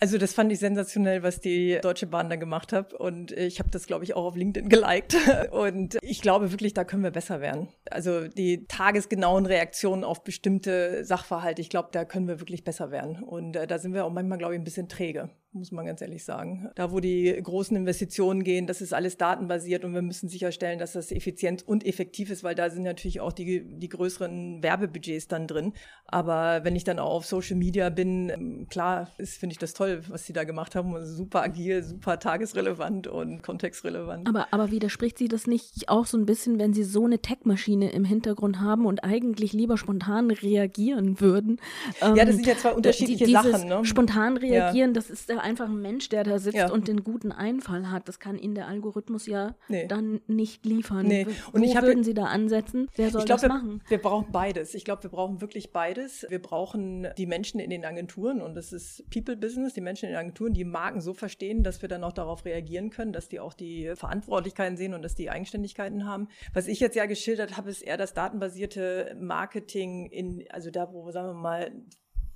Also 0.00 0.16
das 0.18 0.32
fand 0.32 0.52
ich 0.52 0.58
sensationell, 0.58 1.22
was 1.22 1.40
die 1.40 1.78
Deutsche 1.82 2.06
Bahn 2.06 2.30
da 2.30 2.36
gemacht 2.36 2.72
hat. 2.72 2.94
Und 2.94 3.32
ich 3.32 3.58
habe 3.58 3.70
das, 3.70 3.86
glaube 3.86 4.04
ich, 4.04 4.14
auch 4.14 4.24
auf 4.24 4.36
LinkedIn 4.36 4.68
geliked. 4.68 5.16
Und 5.50 5.98
ich 6.02 6.22
glaube 6.22 6.52
wirklich, 6.52 6.74
da 6.74 6.84
können 6.84 7.02
wir 7.02 7.10
besser 7.10 7.40
werden. 7.40 7.68
Also 7.90 8.28
die 8.28 8.66
tagesgenauen 8.66 9.46
Reaktionen 9.46 10.04
auf 10.04 10.22
bestimmte 10.22 11.04
Sachverhalte, 11.04 11.60
ich 11.60 11.70
glaube, 11.70 11.88
da 11.92 12.04
können 12.04 12.28
wir 12.28 12.40
wirklich 12.40 12.64
besser 12.64 12.90
werden. 12.90 13.22
Und 13.22 13.56
äh, 13.56 13.66
da 13.66 13.78
sind 13.78 13.92
wir 13.94 14.04
auch 14.04 14.12
manchmal, 14.12 14.38
glaube 14.38 14.54
ich, 14.54 14.60
ein 14.60 14.64
bisschen 14.64 14.88
träge 14.88 15.30
muss 15.52 15.72
man 15.72 15.86
ganz 15.86 16.02
ehrlich 16.02 16.24
sagen. 16.24 16.68
Da, 16.74 16.92
wo 16.92 17.00
die 17.00 17.38
großen 17.42 17.76
Investitionen 17.76 18.44
gehen, 18.44 18.66
das 18.66 18.80
ist 18.80 18.92
alles 18.92 19.16
datenbasiert 19.16 19.84
und 19.84 19.94
wir 19.94 20.02
müssen 20.02 20.28
sicherstellen, 20.28 20.78
dass 20.78 20.92
das 20.92 21.10
effizient 21.10 21.66
und 21.66 21.86
effektiv 21.86 22.30
ist, 22.30 22.44
weil 22.44 22.54
da 22.54 22.68
sind 22.68 22.82
natürlich 22.82 23.20
auch 23.20 23.32
die, 23.32 23.64
die 23.64 23.88
größeren 23.88 24.62
Werbebudgets 24.62 25.26
dann 25.28 25.46
drin. 25.46 25.72
Aber 26.06 26.64
wenn 26.64 26.76
ich 26.76 26.84
dann 26.84 26.98
auch 26.98 27.10
auf 27.10 27.26
Social 27.26 27.56
Media 27.56 27.88
bin, 27.88 28.28
ähm, 28.28 28.66
klar, 28.68 29.08
finde 29.16 29.52
ich 29.52 29.58
das 29.58 29.72
toll, 29.72 30.02
was 30.08 30.26
sie 30.26 30.32
da 30.34 30.44
gemacht 30.44 30.74
haben. 30.74 30.94
Super 31.04 31.42
agil, 31.42 31.82
super 31.82 32.18
tagesrelevant 32.18 33.06
und 33.06 33.42
kontextrelevant. 33.42 34.28
Aber, 34.28 34.48
aber 34.50 34.70
widerspricht 34.70 35.16
sie 35.16 35.28
das 35.28 35.46
nicht 35.46 35.88
auch 35.88 36.04
so 36.04 36.18
ein 36.18 36.26
bisschen, 36.26 36.58
wenn 36.58 36.74
sie 36.74 36.84
so 36.84 37.06
eine 37.06 37.20
Tech-Maschine 37.20 37.90
im 37.90 38.04
Hintergrund 38.04 38.60
haben 38.60 38.84
und 38.84 39.02
eigentlich 39.02 39.54
lieber 39.54 39.78
spontan 39.78 40.30
reagieren 40.30 41.20
würden? 41.20 41.58
ja, 42.00 42.14
das 42.14 42.28
ähm, 42.28 42.32
sind 42.32 42.46
ja 42.46 42.56
zwei 42.56 42.72
unterschiedliche 42.72 43.24
die, 43.24 43.32
Sachen. 43.32 43.68
Ne? 43.68 43.84
Spontan 43.84 44.36
reagieren, 44.36 44.90
ja. 44.90 44.94
das 44.94 45.08
ist 45.08 45.30
einfach 45.38 45.68
ein 45.68 45.80
Mensch, 45.80 46.08
der 46.08 46.24
da 46.24 46.38
sitzt 46.38 46.56
ja. 46.56 46.70
und 46.70 46.88
den 46.88 47.04
guten 47.04 47.32
Einfall 47.32 47.90
hat. 47.90 48.08
Das 48.08 48.18
kann 48.18 48.38
Ihnen 48.38 48.54
der 48.54 48.66
Algorithmus 48.68 49.26
ja 49.26 49.54
nee. 49.68 49.86
dann 49.86 50.20
nicht 50.26 50.64
liefern. 50.66 51.06
Nee. 51.06 51.26
Und 51.52 51.60
Wo 51.60 51.64
ich 51.64 51.74
würden 51.80 52.04
Sie 52.04 52.14
da 52.14 52.24
ansetzen? 52.24 52.88
Wer 52.96 53.10
soll 53.10 53.24
glaub, 53.24 53.40
das 53.40 53.48
machen? 53.48 53.80
Wir, 53.84 53.98
wir 53.98 54.02
brauchen 54.02 54.32
beides. 54.32 54.74
Ich 54.74 54.84
glaube, 54.84 55.02
wir 55.04 55.10
brauchen 55.10 55.40
wirklich 55.40 55.72
beides. 55.72 56.26
Wir 56.28 56.40
brauchen 56.40 57.08
die 57.16 57.26
Menschen 57.26 57.60
in 57.60 57.70
den 57.70 57.84
Agenturen 57.84 58.40
und 58.40 58.54
das 58.54 58.72
ist 58.72 59.08
People 59.10 59.36
Business, 59.36 59.74
die 59.74 59.80
Menschen 59.80 60.06
in 60.06 60.12
den 60.12 60.18
Agenturen, 60.18 60.52
die 60.54 60.64
Marken 60.64 61.00
so 61.00 61.14
verstehen, 61.14 61.62
dass 61.62 61.82
wir 61.82 61.88
dann 61.88 62.04
auch 62.04 62.12
darauf 62.12 62.44
reagieren 62.44 62.90
können, 62.90 63.12
dass 63.12 63.28
die 63.28 63.40
auch 63.40 63.54
die 63.54 63.92
Verantwortlichkeiten 63.94 64.76
sehen 64.76 64.94
und 64.94 65.02
dass 65.02 65.14
die 65.14 65.30
Eigenständigkeiten 65.30 66.06
haben. 66.06 66.28
Was 66.52 66.66
ich 66.66 66.80
jetzt 66.80 66.96
ja 66.96 67.06
geschildert 67.06 67.56
habe, 67.56 67.70
ist 67.70 67.82
eher 67.82 67.96
das 67.96 68.14
datenbasierte 68.14 69.16
Marketing 69.20 70.06
in, 70.06 70.44
also 70.50 70.70
da, 70.70 70.92
wo, 70.92 71.10
sagen 71.10 71.28
wir 71.28 71.34
mal, 71.34 71.72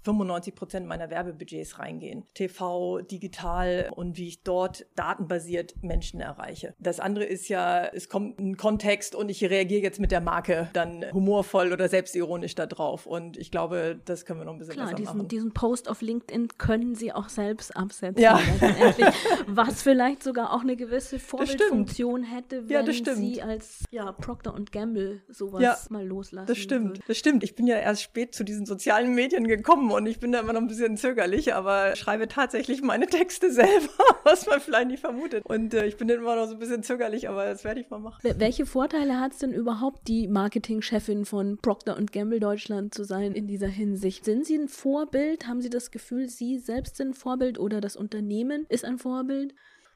95 0.04 0.54
Prozent 0.54 0.86
meiner 0.86 1.10
Werbebudgets 1.10 1.78
reingehen. 1.78 2.24
TV, 2.34 3.00
digital 3.00 3.90
und 3.94 4.16
wie 4.16 4.28
ich 4.28 4.42
dort 4.42 4.86
datenbasiert 4.96 5.74
Menschen 5.82 6.20
erreiche. 6.20 6.74
Das 6.78 7.00
andere 7.00 7.24
ist 7.24 7.48
ja, 7.48 7.86
es 7.86 8.08
kommt 8.08 8.38
ein 8.38 8.56
Kontext 8.56 9.14
und 9.14 9.28
ich 9.28 9.42
reagiere 9.44 9.82
jetzt 9.82 10.00
mit 10.00 10.10
der 10.10 10.20
Marke 10.20 10.70
dann 10.72 11.04
humorvoll 11.12 11.72
oder 11.72 11.88
selbstironisch 11.88 12.54
da 12.54 12.66
drauf. 12.66 13.06
Und 13.06 13.36
ich 13.36 13.50
glaube, 13.50 14.00
das 14.04 14.24
können 14.24 14.40
wir 14.40 14.44
noch 14.44 14.52
ein 14.52 14.58
bisschen 14.58 14.74
Klar, 14.74 14.86
besser 14.86 14.96
diesen, 14.96 15.16
machen. 15.18 15.28
diesen 15.28 15.52
Post 15.52 15.88
auf 15.88 16.00
LinkedIn 16.02 16.48
können 16.58 16.94
Sie 16.94 17.12
auch 17.12 17.28
selbst 17.28 17.76
absetzen. 17.76 18.22
Ja. 18.22 18.40
was 19.46 19.82
vielleicht 19.82 20.22
sogar 20.22 20.52
auch 20.52 20.62
eine 20.62 20.76
gewisse 20.76 21.18
Vorbildfunktion 21.18 22.24
hätte, 22.24 22.68
wenn 22.68 22.86
ja, 22.86 23.14
Sie 23.14 23.42
als 23.42 23.84
ja, 23.90 24.10
Procter 24.12 24.52
Gamble 24.70 25.22
sowas 25.28 25.62
ja, 25.62 25.76
mal 25.90 26.06
loslassen. 26.06 26.46
Das 26.46 26.58
stimmt, 26.58 26.88
würden. 26.90 27.04
das 27.06 27.16
stimmt. 27.16 27.44
Ich 27.44 27.54
bin 27.54 27.66
ja 27.66 27.76
erst 27.76 28.02
spät 28.02 28.34
zu 28.34 28.44
diesen 28.44 28.66
sozialen 28.66 29.14
Medien 29.14 29.46
gekommen 29.46 29.91
und 29.92 30.06
ich 30.06 30.20
bin 30.20 30.32
da 30.32 30.40
immer 30.40 30.52
noch 30.52 30.60
ein 30.60 30.66
bisschen 30.66 30.96
zögerlich, 30.96 31.54
aber 31.54 31.96
schreibe 31.96 32.28
tatsächlich 32.28 32.82
meine 32.82 33.06
Texte 33.06 33.52
selber, 33.52 33.92
was 34.24 34.46
man 34.46 34.60
vielleicht 34.60 34.88
nicht 34.88 35.00
vermutet. 35.00 35.44
Und 35.46 35.74
äh, 35.74 35.86
ich 35.86 35.96
bin 35.96 36.08
immer 36.08 36.36
noch 36.36 36.46
so 36.46 36.52
ein 36.52 36.58
bisschen 36.58 36.82
zögerlich, 36.82 37.28
aber 37.28 37.46
das 37.46 37.64
werde 37.64 37.80
ich 37.80 37.90
mal 37.90 37.98
machen. 37.98 38.20
Welche 38.22 38.66
Vorteile 38.66 39.20
hat 39.20 39.32
es 39.32 39.38
denn 39.38 39.52
überhaupt, 39.52 40.08
die 40.08 40.28
Marketingchefin 40.28 41.24
von 41.24 41.58
Procter 41.58 41.96
Gamble 42.12 42.40
Deutschland 42.40 42.94
zu 42.94 43.04
sein 43.04 43.32
in 43.32 43.46
dieser 43.46 43.68
Hinsicht? 43.68 44.24
Sind 44.24 44.46
Sie 44.46 44.56
ein 44.56 44.68
Vorbild? 44.68 45.46
Haben 45.46 45.60
Sie 45.60 45.70
das 45.70 45.90
Gefühl, 45.90 46.28
Sie 46.28 46.58
selbst 46.58 46.96
sind 46.96 47.10
ein 47.10 47.14
Vorbild 47.14 47.58
oder 47.58 47.80
das 47.80 47.96
Unternehmen 47.96 48.66
ist 48.68 48.84
ein 48.84 48.98
Vorbild? 48.98 49.54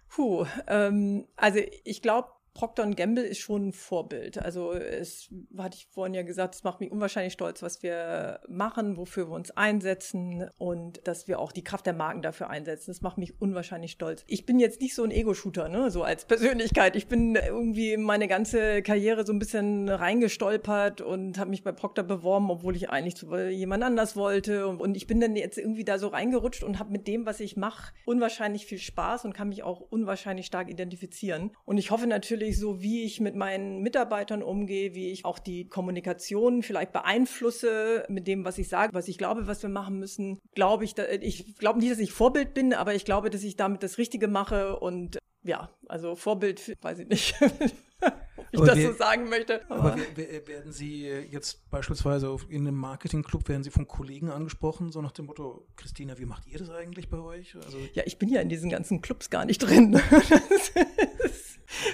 Puh, 0.09 0.47
ähm, 0.67 1.27
also 1.37 1.61
ich 1.85 2.01
glaube, 2.03 2.29
Procter 2.57 2.87
Gamble 2.87 3.23
ist 3.23 3.41
schon 3.41 3.69
ein 3.69 3.73
Vorbild. 3.75 4.39
Also 4.39 4.73
es 4.73 5.29
hatte 5.59 5.77
ich 5.77 5.89
vorhin 5.91 6.15
ja 6.15 6.23
gesagt, 6.23 6.55
es 6.55 6.65
macht 6.65 6.81
mich 6.81 6.91
unwahrscheinlich 6.91 7.35
stolz, 7.35 7.63
was 7.63 7.83
wir 7.83 8.41
machen, 8.49 8.97
wofür 8.97 9.29
wir 9.29 9.35
uns 9.35 9.51
einsetzen 9.51 10.49
und 10.57 11.07
dass 11.07 11.29
wir 11.29 11.39
auch 11.39 11.53
die 11.53 11.63
Kraft 11.63 11.85
der 11.85 11.93
Marken 11.93 12.23
dafür 12.23 12.49
einsetzen. 12.49 12.91
Das 12.91 13.03
macht 13.03 13.19
mich 13.19 13.43
unwahrscheinlich 13.43 13.93
stolz. 13.93 14.25
Ich 14.27 14.47
bin 14.47 14.59
jetzt 14.59 14.81
nicht 14.81 14.95
so 14.95 15.05
ein 15.05 15.11
Ego-Shooter, 15.11 15.69
ne, 15.69 15.91
so 15.91 16.03
als 16.03 16.25
Persönlichkeit. 16.25 16.97
Ich 16.97 17.09
bin 17.09 17.37
irgendwie 17.37 17.99
meine 17.99 18.27
ganze 18.27 18.81
Karriere 18.81 19.27
so 19.27 19.35
ein 19.35 19.39
bisschen 19.39 19.91
reingestolpert 19.91 21.03
und 21.03 21.39
habe 21.39 21.51
mich 21.51 21.63
bei 21.63 21.73
Procter 21.73 22.05
beworben, 22.05 22.51
obwohl 22.51 22.75
ich 22.75 22.89
eigentlich 22.89 23.17
zu 23.17 23.37
jemand 23.37 23.85
anders 23.85 24.17
wollte. 24.17 24.67
Und 24.69 24.97
ich 24.97 25.07
bin 25.07 25.21
dann 25.21 25.37
jetzt 25.37 25.59
irgendwie 25.59 25.85
da 25.85 25.99
so 25.99 26.09
reingerutscht 26.09 26.65
und 26.65 26.79
habe 26.79 26.91
mit 26.91 27.07
dem, 27.07 27.27
was 27.27 27.41
ich 27.41 27.59
mache, 27.59 27.93
unwahrscheinlich 28.07 28.65
viel 28.65 28.79
Spaß 28.79 29.27
und 29.27 29.35
kann 29.35 29.51
mich 29.51 29.63
auch 29.63 29.83
unwahrscheinlich 29.83 30.47
stark 30.47 30.71
identifizieren. 30.71 31.51
Und 31.67 31.77
ich 31.77 31.91
hoffe 31.91 32.07
natürlich, 32.07 32.46
natürlich 32.47 32.61
so, 32.61 32.81
wie 32.81 33.05
ich 33.05 33.21
mit 33.21 33.35
meinen 33.35 33.83
Mitarbeitern 33.83 34.43
umgehe, 34.43 34.95
wie 34.95 35.11
ich 35.11 35.25
auch 35.25 35.39
die 35.39 35.69
Kommunikation 35.69 36.63
vielleicht 36.63 36.93
beeinflusse 36.93 38.05
mit 38.09 38.27
dem, 38.27 38.45
was 38.45 38.59
ich 38.59 38.69
sage, 38.69 38.95
was 38.95 39.09
ich 39.09 39.19
glaube, 39.19 39.47
was 39.47 39.63
wir 39.63 39.71
machen 39.71 39.99
müssen. 39.99 40.39
Glaube 40.55 40.85
ich, 40.85 40.97
ich 40.99 41.57
glaube 41.57 41.81
nicht, 41.81 41.91
dass 41.91 41.99
ich 41.99 42.13
Vorbild 42.13 42.55
bin, 42.55 42.73
aber 42.73 42.95
ich 42.95 43.05
glaube, 43.05 43.31
dass 43.31 43.43
ich 43.43 43.57
damit 43.57 43.83
das 43.83 43.99
Richtige 43.99 44.29
mache 44.29 44.79
und 44.79 45.19
ja, 45.43 45.71
also 45.89 46.17
Vorbild, 46.17 46.77
weiß 46.83 47.01
ich 47.01 47.09
nicht. 47.09 47.35
ob 48.01 48.47
ich 48.51 48.59
aber 48.59 48.67
das 48.67 48.77
wir, 48.77 48.93
so 48.93 48.99
sagen 48.99 49.29
möchte. 49.29 49.69
Aber, 49.71 49.93
aber 49.93 50.17
werden 50.17 50.73
Sie 50.73 51.07
jetzt 51.07 51.69
beispielsweise 51.71 52.37
in 52.49 52.67
einem 52.67 52.77
Marketingclub, 52.77 53.49
werden 53.49 53.63
Sie 53.63 53.71
von 53.71 53.87
Kollegen 53.87 54.31
angesprochen, 54.31 54.91
so 54.91 55.01
nach 55.03 55.13
dem 55.13 55.27
Motto, 55.27 55.67
Christina, 55.77 56.19
wie 56.19 56.27
macht 56.27 56.47
ihr 56.47 56.59
das 56.59 56.71
eigentlich 56.71 57.09
bei 57.09 57.19
euch? 57.19 57.55
Also 57.57 57.79
ja, 57.95 58.03
ich 58.07 58.19
bin 58.19 58.29
ja 58.29 58.41
in 58.41 58.49
diesen 58.49 58.71
ganzen 58.71 59.03
Clubs 59.03 59.31
gar 59.31 59.45
nicht 59.45 59.59
drin. 59.59 60.01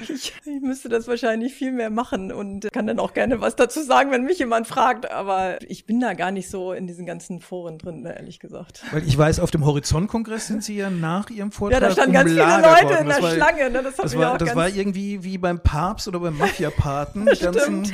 ich, 0.02 0.32
ich, 0.44 0.60
müsste 0.60 0.88
das 0.88 1.08
wahrscheinlich 1.08 1.54
viel 1.54 1.72
mehr 1.72 1.90
machen 1.90 2.32
und 2.32 2.68
kann 2.72 2.86
dann 2.86 2.98
auch 2.98 3.14
gerne 3.14 3.40
was 3.40 3.56
dazu 3.56 3.82
sagen, 3.82 4.10
wenn 4.10 4.24
mich 4.24 4.38
jemand 4.38 4.66
fragt. 4.66 5.10
Aber 5.10 5.58
ich 5.62 5.86
bin 5.86 6.00
da 6.00 6.14
gar 6.14 6.30
nicht 6.30 6.48
so 6.48 6.72
in 6.72 6.86
diesen 6.86 7.06
ganzen 7.06 7.40
Foren 7.40 7.78
drin, 7.78 8.04
ehrlich 8.04 8.38
gesagt. 8.38 8.84
Weil 8.92 9.06
ich 9.06 9.16
weiß, 9.16 9.40
auf 9.40 9.50
dem 9.50 9.64
Horizont-Kongress 9.64 10.46
sind 10.46 10.64
Sie 10.64 10.76
ja 10.76 10.90
nach 10.90 11.30
Ihrem 11.30 11.52
Vortrag. 11.52 11.80
Ja, 11.80 11.88
da 11.88 11.92
standen 11.92 12.12
ganz 12.12 12.30
viele 12.30 12.42
Leute 12.42 13.00
in 13.00 13.08
der 13.08 13.22
war, 13.22 13.30
Schlange. 13.30 13.70
Ne? 13.70 13.82
Das, 13.82 13.96
das, 13.96 14.16
war, 14.16 14.38
das 14.38 14.54
war 14.54 14.68
irgendwie 14.68 15.24
wie 15.24 15.38
beim 15.38 15.60
Papst 15.60 16.08
oder 16.08 16.20
beim 16.20 16.36
Mafia-Paten. 16.36 17.26
das 17.26 17.38
stimmt. 17.38 17.92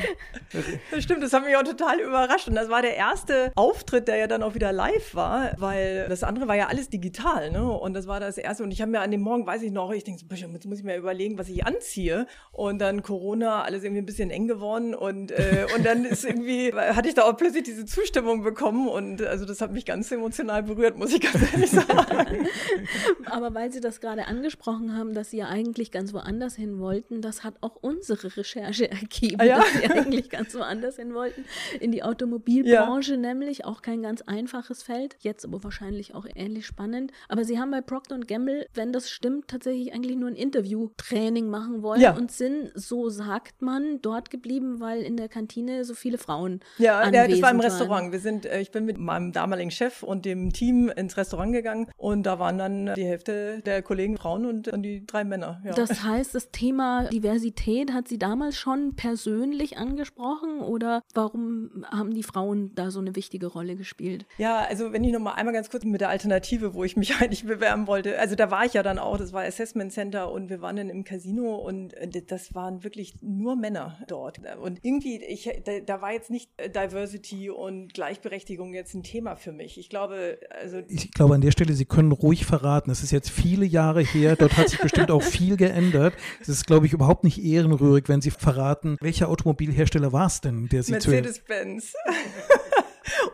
Das 0.90 1.02
stimmt, 1.04 1.22
das 1.22 1.32
hat 1.32 1.44
mich 1.44 1.56
auch 1.56 1.62
total 1.62 2.00
überrascht. 2.00 2.48
Und 2.48 2.54
das 2.54 2.68
war 2.68 2.82
der 2.82 2.96
erste 2.96 3.52
Auftritt, 3.54 4.08
der 4.08 4.16
ja 4.16 4.26
dann 4.26 4.42
auch 4.42 4.54
wieder 4.54 4.72
live 4.72 5.14
war, 5.14 5.52
weil 5.58 6.06
das 6.08 6.22
andere 6.22 6.48
war 6.48 6.56
ja 6.56 6.66
alles 6.68 6.88
digital. 6.88 7.50
Ne? 7.50 7.70
Und 7.70 7.94
das 7.94 8.06
war 8.06 8.20
das 8.20 8.38
erste. 8.38 8.62
Und 8.62 8.70
ich 8.70 8.80
habe 8.80 8.90
mir 8.90 9.00
an 9.00 9.10
dem 9.10 9.20
Morgen, 9.20 9.46
weiß 9.46 9.62
ich 9.62 9.72
noch, 9.72 9.90
ich 9.92 10.04
denke, 10.04 10.20
so, 10.28 10.34
jetzt 10.34 10.66
muss 10.66 10.78
ich 10.78 10.84
mir 10.84 10.96
überlegen, 10.96 11.38
was 11.38 11.48
ich 11.48 11.64
anziehe. 11.68 12.26
Und 12.52 12.81
dann 12.81 13.02
Corona, 13.02 13.62
alles 13.62 13.85
irgendwie 13.85 14.02
ein 14.02 14.07
bisschen 14.07 14.31
eng 14.31 14.48
geworden. 14.48 14.94
Und, 14.94 15.31
äh, 15.31 15.66
und 15.76 15.87
dann 15.87 16.04
ist 16.04 16.24
irgendwie, 16.24 16.72
hatte 16.74 17.09
ich 17.09 17.14
da 17.14 17.22
auch 17.22 17.37
plötzlich 17.37 17.62
diese 17.62 17.87
Zustimmung 17.87 18.42
bekommen. 18.42 18.88
Und 18.88 19.22
also 19.22 19.44
das 19.44 19.61
hat 19.61 19.72
mich 19.72 19.85
ganz 19.85 20.11
emotional 20.11 20.62
berührt, 20.64 20.98
muss 20.98 21.12
ich 21.12 21.20
ganz 21.20 21.52
ehrlich 21.52 21.70
sagen. 21.70 22.48
Aber 23.26 23.54
weil 23.54 23.70
Sie 23.72 23.81
das 23.81 24.00
gerade 24.00 24.26
angesprochen 24.26 24.96
haben, 24.96 25.14
dass 25.14 25.31
Sie 25.31 25.38
ja 25.38 25.46
eigentlich 25.46 25.92
ganz 25.92 26.12
woanders 26.12 26.57
hin 26.57 26.78
wollten, 26.81 27.22
das 27.22 27.44
hat 27.44 27.54
auch 27.61 27.76
unsere 27.76 28.37
Recherche 28.37 28.90
ergeben, 28.90 29.40
ah, 29.40 29.44
ja? 29.44 29.59
dass 29.59 29.72
Sie 29.72 29.87
eigentlich 29.87 30.31
ganz 30.31 30.54
woanders 30.54 30.96
hin 30.96 31.14
wollten. 31.14 31.44
In 31.81 31.92
die 31.92 32.02
Automobilbranche 32.02 33.12
ja. 33.12 33.16
nämlich, 33.16 33.64
auch 33.64 33.83
kein 33.83 34.02
ganz 34.02 34.22
einfaches 34.22 34.83
Feld, 34.83 35.16
jetzt 35.20 35.44
aber 35.44 35.62
wahrscheinlich 35.62 36.14
auch 36.14 36.26
ähnlich 36.35 36.66
spannend. 36.66 37.12
Aber 37.28 37.44
Sie 37.44 37.59
haben 37.59 37.70
bei 37.70 37.81
Procter 37.81 38.18
Gamble, 38.18 38.66
wenn 38.74 38.92
das 38.92 39.11
stimmt, 39.11 39.48
tatsächlich 39.48 39.92
eigentlich 39.92 40.16
nur 40.16 40.28
ein 40.28 40.37
Interview-Training 40.37 41.48
machen 41.58 41.82
wollen 41.82 42.00
ja. 42.00 42.16
und 42.16 42.30
sind, 42.30 42.70
so 42.74 43.08
sagt 43.08 43.62
man, 43.62 44.00
dort 44.02 44.30
geblieben, 44.30 44.80
weil 44.80 45.02
in 45.02 45.16
der 45.16 45.28
Kantine 45.28 45.84
so 45.84 45.94
viele 45.94 46.18
Frauen 46.18 46.60
Ja, 46.78 47.00
anwesend 47.00 47.32
das 47.32 47.42
war 47.42 47.50
im 47.50 47.60
Restaurant. 47.60 48.12
Wir 48.12 48.20
sind, 48.20 48.46
äh, 48.46 48.60
ich 48.60 48.70
bin 48.70 48.84
mit 48.84 48.98
meinem 48.98 49.32
damaligen 49.32 49.70
Chef 49.70 50.02
und 50.02 50.24
dem 50.24 50.52
Team 50.52 50.88
ins 50.88 51.16
Restaurant 51.16 51.52
gegangen 51.52 51.90
und 51.96 52.24
da 52.24 52.38
waren 52.38 52.58
dann 52.58 52.94
die 52.94 53.04
Hälfte 53.04 53.60
der 53.64 53.82
Kollegen 53.82 54.16
Frauen 54.16 54.46
und 54.46 54.68
dann 54.68 54.82
die 54.82 55.04
drei 55.06 55.24
Männer. 55.24 55.60
Ja. 55.64 55.72
Das 55.72 56.02
heißt, 56.04 56.34
das 56.34 56.50
Thema 56.50 57.04
Diversität 57.04 57.92
hat 57.92 58.08
sie 58.08 58.18
damals 58.18 58.56
schon 58.56 58.94
persönlich 58.94 59.78
angesprochen 59.78 60.60
oder 60.60 61.02
warum 61.14 61.84
haben 61.90 62.14
die 62.14 62.22
Frauen 62.22 62.74
da 62.74 62.90
so 62.90 63.00
eine 63.00 63.16
wichtige 63.16 63.46
Rolle 63.46 63.76
gespielt? 63.76 64.26
Ja, 64.38 64.64
also 64.68 64.92
wenn 64.92 65.04
ich 65.04 65.12
noch 65.12 65.20
mal 65.20 65.32
einmal 65.32 65.54
ganz 65.54 65.70
kurz 65.70 65.84
mit 65.84 66.00
der 66.00 66.08
Alternative, 66.08 66.74
wo 66.74 66.84
ich 66.84 66.96
mich 66.96 67.16
eigentlich 67.20 67.44
bewerben 67.44 67.86
wollte. 67.86 68.18
Also 68.18 68.34
da 68.34 68.50
war 68.50 68.64
ich 68.64 68.74
ja 68.74 68.82
dann 68.82 68.98
auch, 68.98 69.16
das 69.16 69.32
war 69.32 69.42
Assessment 69.42 69.92
Center 69.92 70.30
und 70.30 70.50
wir 70.50 70.60
waren 70.60 70.76
dann 70.76 70.90
im 70.90 71.04
Casino 71.04 71.47
und 71.56 71.94
äh, 71.94 72.22
das 72.22 72.54
waren 72.54 72.84
wirklich 72.84 73.14
nur 73.22 73.56
Männer 73.56 73.98
dort. 74.08 74.40
Und 74.62 74.78
irgendwie, 74.82 75.22
ich, 75.22 75.50
da, 75.64 75.80
da 75.80 76.02
war 76.02 76.12
jetzt 76.12 76.30
nicht 76.30 76.50
Diversity 76.58 77.50
und 77.50 77.94
Gleichberechtigung 77.94 78.74
jetzt 78.74 78.94
ein 78.94 79.02
Thema 79.02 79.37
für 79.37 79.52
mich. 79.52 79.78
Ich 79.78 79.88
glaube, 79.88 80.38
also. 80.50 80.82
Ich 80.88 81.12
glaube 81.12 81.34
an 81.34 81.40
der 81.40 81.50
Stelle, 81.50 81.72
Sie 81.72 81.84
können 81.84 82.12
ruhig 82.12 82.46
verraten. 82.46 82.90
Es 82.90 83.02
ist 83.02 83.11
jetzt 83.11 83.30
viele 83.30 83.64
Jahre 83.64 84.02
her. 84.02 84.37
Dort 84.37 84.56
hat 84.56 84.68
sich 84.68 84.78
bestimmt 84.80 85.11
auch 85.11 85.22
viel 85.22 85.56
geändert. 85.56 86.14
Es 86.40 86.48
ist, 86.48 86.66
glaube 86.66 86.87
ich, 86.87 86.92
überhaupt 86.92 87.24
nicht 87.24 87.42
ehrenrührig, 87.42 88.08
wenn 88.08 88.20
Sie 88.20 88.30
verraten, 88.30 88.96
welcher 89.00 89.28
Automobilhersteller 89.28 90.12
war 90.12 90.26
es 90.26 90.40
denn, 90.40 90.68
der 90.68 90.82
Sie 90.82 90.92
Mercedes-Benz. 90.92 91.94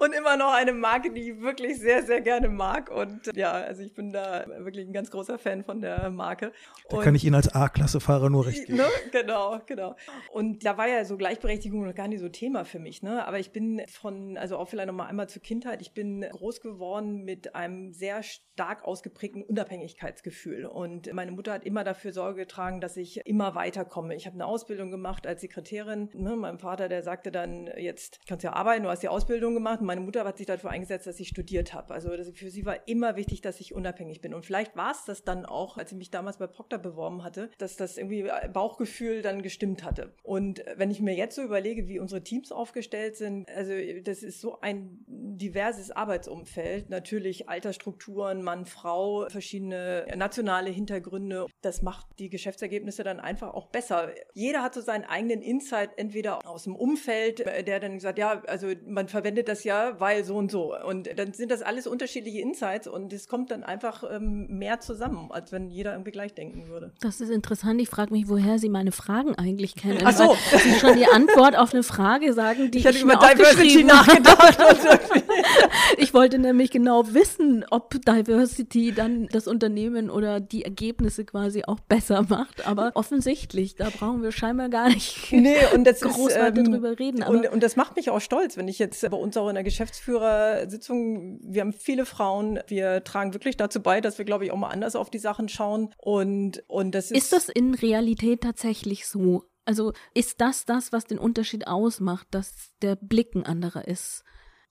Und 0.01 0.13
immer 0.15 0.37
noch 0.37 0.53
eine 0.53 0.73
Marke, 0.73 1.13
die 1.13 1.31
ich 1.31 1.41
wirklich 1.41 1.79
sehr, 1.79 2.03
sehr 2.03 2.21
gerne 2.21 2.49
mag. 2.49 2.91
Und 2.91 3.31
ja, 3.35 3.53
also 3.53 3.83
ich 3.83 3.95
bin 3.95 4.13
da 4.13 4.45
wirklich 4.59 4.87
ein 4.87 4.93
ganz 4.93 5.11
großer 5.11 5.39
Fan 5.39 5.65
von 5.65 5.81
der 5.81 6.11
Marke. 6.11 6.53
Da 6.89 6.99
und, 6.99 7.03
kann 7.03 7.15
ich 7.15 7.25
Ihnen 7.25 7.35
als 7.35 7.55
A-Klasse-Fahrer 7.55 8.31
nur 8.31 8.47
recht 8.47 8.67
geben. 8.67 8.79
Ne? 8.79 8.87
Genau, 9.13 9.61
genau. 9.67 9.97
Und 10.33 10.65
da 10.65 10.77
war 10.77 10.89
ja 10.89 11.05
so 11.05 11.17
Gleichberechtigung 11.17 11.85
noch 11.85 11.95
gar 11.95 12.09
nicht 12.09 12.21
so 12.21 12.29
Thema 12.29 12.65
für 12.65 12.79
mich. 12.79 13.03
Ne? 13.03 13.27
Aber 13.27 13.39
ich 13.39 13.53
bin 13.53 13.83
von, 13.89 14.37
also 14.37 14.57
auch 14.57 14.69
vielleicht 14.69 14.89
noch 14.89 14.95
mal 14.95 15.07
einmal 15.07 15.29
zur 15.29 15.43
Kindheit, 15.43 15.81
ich 15.83 15.93
bin 15.93 16.23
groß 16.23 16.61
geworden 16.61 17.25
mit 17.25 17.55
einem 17.55 17.93
sehr 17.93 18.23
stark 18.23 18.85
ausgeprägten 18.85 19.43
Unabhängigkeitsgefühl. 19.43 20.67
Und 20.67 21.13
meine 21.13 21.33
Mutter 21.33 21.53
hat 21.53 21.65
immer 21.65 21.85
dafür 21.85 22.13
Sorge 22.13 22.41
getragen, 22.41 22.81
dass 22.81 22.97
ich 22.97 23.27
immer 23.27 23.55
weiterkomme. 23.55 24.15
Ich 24.15 24.27
habe 24.27 24.35
eine 24.35 24.47
Ausbildung 24.47 24.91
gemacht 24.91 25.27
als 25.27 25.41
Sekretärin. 25.41 26.11
Ne? 26.15 26.37
Mein 26.37 26.59
Vater, 26.59 26.89
der 26.89 27.03
sagte 27.03 27.31
dann, 27.31 27.71
jetzt 27.77 28.21
kannst 28.27 28.45
du 28.45 28.49
ja 28.49 28.55
arbeiten, 28.55 28.85
du 28.85 28.91
hast 28.91 29.03
die 29.03 29.09
Ausbildung 29.09 29.55
gemacht. 29.55 29.64
Und 29.73 29.87
meine 29.87 30.01
Mutter 30.01 30.25
hat 30.25 30.39
sich 30.39 30.47
dafür 30.47 30.71
eingesetzt, 30.71 31.07
dass 31.07 31.21
ich 31.21 31.29
studiert 31.29 31.75
habe. 31.75 31.93
Also 31.95 32.11
für 32.33 32.51
sie 32.51 32.65
war 32.65 32.87
immer 32.89 33.17
wichtig, 33.17 33.41
dass 33.41 33.61
ich 33.61 33.75
unabhängig 33.75 34.21
bin. 34.21 34.35
Und 34.35 34.45
vielleicht 34.45 34.77
war 34.77 34.93
es 34.93 35.05
das 35.05 35.25
dann 35.25 35.47
auch, 35.47 35.79
als 35.79 35.93
ich 35.93 35.99
mich 35.99 36.11
damals 36.11 36.39
bei 36.39 36.47
Procter 36.47 36.79
beworben 36.79 37.25
hatte, 37.25 37.51
dass 37.59 37.77
das 37.77 37.97
irgendwie 37.97 38.31
Bauchgefühl 38.53 39.23
dann 39.23 39.43
gestimmt 39.43 39.85
hatte. 39.85 40.15
Und 40.23 40.65
wenn 40.77 40.91
ich 40.91 41.01
mir 41.01 41.15
jetzt 41.15 41.37
so 41.37 41.43
überlege, 41.43 41.89
wie 41.89 41.99
unsere 41.99 42.23
Teams 42.23 42.53
aufgestellt 42.53 43.17
sind, 43.17 43.49
also 43.51 43.73
das 44.03 44.23
ist 44.23 44.41
so 44.41 44.61
ein 44.61 45.05
diverses 45.07 45.91
Arbeitsumfeld. 45.91 46.91
Natürlich 46.91 47.49
Altersstrukturen, 47.49 48.43
Mann, 48.43 48.67
Frau, 48.67 49.29
verschiedene 49.29 50.07
nationale 50.17 50.71
Hintergründe. 50.71 51.47
Das 51.63 51.83
macht 51.83 52.07
die 52.19 52.29
Geschäftsergebnisse 52.29 53.05
dann 53.05 53.21
einfach 53.21 53.55
auch 53.55 53.67
besser. 53.69 54.11
Jeder 54.35 54.63
hat 54.63 54.75
so 54.75 54.81
seinen 54.81 55.05
eigenen 55.05 55.43
Insight, 55.43 55.91
entweder 55.97 56.47
aus 56.49 56.65
dem 56.65 56.77
Umfeld, 56.77 57.41
der 57.41 57.81
dann 57.81 57.99
sagt, 58.01 58.19
ja, 58.19 58.43
also 58.47 58.73
man 58.87 59.09
verwendet 59.09 59.49
das 59.49 59.54
ja, 59.63 60.01
weil 60.01 60.25
so 60.25 60.37
und 60.37 60.51
so. 60.51 60.75
Und 60.77 61.09
dann 61.17 61.33
sind 61.33 61.53
das 61.53 61.63
alles 61.63 61.87
unterschiedliche 61.87 62.41
Insights 62.41 62.89
und 62.89 63.13
es 63.13 63.29
kommt 63.29 63.53
dann 63.53 63.63
einfach 63.63 64.03
ähm, 64.11 64.47
mehr 64.49 64.81
zusammen, 64.81 65.31
als 65.31 65.53
wenn 65.53 65.71
jeder 65.71 65.93
irgendwie 65.93 66.11
gleich 66.11 66.35
denken 66.35 66.67
würde. 66.67 66.91
Das 67.01 67.21
ist 67.21 67.31
interessant. 67.31 67.81
Ich 67.81 67.89
frage 67.89 68.13
mich, 68.13 68.29
woher 68.29 68.59
Sie 68.59 68.69
meine 68.69 68.91
Fragen 68.91 69.37
eigentlich 69.37 69.77
kennen. 69.77 70.01
Ach 70.05 70.13
so. 70.13 70.37
Sie 70.51 70.73
schon 70.81 70.97
die 70.97 71.07
Antwort 71.07 71.57
auf 71.57 71.73
eine 71.73 71.85
Frage 71.85 72.33
sagen, 72.33 72.73
die 72.73 72.79
ich, 72.79 72.87
ich 72.87 73.03
über 73.03 73.17
Diversity 73.17 73.85
nachgedacht. 73.85 74.59
ich 75.99 76.15
wollte 76.15 76.39
nämlich 76.39 76.71
genau 76.71 77.13
wissen, 77.13 77.65
ob 77.71 77.95
Diversity 78.05 78.93
dann 78.93 79.29
das 79.29 79.47
Unternehmen 79.47 80.11
oder 80.11 80.41
die 80.41 80.65
Ergebnisse 80.65 81.25
quasi 81.25 81.65
auch 81.65 81.81
besser 81.81 82.25
macht. 82.29 82.67
Aber 82.67 82.93
offensichtlich, 82.95 83.77
da 83.77 83.91
brauchen 83.91 84.23
wir 84.23 84.33
scheinbar 84.33 84.69
gar 84.69 84.89
nicht 84.89 85.33
nee, 85.33 85.57
und 85.75 85.85
das 85.85 86.01
groß 86.03 86.33
ist, 86.33 86.37
ähm, 86.37 86.73
drüber 86.73 86.99
reden. 86.99 87.23
Und, 87.23 87.49
und, 87.49 87.63
das 87.63 87.77
macht 87.77 87.97
mich 87.97 88.11
auch 88.11 88.21
stolz, 88.21 88.57
wenn 88.57 88.69
ich 88.69 88.79
jetzt 88.79 89.09
bei 89.09 89.17
uns 89.17 89.37
auch 89.37 89.49
in 89.49 89.55
der 89.55 89.65
Geschäftsführersitzung, 89.65 91.41
wir 91.43 91.63
haben 91.63 91.73
viele 91.73 92.07
Frauen, 92.07 92.61
wir 92.67 93.05
tragen 93.05 93.35
wirklich 93.35 93.57
dazu 93.57 93.81
bei, 93.81 94.01
dass 94.01 94.19
wir, 94.19 94.25
glaube 94.25 94.45
ich, 94.45 94.53
auch 94.53 94.57
mal 94.57 94.71
anders 94.71 94.97
auf 94.97 95.11
die 95.11 95.19
Sachen 95.19 95.49
schauen. 95.49 95.91
Und, 95.99 96.63
und 96.69 96.95
das 96.95 97.11
ist. 97.11 97.25
Ist 97.25 97.33
das 97.33 97.49
in 97.49 97.75
Realität 97.75 98.43
tatsächlich 98.43 99.07
so? 99.07 99.45
Also 99.67 99.93
ist 100.13 100.41
das 100.41 100.67
das, 100.67 100.93
was 100.93 101.05
den 101.05 101.19
Unterschied 101.19 101.67
ausmacht, 101.67 102.27
dass 102.31 102.73
der 102.83 102.97
Blick 102.97 103.35
ein 103.35 103.47
anderer 103.47 103.89
ist? 103.89 104.25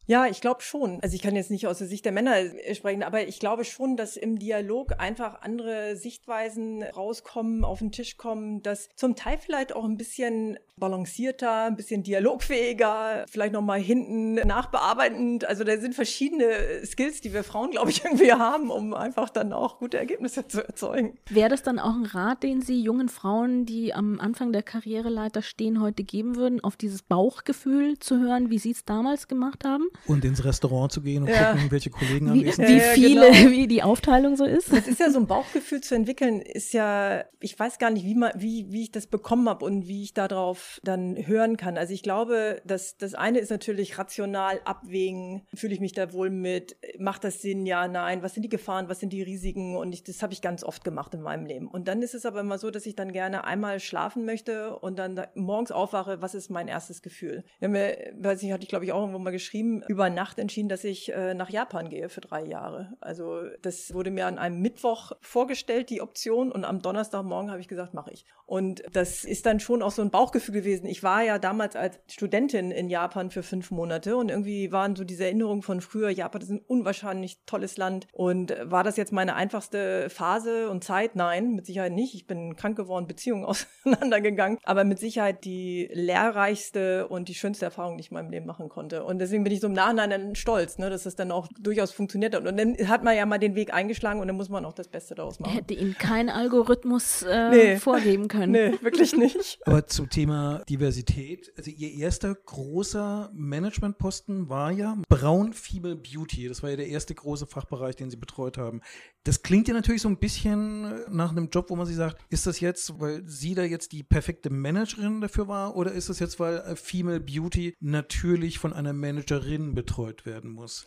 Ja, 0.05 0.25
ich 0.25 0.41
glaube 0.41 0.61
schon. 0.61 0.99
Also 1.01 1.15
ich 1.15 1.21
kann 1.21 1.35
jetzt 1.35 1.51
nicht 1.51 1.65
aus 1.67 1.77
der 1.77 1.87
Sicht 1.87 2.03
der 2.03 2.11
Männer 2.11 2.35
sprechen, 2.73 3.03
aber 3.03 3.25
ich 3.25 3.39
glaube 3.39 3.63
schon, 3.63 3.95
dass 3.95 4.17
im 4.17 4.37
Dialog 4.37 4.99
einfach 4.99 5.41
andere 5.41 5.95
Sichtweisen 5.95 6.83
rauskommen, 6.83 7.63
auf 7.63 7.79
den 7.79 7.91
Tisch 7.91 8.17
kommen, 8.17 8.61
dass 8.63 8.89
zum 8.95 9.15
Teil 9.15 9.37
vielleicht 9.37 9.73
auch 9.73 9.85
ein 9.85 9.97
bisschen 9.97 10.59
balancierter, 10.75 11.65
ein 11.65 11.75
bisschen 11.75 12.03
dialogfähiger, 12.03 13.25
vielleicht 13.29 13.53
nochmal 13.53 13.79
hinten 13.79 14.33
nachbearbeitend. 14.33 15.45
Also 15.45 15.63
da 15.63 15.77
sind 15.77 15.95
verschiedene 15.95 16.85
Skills, 16.85 17.21
die 17.21 17.33
wir 17.33 17.43
Frauen, 17.43 17.71
glaube 17.71 17.91
ich, 17.91 18.03
irgendwie 18.03 18.33
haben, 18.33 18.71
um 18.71 18.93
einfach 18.93 19.29
dann 19.29 19.53
auch 19.53 19.79
gute 19.79 19.97
Ergebnisse 19.97 20.47
zu 20.47 20.65
erzeugen. 20.65 21.17
Wäre 21.29 21.49
das 21.49 21.63
dann 21.63 21.79
auch 21.79 21.93
ein 21.93 22.05
Rat, 22.05 22.43
den 22.43 22.61
Sie 22.61 22.81
jungen 22.81 23.07
Frauen, 23.07 23.65
die 23.65 23.93
am 23.93 24.19
Anfang 24.19 24.51
der 24.51 24.63
Karriereleiter 24.63 25.41
stehen, 25.41 25.79
heute 25.79 26.03
geben 26.03 26.35
würden, 26.35 26.61
auf 26.61 26.75
dieses 26.75 27.03
Bauchgefühl 27.03 27.99
zu 27.99 28.19
hören, 28.19 28.49
wie 28.49 28.59
Sie 28.59 28.71
es 28.71 28.83
damals 28.83 29.27
gemacht 29.27 29.63
haben? 29.63 29.85
Und 30.07 30.25
ins 30.25 30.43
Restaurant 30.43 30.91
zu 30.91 31.01
gehen 31.01 31.23
und 31.23 31.29
ja. 31.29 31.53
gucken, 31.53 31.71
welche 31.71 31.89
Kollegen 31.89 32.33
wie, 32.33 32.39
anwesend 32.39 32.67
sind. 32.67 32.77
Wie 32.77 32.79
viele, 32.79 33.31
genau. 33.31 33.51
wie 33.51 33.67
die 33.67 33.83
Aufteilung 33.83 34.35
so 34.35 34.45
ist? 34.45 34.71
Das 34.71 34.87
ist 34.87 34.99
ja 34.99 35.09
so 35.09 35.19
ein 35.19 35.27
Bauchgefühl 35.27 35.81
zu 35.81 35.95
entwickeln, 35.95 36.41
ist 36.41 36.73
ja, 36.73 37.23
ich 37.39 37.57
weiß 37.57 37.79
gar 37.79 37.89
nicht, 37.89 38.05
wie, 38.05 38.15
man, 38.15 38.31
wie, 38.35 38.71
wie 38.71 38.83
ich 38.83 38.91
das 38.91 39.07
bekommen 39.07 39.47
habe 39.47 39.65
und 39.65 39.87
wie 39.87 40.03
ich 40.03 40.13
darauf 40.13 40.79
dann 40.83 41.15
hören 41.27 41.57
kann. 41.57 41.77
Also 41.77 41.93
ich 41.93 42.03
glaube, 42.03 42.61
dass 42.65 42.97
das 42.97 43.13
eine 43.13 43.39
ist 43.39 43.49
natürlich 43.49 43.97
rational 43.97 44.61
abwägen, 44.65 45.43
fühle 45.53 45.73
ich 45.73 45.79
mich 45.79 45.93
da 45.93 46.13
wohl 46.13 46.29
mit, 46.29 46.75
macht 46.99 47.23
das 47.23 47.41
Sinn, 47.41 47.65
ja, 47.65 47.87
nein, 47.87 48.23
was 48.23 48.33
sind 48.33 48.43
die 48.43 48.49
Gefahren, 48.49 48.89
was 48.89 48.99
sind 48.99 49.13
die 49.13 49.21
Risiken 49.21 49.75
und 49.75 49.93
ich, 49.93 50.03
das 50.03 50.21
habe 50.21 50.33
ich 50.33 50.41
ganz 50.41 50.63
oft 50.63 50.83
gemacht 50.83 51.13
in 51.13 51.21
meinem 51.21 51.45
Leben. 51.45 51.67
Und 51.67 51.87
dann 51.87 52.01
ist 52.01 52.13
es 52.13 52.25
aber 52.25 52.41
immer 52.41 52.57
so, 52.57 52.71
dass 52.71 52.85
ich 52.85 52.95
dann 52.95 53.11
gerne 53.11 53.43
einmal 53.45 53.79
schlafen 53.79 54.25
möchte 54.25 54.77
und 54.77 54.97
dann 54.97 55.21
morgens 55.35 55.71
aufwache, 55.71 56.21
was 56.21 56.35
ist 56.35 56.49
mein 56.49 56.67
erstes 56.67 57.01
Gefühl? 57.01 57.43
Ja, 57.59 57.67
mir, 57.67 58.13
weiß 58.17 58.41
ich, 58.43 58.51
hatte 58.51 58.63
ich 58.63 58.69
glaube 58.69 58.85
ich 58.85 58.91
auch 58.91 59.01
irgendwo 59.01 59.19
mal 59.19 59.31
geschrieben, 59.31 59.82
über 59.87 60.09
Nacht 60.09 60.39
entschieden, 60.39 60.69
dass 60.69 60.83
ich 60.83 61.11
äh, 61.11 61.33
nach 61.33 61.49
Japan 61.49 61.89
gehe 61.89 62.09
für 62.09 62.21
drei 62.21 62.45
Jahre. 62.45 62.93
Also 63.01 63.41
das 63.61 63.93
wurde 63.93 64.11
mir 64.11 64.27
an 64.27 64.37
einem 64.37 64.59
Mittwoch 64.59 65.13
vorgestellt, 65.21 65.89
die 65.89 66.01
Option 66.01 66.51
und 66.51 66.65
am 66.65 66.81
Donnerstagmorgen 66.81 67.51
habe 67.51 67.61
ich 67.61 67.67
gesagt, 67.67 67.93
mache 67.93 68.11
ich. 68.11 68.25
Und 68.45 68.83
das 68.91 69.23
ist 69.23 69.45
dann 69.45 69.59
schon 69.59 69.81
auch 69.81 69.91
so 69.91 70.01
ein 70.01 70.11
Bauchgefühl 70.11 70.53
gewesen. 70.53 70.85
Ich 70.85 71.01
war 71.03 71.23
ja 71.23 71.39
damals 71.39 71.75
als 71.75 71.99
Studentin 72.07 72.71
in 72.71 72.89
Japan 72.89 73.31
für 73.31 73.43
fünf 73.43 73.71
Monate 73.71 74.17
und 74.17 74.29
irgendwie 74.29 74.71
waren 74.71 74.95
so 74.95 75.03
diese 75.03 75.23
Erinnerungen 75.23 75.61
von 75.61 75.81
früher, 75.81 76.09
Japan 76.09 76.41
ist 76.41 76.49
ein 76.49 76.61
unwahrscheinlich 76.67 77.39
tolles 77.45 77.77
Land. 77.77 78.07
Und 78.11 78.55
war 78.61 78.83
das 78.83 78.97
jetzt 78.97 79.11
meine 79.11 79.35
einfachste 79.35 80.09
Phase 80.09 80.69
und 80.69 80.83
Zeit? 80.83 81.15
Nein, 81.15 81.53
mit 81.53 81.65
Sicherheit 81.65 81.93
nicht. 81.93 82.15
Ich 82.15 82.27
bin 82.27 82.55
krank 82.55 82.77
geworden, 82.77 83.07
Beziehungen 83.07 83.45
auseinandergegangen. 83.85 84.59
Aber 84.63 84.83
mit 84.83 84.99
Sicherheit 84.99 85.45
die 85.45 85.89
lehrreichste 85.93 87.07
und 87.07 87.29
die 87.29 87.35
schönste 87.35 87.65
Erfahrung, 87.65 87.97
die 87.97 88.01
ich 88.01 88.11
in 88.11 88.15
meinem 88.15 88.29
Leben 88.29 88.45
machen 88.45 88.69
konnte. 88.69 89.03
Und 89.03 89.19
deswegen 89.19 89.43
bin 89.43 89.53
ich 89.53 89.61
so 89.61 89.67
im 89.73 89.75
Nachhinein 89.75 90.09
dann 90.09 90.35
stolz, 90.35 90.77
ne, 90.77 90.89
dass 90.89 91.05
es 91.05 91.15
dann 91.15 91.31
auch 91.31 91.47
durchaus 91.59 91.91
funktioniert 91.91 92.35
hat. 92.35 92.45
Und 92.45 92.57
dann 92.57 92.75
hat 92.87 93.03
man 93.03 93.15
ja 93.15 93.25
mal 93.25 93.39
den 93.39 93.55
Weg 93.55 93.73
eingeschlagen 93.73 94.19
und 94.19 94.27
dann 94.27 94.35
muss 94.35 94.49
man 94.49 94.65
auch 94.65 94.73
das 94.73 94.87
Beste 94.87 95.15
daraus 95.15 95.39
machen. 95.39 95.53
Hätte 95.53 95.73
Ihnen 95.73 95.97
kein 95.97 96.29
Algorithmus 96.29 97.23
äh, 97.23 97.49
nee. 97.49 97.75
vorgeben 97.77 98.27
können. 98.27 98.51
Nee, 98.51 98.77
wirklich 98.81 99.15
nicht. 99.15 99.59
Aber 99.65 99.87
zum 99.87 100.09
Thema 100.09 100.63
Diversität, 100.69 101.51
also 101.57 101.71
Ihr 101.71 101.91
erster 101.91 102.35
großer 102.35 103.31
Managementposten 103.33 104.49
war 104.49 104.71
ja 104.71 104.97
Braun 105.09 105.53
Female 105.53 105.95
Beauty. 105.95 106.47
Das 106.47 106.61
war 106.61 106.69
ja 106.69 106.75
der 106.75 106.87
erste 106.87 107.15
große 107.15 107.47
Fachbereich, 107.47 107.95
den 107.95 108.11
Sie 108.11 108.17
betreut 108.17 108.57
haben. 108.57 108.81
Das 109.25 109.41
klingt 109.41 109.69
ja 109.69 109.73
natürlich 109.73 110.01
so 110.01 110.09
ein 110.09 110.17
bisschen 110.17 111.01
nach 111.09 111.31
einem 111.31 111.49
Job, 111.49 111.69
wo 111.69 111.77
man 111.77 111.85
sich 111.85 111.95
sagt, 111.95 112.17
ist 112.29 112.45
das 112.45 112.59
jetzt, 112.59 112.99
weil 112.99 113.23
sie 113.25 113.55
da 113.55 113.63
jetzt 113.63 113.93
die 113.93 114.03
perfekte 114.03 114.49
Managerin 114.49 115.21
dafür 115.21 115.47
war 115.47 115.77
oder 115.77 115.93
ist 115.93 116.09
das 116.09 116.19
jetzt, 116.19 116.41
weil 116.41 116.75
Female 116.75 117.21
Beauty 117.21 117.73
natürlich 117.79 118.59
von 118.59 118.73
einer 118.73 118.91
Managerin 118.91 119.75
betreut 119.75 120.25
werden 120.25 120.51
muss? 120.51 120.83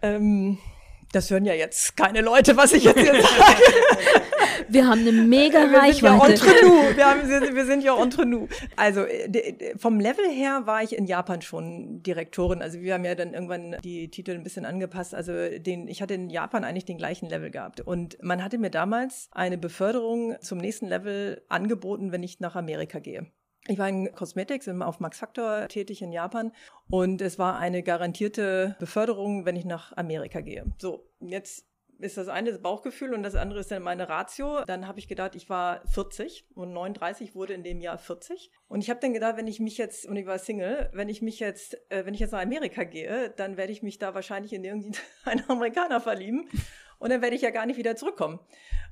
Ähm, 0.00 0.58
das 1.12 1.30
hören 1.30 1.44
ja 1.44 1.54
jetzt 1.54 1.96
keine 1.96 2.20
Leute, 2.20 2.56
was 2.56 2.72
ich 2.72 2.84
jetzt 2.84 3.00
hier 3.00 3.12
sage. 3.22 3.62
Wir 4.68 4.86
haben 4.86 5.00
eine 5.00 5.12
mega 5.12 5.70
wir 5.70 5.78
Reichweite. 5.78 6.36
Sind 6.36 6.46
ja 6.46 6.52
entre 6.52 6.66
nous. 6.66 6.96
Wir, 6.96 7.06
haben, 7.06 7.54
wir 7.56 7.64
sind 7.66 7.84
ja 7.84 8.02
entre 8.02 8.26
nous. 8.26 8.48
Also 8.76 9.04
vom 9.76 10.00
Level 10.00 10.28
her 10.30 10.62
war 10.66 10.82
ich 10.82 10.96
in 10.96 11.06
Japan 11.06 11.40
schon 11.40 12.02
Direktorin. 12.02 12.60
Also 12.60 12.80
wir 12.80 12.94
haben 12.94 13.04
ja 13.04 13.14
dann 13.14 13.32
irgendwann 13.32 13.76
die 13.82 14.10
Titel 14.10 14.32
ein 14.32 14.42
bisschen 14.42 14.66
angepasst. 14.66 15.14
Also 15.14 15.32
den, 15.32 15.88
ich 15.88 16.02
hatte 16.02 16.14
in 16.14 16.28
Japan 16.28 16.64
eigentlich 16.64 16.84
den 16.84 16.98
gleichen 16.98 17.28
Level 17.28 17.50
gehabt. 17.50 17.80
Und 17.80 18.18
man 18.22 18.44
hatte 18.44 18.58
mir 18.58 18.70
damals 18.70 19.28
eine 19.32 19.56
Beförderung 19.56 20.36
zum 20.40 20.58
nächsten 20.58 20.88
Level 20.88 21.42
angeboten, 21.48 22.12
wenn 22.12 22.22
ich 22.22 22.40
nach 22.40 22.56
Amerika 22.56 22.98
gehe. 22.98 23.26
Ich 23.68 23.78
war 23.78 23.88
in 23.88 24.10
Cosmetics 24.14 24.66
auf 24.66 24.98
Max 24.98 25.18
Factor 25.18 25.68
tätig 25.68 26.00
in 26.00 26.10
Japan 26.10 26.52
und 26.88 27.20
es 27.20 27.38
war 27.38 27.58
eine 27.58 27.82
garantierte 27.82 28.76
Beförderung, 28.80 29.44
wenn 29.44 29.56
ich 29.56 29.66
nach 29.66 29.94
Amerika 29.94 30.40
gehe. 30.40 30.64
So, 30.78 31.06
jetzt 31.20 31.66
ist 31.98 32.16
das 32.16 32.28
eine 32.28 32.50
das 32.50 32.62
Bauchgefühl 32.62 33.12
und 33.12 33.22
das 33.22 33.34
andere 33.34 33.60
ist 33.60 33.70
dann 33.70 33.82
meine 33.82 34.08
Ratio. 34.08 34.64
Dann 34.64 34.86
habe 34.86 35.00
ich 35.00 35.06
gedacht, 35.06 35.34
ich 35.34 35.50
war 35.50 35.82
40 35.88 36.46
und 36.54 36.72
39 36.72 37.34
wurde 37.34 37.52
in 37.52 37.62
dem 37.62 37.80
Jahr 37.80 37.98
40. 37.98 38.50
Und 38.68 38.82
ich 38.82 38.88
habe 38.88 39.00
dann 39.00 39.12
gedacht, 39.12 39.36
wenn 39.36 39.48
ich 39.48 39.60
mich 39.60 39.76
jetzt, 39.76 40.06
und 40.06 40.16
ich 40.16 40.24
war 40.24 40.38
Single, 40.38 40.88
wenn 40.94 41.10
ich 41.10 41.20
mich 41.20 41.38
jetzt, 41.38 41.76
äh, 41.90 42.06
wenn 42.06 42.14
ich 42.14 42.20
jetzt 42.20 42.30
nach 42.30 42.42
Amerika 42.42 42.84
gehe, 42.84 43.30
dann 43.36 43.56
werde 43.58 43.72
ich 43.72 43.82
mich 43.82 43.98
da 43.98 44.14
wahrscheinlich 44.14 44.52
in 44.52 44.64
irgendeinen 44.64 45.44
Amerikaner 45.48 46.00
verlieben 46.00 46.48
und 46.98 47.10
dann 47.10 47.22
werde 47.22 47.36
ich 47.36 47.42
ja 47.42 47.50
gar 47.50 47.66
nicht 47.66 47.76
wieder 47.76 47.96
zurückkommen. 47.96 48.40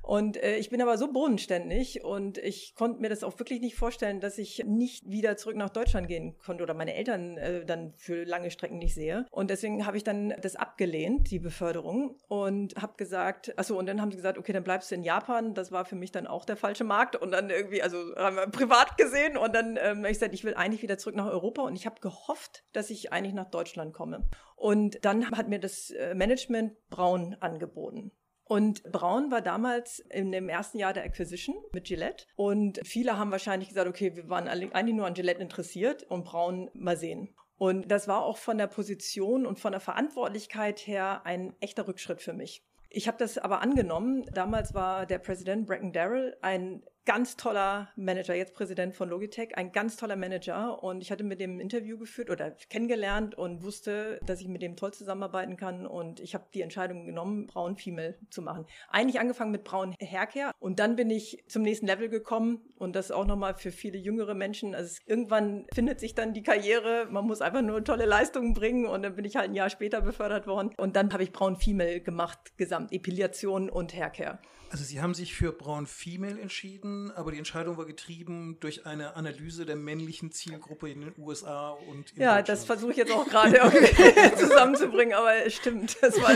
Und 0.01 0.41
äh, 0.41 0.55
ich 0.57 0.69
bin 0.69 0.81
aber 0.81 0.97
so 0.97 1.11
bodenständig 1.11 2.03
und 2.03 2.37
ich 2.37 2.75
konnte 2.75 3.01
mir 3.01 3.09
das 3.09 3.23
auch 3.23 3.37
wirklich 3.39 3.59
nicht 3.59 3.75
vorstellen, 3.75 4.21
dass 4.21 4.37
ich 4.37 4.63
nicht 4.65 5.09
wieder 5.09 5.35
zurück 5.35 5.57
nach 5.57 5.69
Deutschland 5.69 6.07
gehen 6.07 6.37
konnte 6.37 6.63
oder 6.63 6.73
meine 6.73 6.93
Eltern 6.93 7.37
äh, 7.37 7.65
dann 7.65 7.93
für 7.97 8.23
lange 8.23 8.49
Strecken 8.51 8.77
nicht 8.77 8.93
sehe. 8.93 9.25
Und 9.31 9.49
deswegen 9.49 9.85
habe 9.85 9.97
ich 9.97 10.05
dann 10.05 10.33
das 10.41 10.55
abgelehnt, 10.55 11.29
die 11.29 11.39
Beförderung, 11.39 12.15
und 12.27 12.75
habe 12.75 12.93
gesagt, 12.97 13.57
achso, 13.57 13.77
und 13.77 13.85
dann 13.85 14.01
haben 14.01 14.11
sie 14.11 14.17
gesagt, 14.17 14.37
okay, 14.37 14.53
dann 14.53 14.63
bleibst 14.63 14.91
du 14.91 14.95
in 14.95 15.03
Japan. 15.03 15.53
Das 15.53 15.71
war 15.71 15.85
für 15.85 15.95
mich 15.95 16.11
dann 16.11 16.27
auch 16.27 16.45
der 16.45 16.57
falsche 16.57 16.83
Markt. 16.83 17.15
Und 17.15 17.31
dann 17.31 17.49
irgendwie, 17.49 17.81
also 17.81 17.97
haben 18.15 18.35
wir 18.35 18.47
privat 18.47 18.97
gesehen. 18.97 19.37
Und 19.37 19.53
dann 19.55 19.77
ähm, 19.77 19.99
habe 19.99 20.07
ich 20.07 20.19
gesagt, 20.19 20.33
ich 20.33 20.43
will 20.43 20.53
eigentlich 20.53 20.81
wieder 20.81 20.97
zurück 20.97 21.15
nach 21.15 21.27
Europa. 21.29 21.63
Und 21.63 21.75
ich 21.75 21.85
habe 21.85 21.99
gehofft, 21.99 22.63
dass 22.73 22.89
ich 22.89 23.11
eigentlich 23.11 23.33
nach 23.33 23.49
Deutschland 23.49 23.93
komme. 23.93 24.27
Und 24.57 25.05
dann 25.05 25.29
hat 25.31 25.47
mir 25.47 25.59
das 25.59 25.91
äh, 25.91 26.15
Management 26.15 26.73
Braun 26.89 27.35
angeboten. 27.39 28.11
Und 28.43 28.83
Braun 28.91 29.29
war 29.29 29.41
damals 29.41 29.99
in 30.09 30.31
dem 30.31 30.49
ersten 30.49 30.79
Jahr 30.79 30.93
der 30.93 31.03
Acquisition 31.03 31.55
mit 31.73 31.85
Gillette. 31.85 32.25
Und 32.35 32.79
viele 32.83 33.17
haben 33.17 33.31
wahrscheinlich 33.31 33.69
gesagt, 33.69 33.87
okay, 33.87 34.15
wir 34.15 34.29
waren 34.29 34.47
eigentlich 34.47 34.95
nur 34.95 35.05
an 35.05 35.13
Gillette 35.13 35.41
interessiert 35.41 36.03
und 36.03 36.25
Braun 36.25 36.69
mal 36.73 36.97
sehen. 36.97 37.35
Und 37.57 37.91
das 37.91 38.07
war 38.07 38.23
auch 38.23 38.37
von 38.37 38.57
der 38.57 38.67
Position 38.67 39.45
und 39.45 39.59
von 39.59 39.73
der 39.73 39.81
Verantwortlichkeit 39.81 40.79
her 40.87 41.21
ein 41.25 41.55
echter 41.59 41.87
Rückschritt 41.87 42.21
für 42.21 42.33
mich. 42.33 42.63
Ich 42.89 43.07
habe 43.07 43.17
das 43.17 43.37
aber 43.37 43.61
angenommen. 43.61 44.25
Damals 44.33 44.73
war 44.73 45.05
der 45.05 45.19
Präsident 45.19 45.67
Bracken 45.67 45.91
Darrell 45.91 46.37
ein 46.41 46.83
ganz 47.07 47.37
toller 47.37 47.87
Manager, 47.95 48.35
jetzt 48.35 48.53
Präsident 48.53 48.93
von 48.93 49.07
Logitech, 49.07 49.57
ein 49.57 49.71
ganz 49.71 49.95
toller 49.95 50.17
Manager. 50.17 50.83
Und 50.83 51.01
ich 51.01 51.09
hatte 51.09 51.23
mit 51.23 51.39
dem 51.39 51.61
Interview 51.61 51.97
geführt 51.97 52.29
oder 52.29 52.51
kennengelernt 52.69 53.33
und 53.33 53.63
wusste, 53.63 54.19
dass 54.25 54.41
ich 54.41 54.49
mit 54.49 54.61
dem 54.61 54.75
toll 54.75 54.93
zusammenarbeiten 54.93 55.55
kann. 55.55 55.87
Und 55.87 56.19
ich 56.19 56.33
habe 56.33 56.43
die 56.53 56.61
Entscheidung 56.61 57.05
genommen, 57.05 57.47
Braun 57.47 57.77
Female 57.77 58.15
zu 58.29 58.41
machen. 58.41 58.65
Eigentlich 58.89 59.21
angefangen 59.21 59.51
mit 59.51 59.63
Braun 59.63 59.95
Haircare 60.01 60.51
und 60.59 60.79
dann 60.79 60.97
bin 60.97 61.09
ich 61.09 61.45
zum 61.47 61.61
nächsten 61.61 61.87
Level 61.87 62.09
gekommen 62.09 62.59
und 62.75 62.93
das 62.93 63.09
auch 63.11 63.25
nochmal 63.25 63.55
für 63.55 63.71
viele 63.71 63.97
jüngere 63.97 64.33
Menschen. 64.33 64.75
Also 64.75 64.99
irgendwann 65.05 65.65
findet 65.73 66.01
sich 66.01 66.13
dann 66.13 66.33
die 66.33 66.43
Karriere. 66.43 67.07
Man 67.09 67.25
muss 67.25 67.39
einfach 67.39 67.61
nur 67.61 67.85
tolle 67.85 68.05
Leistungen 68.05 68.53
bringen 68.53 68.85
und 68.85 69.03
dann 69.03 69.15
bin 69.15 69.23
ich 69.23 69.37
halt 69.37 69.49
ein 69.49 69.55
Jahr 69.55 69.69
später 69.69 70.01
befördert 70.01 70.45
worden. 70.45 70.71
Und 70.75 70.97
dann 70.97 71.13
habe 71.13 71.23
ich 71.23 71.31
Braun 71.31 71.55
Female 71.55 72.01
gemacht, 72.01 72.57
gesamt 72.57 72.91
Epilation 72.91 73.69
und 73.69 73.95
Haircare. 73.95 74.39
Also 74.69 74.83
Sie 74.83 75.01
haben 75.01 75.13
sich 75.13 75.33
für 75.33 75.53
Braun 75.53 75.85
Female 75.85 76.39
entschieden, 76.39 76.96
aber 77.15 77.31
die 77.31 77.37
Entscheidung 77.37 77.77
war 77.77 77.85
getrieben 77.85 78.57
durch 78.59 78.85
eine 78.85 79.15
Analyse 79.15 79.65
der 79.65 79.75
männlichen 79.75 80.31
Zielgruppe 80.31 80.89
in 80.89 81.01
den 81.01 81.13
USA 81.17 81.71
und 81.89 82.11
in 82.15 82.21
Ja, 82.21 82.41
das 82.41 82.65
versuche 82.65 82.91
ich 82.91 82.97
jetzt 82.97 83.11
auch 83.11 83.27
gerade 83.27 83.57
irgendwie 83.57 84.35
zusammenzubringen, 84.37 85.13
aber 85.13 85.45
es 85.45 85.55
stimmt. 85.55 85.97
Das 86.01 86.21
war, 86.21 86.35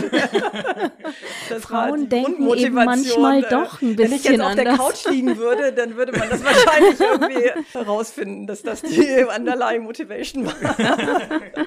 das 1.48 1.62
Frauen 1.62 2.02
war 2.02 2.08
denken 2.08 2.54
eben 2.54 2.74
manchmal 2.74 3.42
doch 3.42 3.82
ein 3.82 3.96
bisschen 3.96 4.10
Wenn 4.10 4.12
ich 4.12 4.24
jetzt 4.24 4.40
auf 4.40 4.46
anders. 4.46 4.64
der 4.64 4.76
Couch 4.76 5.04
liegen 5.10 5.36
würde, 5.36 5.72
dann 5.72 5.96
würde 5.96 6.12
man 6.12 6.28
das 6.30 6.42
wahrscheinlich 6.44 7.00
irgendwie 7.00 7.50
herausfinden, 7.72 8.46
dass 8.46 8.62
das 8.62 8.82
die 8.82 9.24
underlying 9.36 9.82
Motivation 9.82 10.46
war. 10.46 10.54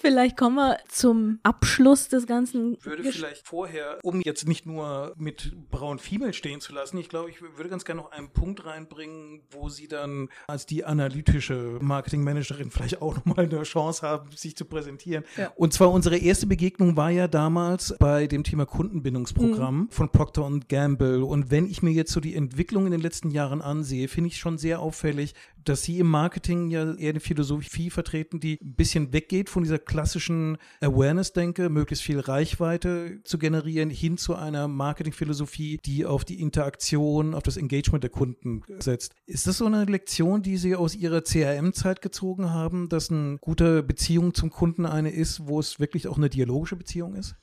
Vielleicht 0.00 0.36
kommen 0.36 0.56
wir 0.56 0.78
zum 0.88 1.40
Abschluss 1.42 2.08
des 2.08 2.26
ganzen. 2.26 2.74
Ich 2.74 2.86
würde 2.86 3.10
vielleicht 3.10 3.46
vorher, 3.46 3.98
um 4.02 4.20
jetzt 4.20 4.46
nicht 4.46 4.66
nur 4.66 5.14
mit 5.16 5.52
Braun 5.70 5.98
Female 5.98 6.32
stehen 6.32 6.60
zu 6.60 6.72
lassen, 6.72 6.98
ich 6.98 7.08
glaube, 7.08 7.30
ich 7.30 7.40
würde 7.40 7.68
ganz 7.68 7.84
gerne 7.86 8.02
noch 8.02 8.10
einen 8.10 8.28
Punkt 8.28 8.66
reinbringen, 8.66 9.40
wo 9.50 9.68
Sie 9.68 9.88
dann 9.88 10.28
als 10.48 10.66
die 10.66 10.84
analytische 10.84 11.78
Marketingmanagerin 11.80 12.70
vielleicht 12.70 13.00
auch 13.00 13.16
nochmal 13.16 13.46
eine 13.46 13.62
Chance 13.62 14.06
haben, 14.06 14.30
sich 14.32 14.56
zu 14.56 14.66
präsentieren. 14.66 15.24
Ja. 15.36 15.52
Und 15.56 15.72
zwar 15.72 15.90
unsere 15.90 16.18
erste 16.18 16.46
Begegnung 16.46 16.96
war 16.96 17.10
ja 17.10 17.28
damals 17.28 17.94
bei 17.98 18.26
dem 18.26 18.44
Thema 18.44 18.66
Kundenbindungsprogramm 18.66 19.78
mhm. 19.78 19.88
von 19.90 20.10
Procter 20.10 20.50
Gamble. 20.68 21.24
Und 21.24 21.50
wenn 21.50 21.66
ich 21.66 21.82
mir 21.82 21.92
jetzt 21.92 22.12
so 22.12 22.20
die 22.20 22.34
Entwicklung 22.34 22.84
in 22.86 22.92
den 22.92 23.00
letzten 23.00 23.30
Jahren 23.30 23.62
ansehe, 23.62 24.08
finde 24.08 24.28
ich 24.28 24.38
schon 24.38 24.58
sehr 24.58 24.80
auffällig, 24.80 25.34
dass 25.68 25.82
Sie 25.82 25.98
im 25.98 26.08
Marketing 26.08 26.70
ja 26.70 26.94
eher 26.94 27.10
eine 27.10 27.20
Philosophie 27.20 27.90
vertreten, 27.90 28.40
die 28.40 28.58
ein 28.62 28.74
bisschen 28.74 29.12
weggeht 29.12 29.50
von 29.50 29.62
dieser 29.62 29.78
klassischen 29.78 30.58
Awareness-Denke, 30.80 31.68
möglichst 31.68 32.04
viel 32.04 32.20
Reichweite 32.20 33.20
zu 33.24 33.38
generieren, 33.38 33.90
hin 33.90 34.16
zu 34.18 34.34
einer 34.34 34.68
Marketingphilosophie, 34.68 35.78
die 35.84 36.06
auf 36.06 36.24
die 36.24 36.40
Interaktion, 36.40 37.34
auf 37.34 37.42
das 37.42 37.56
Engagement 37.56 38.04
der 38.04 38.10
Kunden 38.10 38.62
setzt. 38.78 39.14
Ist 39.26 39.46
das 39.46 39.58
so 39.58 39.66
eine 39.66 39.84
Lektion, 39.84 40.42
die 40.42 40.56
Sie 40.56 40.76
aus 40.76 40.94
Ihrer 40.94 41.22
CRM-Zeit 41.22 42.02
gezogen 42.02 42.50
haben, 42.50 42.88
dass 42.88 43.10
eine 43.10 43.38
gute 43.38 43.82
Beziehung 43.82 44.34
zum 44.34 44.50
Kunden 44.50 44.86
eine 44.86 45.10
ist, 45.10 45.46
wo 45.46 45.60
es 45.60 45.80
wirklich 45.80 46.08
auch 46.08 46.16
eine 46.16 46.30
dialogische 46.30 46.76
Beziehung 46.76 47.14
ist? 47.14 47.36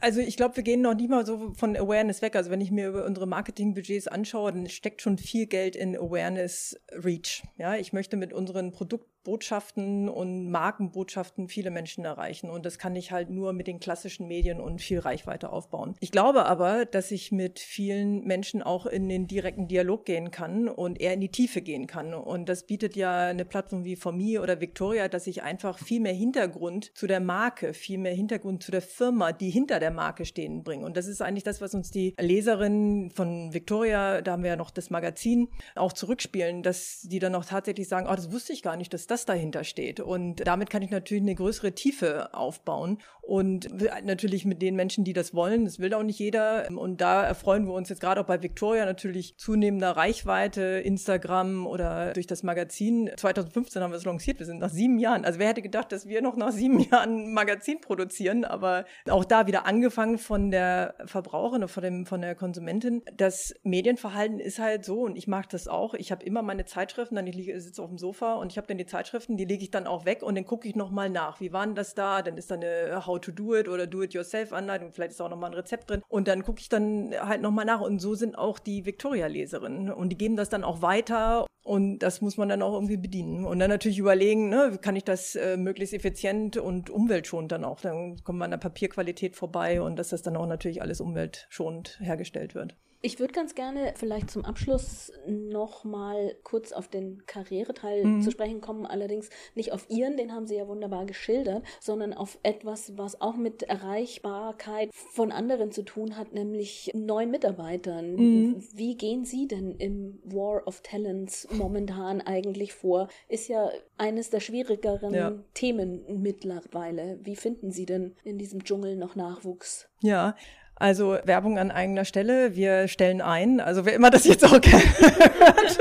Also 0.00 0.20
ich 0.20 0.36
glaube, 0.36 0.56
wir 0.56 0.62
gehen 0.62 0.80
noch 0.80 0.94
nicht 0.94 1.10
mal 1.10 1.26
so 1.26 1.52
von 1.54 1.76
Awareness 1.76 2.22
weg. 2.22 2.34
Also 2.34 2.50
wenn 2.50 2.60
ich 2.60 2.70
mir 2.70 2.88
über 2.88 3.04
unsere 3.04 3.26
Marketingbudgets 3.26 4.08
anschaue, 4.08 4.52
dann 4.52 4.68
steckt 4.68 5.02
schon 5.02 5.18
viel 5.18 5.46
Geld 5.46 5.76
in 5.76 5.96
Awareness 5.96 6.80
Reach. 6.92 7.42
Ja, 7.58 7.76
ich 7.76 7.92
möchte 7.92 8.16
mit 8.16 8.32
unseren 8.32 8.72
Produkten 8.72 9.19
Botschaften 9.24 10.08
und 10.08 10.50
Markenbotschaften 10.50 11.48
viele 11.48 11.70
Menschen 11.70 12.04
erreichen. 12.04 12.50
Und 12.50 12.66
das 12.66 12.78
kann 12.78 12.96
ich 12.96 13.12
halt 13.12 13.30
nur 13.30 13.52
mit 13.52 13.66
den 13.66 13.80
klassischen 13.80 14.28
Medien 14.28 14.60
und 14.60 14.80
viel 14.80 14.98
Reichweite 14.98 15.50
aufbauen. 15.50 15.94
Ich 16.00 16.10
glaube 16.10 16.46
aber, 16.46 16.84
dass 16.84 17.10
ich 17.10 17.32
mit 17.32 17.58
vielen 17.58 18.24
Menschen 18.24 18.62
auch 18.62 18.86
in 18.86 19.08
den 19.08 19.26
direkten 19.26 19.68
Dialog 19.68 20.04
gehen 20.04 20.30
kann 20.30 20.68
und 20.68 21.00
eher 21.00 21.14
in 21.14 21.20
die 21.20 21.30
Tiefe 21.30 21.62
gehen 21.62 21.86
kann. 21.86 22.14
Und 22.14 22.48
das 22.48 22.66
bietet 22.66 22.96
ja 22.96 23.26
eine 23.26 23.44
Plattform 23.44 23.84
wie 23.84 23.96
For 23.96 24.10
oder 24.20 24.60
Victoria, 24.60 25.08
dass 25.08 25.26
ich 25.28 25.42
einfach 25.42 25.78
viel 25.78 26.00
mehr 26.00 26.12
Hintergrund 26.12 26.90
zu 26.96 27.06
der 27.06 27.20
Marke, 27.20 27.74
viel 27.74 27.96
mehr 27.96 28.12
Hintergrund 28.12 28.62
zu 28.62 28.70
der 28.70 28.82
Firma, 28.82 29.32
die 29.32 29.50
hinter 29.50 29.78
der 29.78 29.92
Marke 29.92 30.24
stehen, 30.24 30.64
bringen. 30.64 30.84
Und 30.84 30.96
das 30.96 31.06
ist 31.06 31.22
eigentlich 31.22 31.44
das, 31.44 31.60
was 31.60 31.74
uns 31.74 31.90
die 31.90 32.14
Leserinnen 32.18 33.10
von 33.10 33.54
Victoria, 33.54 34.20
da 34.20 34.32
haben 34.32 34.42
wir 34.42 34.50
ja 34.50 34.56
noch 34.56 34.70
das 34.70 34.90
Magazin, 34.90 35.48
auch 35.76 35.92
zurückspielen, 35.92 36.62
dass 36.62 37.02
die 37.02 37.20
dann 37.20 37.34
auch 37.34 37.44
tatsächlich 37.44 37.88
sagen, 37.88 38.08
oh, 38.10 38.14
das 38.14 38.32
wusste 38.32 38.52
ich 38.52 38.62
gar 38.62 38.76
nicht, 38.76 38.92
dass 38.92 39.06
das 39.10 39.26
dahinter 39.26 39.64
steht. 39.64 40.00
Und 40.00 40.46
damit 40.46 40.70
kann 40.70 40.82
ich 40.82 40.90
natürlich 40.90 41.22
eine 41.22 41.34
größere 41.34 41.72
Tiefe 41.72 42.34
aufbauen. 42.34 42.98
Und 43.22 43.68
natürlich 44.04 44.44
mit 44.44 44.60
den 44.60 44.74
Menschen, 44.74 45.04
die 45.04 45.12
das 45.12 45.34
wollen, 45.34 45.64
das 45.64 45.78
will 45.78 45.94
auch 45.94 46.02
nicht 46.02 46.18
jeder. 46.18 46.66
Und 46.68 47.00
da 47.00 47.22
erfreuen 47.22 47.64
wir 47.66 47.74
uns 47.74 47.88
jetzt 47.88 48.00
gerade 48.00 48.20
auch 48.20 48.26
bei 48.26 48.42
Victoria 48.42 48.84
natürlich 48.84 49.36
zunehmender 49.36 49.92
Reichweite, 49.92 50.62
Instagram 50.62 51.66
oder 51.66 52.12
durch 52.12 52.26
das 52.26 52.42
Magazin. 52.42 53.08
2015 53.16 53.82
haben 53.82 53.92
wir 53.92 53.98
es 53.98 54.04
lanciert, 54.04 54.40
wir 54.40 54.46
sind 54.46 54.58
nach 54.58 54.70
sieben 54.70 54.98
Jahren. 54.98 55.24
Also 55.24 55.38
wer 55.38 55.48
hätte 55.48 55.62
gedacht, 55.62 55.92
dass 55.92 56.08
wir 56.08 56.22
noch 56.22 56.34
nach 56.36 56.50
sieben 56.50 56.80
Jahren 56.90 57.26
ein 57.26 57.32
Magazin 57.32 57.80
produzieren, 57.80 58.44
aber 58.44 58.84
auch 59.08 59.24
da 59.24 59.46
wieder 59.46 59.64
angefangen 59.64 60.18
von 60.18 60.50
der 60.50 60.96
Verbraucherin, 61.04 61.68
von, 61.68 61.82
dem, 61.84 62.06
von 62.06 62.22
der 62.22 62.34
Konsumentin. 62.34 63.02
Das 63.16 63.54
Medienverhalten 63.62 64.40
ist 64.40 64.58
halt 64.58 64.84
so 64.84 65.02
und 65.02 65.16
ich 65.16 65.28
mag 65.28 65.48
das 65.50 65.68
auch. 65.68 65.94
Ich 65.94 66.10
habe 66.10 66.24
immer 66.24 66.42
meine 66.42 66.64
Zeitschriften, 66.64 67.14
dann 67.14 67.28
ich 67.28 67.36
liege, 67.36 67.60
sitze 67.60 67.80
auf 67.80 67.90
dem 67.90 67.98
Sofa 67.98 68.34
und 68.34 68.50
ich 68.50 68.58
habe 68.58 68.66
dann 68.66 68.78
die 68.78 68.86
Zeitschriften, 68.86 68.99
die 69.36 69.44
lege 69.44 69.62
ich 69.62 69.70
dann 69.70 69.86
auch 69.86 70.04
weg 70.04 70.22
und 70.22 70.34
dann 70.34 70.46
gucke 70.46 70.68
ich 70.68 70.76
nochmal 70.76 71.10
nach. 71.10 71.40
Wie 71.40 71.52
war 71.52 71.64
denn 71.64 71.74
das 71.74 71.94
da? 71.94 72.22
Dann 72.22 72.36
ist 72.36 72.50
da 72.50 72.56
eine 72.56 73.06
How 73.06 73.20
to 73.20 73.32
do 73.32 73.54
it 73.54 73.68
oder 73.68 73.86
do 73.86 74.02
it 74.02 74.14
yourself 74.14 74.52
Anleitung, 74.52 74.92
vielleicht 74.92 75.12
ist 75.12 75.20
auch 75.20 75.28
nochmal 75.28 75.50
ein 75.50 75.54
Rezept 75.54 75.90
drin. 75.90 76.02
Und 76.08 76.28
dann 76.28 76.42
gucke 76.42 76.60
ich 76.60 76.68
dann 76.68 77.14
halt 77.18 77.42
nochmal 77.42 77.64
nach. 77.64 77.80
Und 77.80 78.00
so 78.00 78.14
sind 78.14 78.36
auch 78.36 78.58
die 78.58 78.86
Victoria-Leserinnen 78.86 79.92
und 79.92 80.10
die 80.10 80.18
geben 80.18 80.36
das 80.36 80.48
dann 80.48 80.64
auch 80.64 80.82
weiter. 80.82 81.46
Und 81.62 81.98
das 81.98 82.20
muss 82.20 82.36
man 82.36 82.48
dann 82.48 82.62
auch 82.62 82.72
irgendwie 82.74 82.96
bedienen. 82.96 83.44
Und 83.44 83.58
dann 83.58 83.70
natürlich 83.70 83.98
überlegen, 83.98 84.48
ne, 84.48 84.78
kann 84.80 84.96
ich 84.96 85.04
das 85.04 85.34
äh, 85.36 85.56
möglichst 85.56 85.94
effizient 85.94 86.56
und 86.56 86.90
umweltschonend 86.90 87.52
dann 87.52 87.64
auch, 87.64 87.80
dann 87.80 88.22
kommt 88.24 88.38
man 88.38 88.46
an 88.46 88.60
der 88.60 88.68
Papierqualität 88.68 89.36
vorbei 89.36 89.82
und 89.82 89.96
dass 89.96 90.08
das 90.08 90.22
dann 90.22 90.36
auch 90.36 90.46
natürlich 90.46 90.82
alles 90.82 91.00
umweltschonend 91.00 91.98
hergestellt 92.00 92.54
wird. 92.54 92.76
Ich 93.02 93.18
würde 93.18 93.32
ganz 93.32 93.54
gerne 93.54 93.94
vielleicht 93.96 94.30
zum 94.30 94.44
Abschluss 94.44 95.10
noch 95.26 95.84
mal 95.84 96.36
kurz 96.42 96.72
auf 96.72 96.88
den 96.88 97.24
Karriereteil 97.26 98.04
mhm. 98.04 98.22
zu 98.22 98.30
sprechen 98.30 98.60
kommen, 98.60 98.84
allerdings 98.84 99.30
nicht 99.54 99.72
auf 99.72 99.88
Ihren, 99.88 100.18
den 100.18 100.32
haben 100.32 100.46
Sie 100.46 100.56
ja 100.56 100.68
wunderbar 100.68 101.06
geschildert, 101.06 101.64
sondern 101.80 102.12
auf 102.12 102.38
etwas, 102.42 102.98
was 102.98 103.20
auch 103.20 103.36
mit 103.36 103.62
Erreichbarkeit 103.62 104.90
von 104.92 105.32
anderen 105.32 105.72
zu 105.72 105.82
tun 105.82 106.16
hat, 106.16 106.34
nämlich 106.34 106.90
neuen 106.94 107.30
Mitarbeitern. 107.30 108.16
Mhm. 108.16 108.64
Wie 108.74 108.96
gehen 108.96 109.24
Sie 109.24 109.48
denn 109.48 109.72
im 109.76 110.20
War 110.24 110.66
of 110.66 110.82
Talents 110.82 111.48
momentan 111.50 112.20
eigentlich 112.20 112.74
vor? 112.74 113.08
Ist 113.28 113.48
ja 113.48 113.70
eines 113.96 114.28
der 114.28 114.40
schwierigeren 114.40 115.14
ja. 115.14 115.38
Themen 115.54 116.04
mittlerweile. 116.20 117.18
Wie 117.22 117.36
finden 117.36 117.70
Sie 117.70 117.86
denn 117.86 118.14
in 118.24 118.36
diesem 118.36 118.62
Dschungel 118.62 118.96
noch 118.96 119.16
Nachwuchs? 119.16 119.88
Ja, 120.02 120.34
also 120.80 121.18
Werbung 121.24 121.58
an 121.58 121.70
eigener 121.70 122.06
Stelle. 122.06 122.56
Wir 122.56 122.88
stellen 122.88 123.20
ein. 123.20 123.60
Also 123.60 123.84
wer 123.84 123.94
immer 123.94 124.10
das 124.10 124.24
jetzt 124.24 124.44
auch 124.44 124.52
hört. 124.62 125.78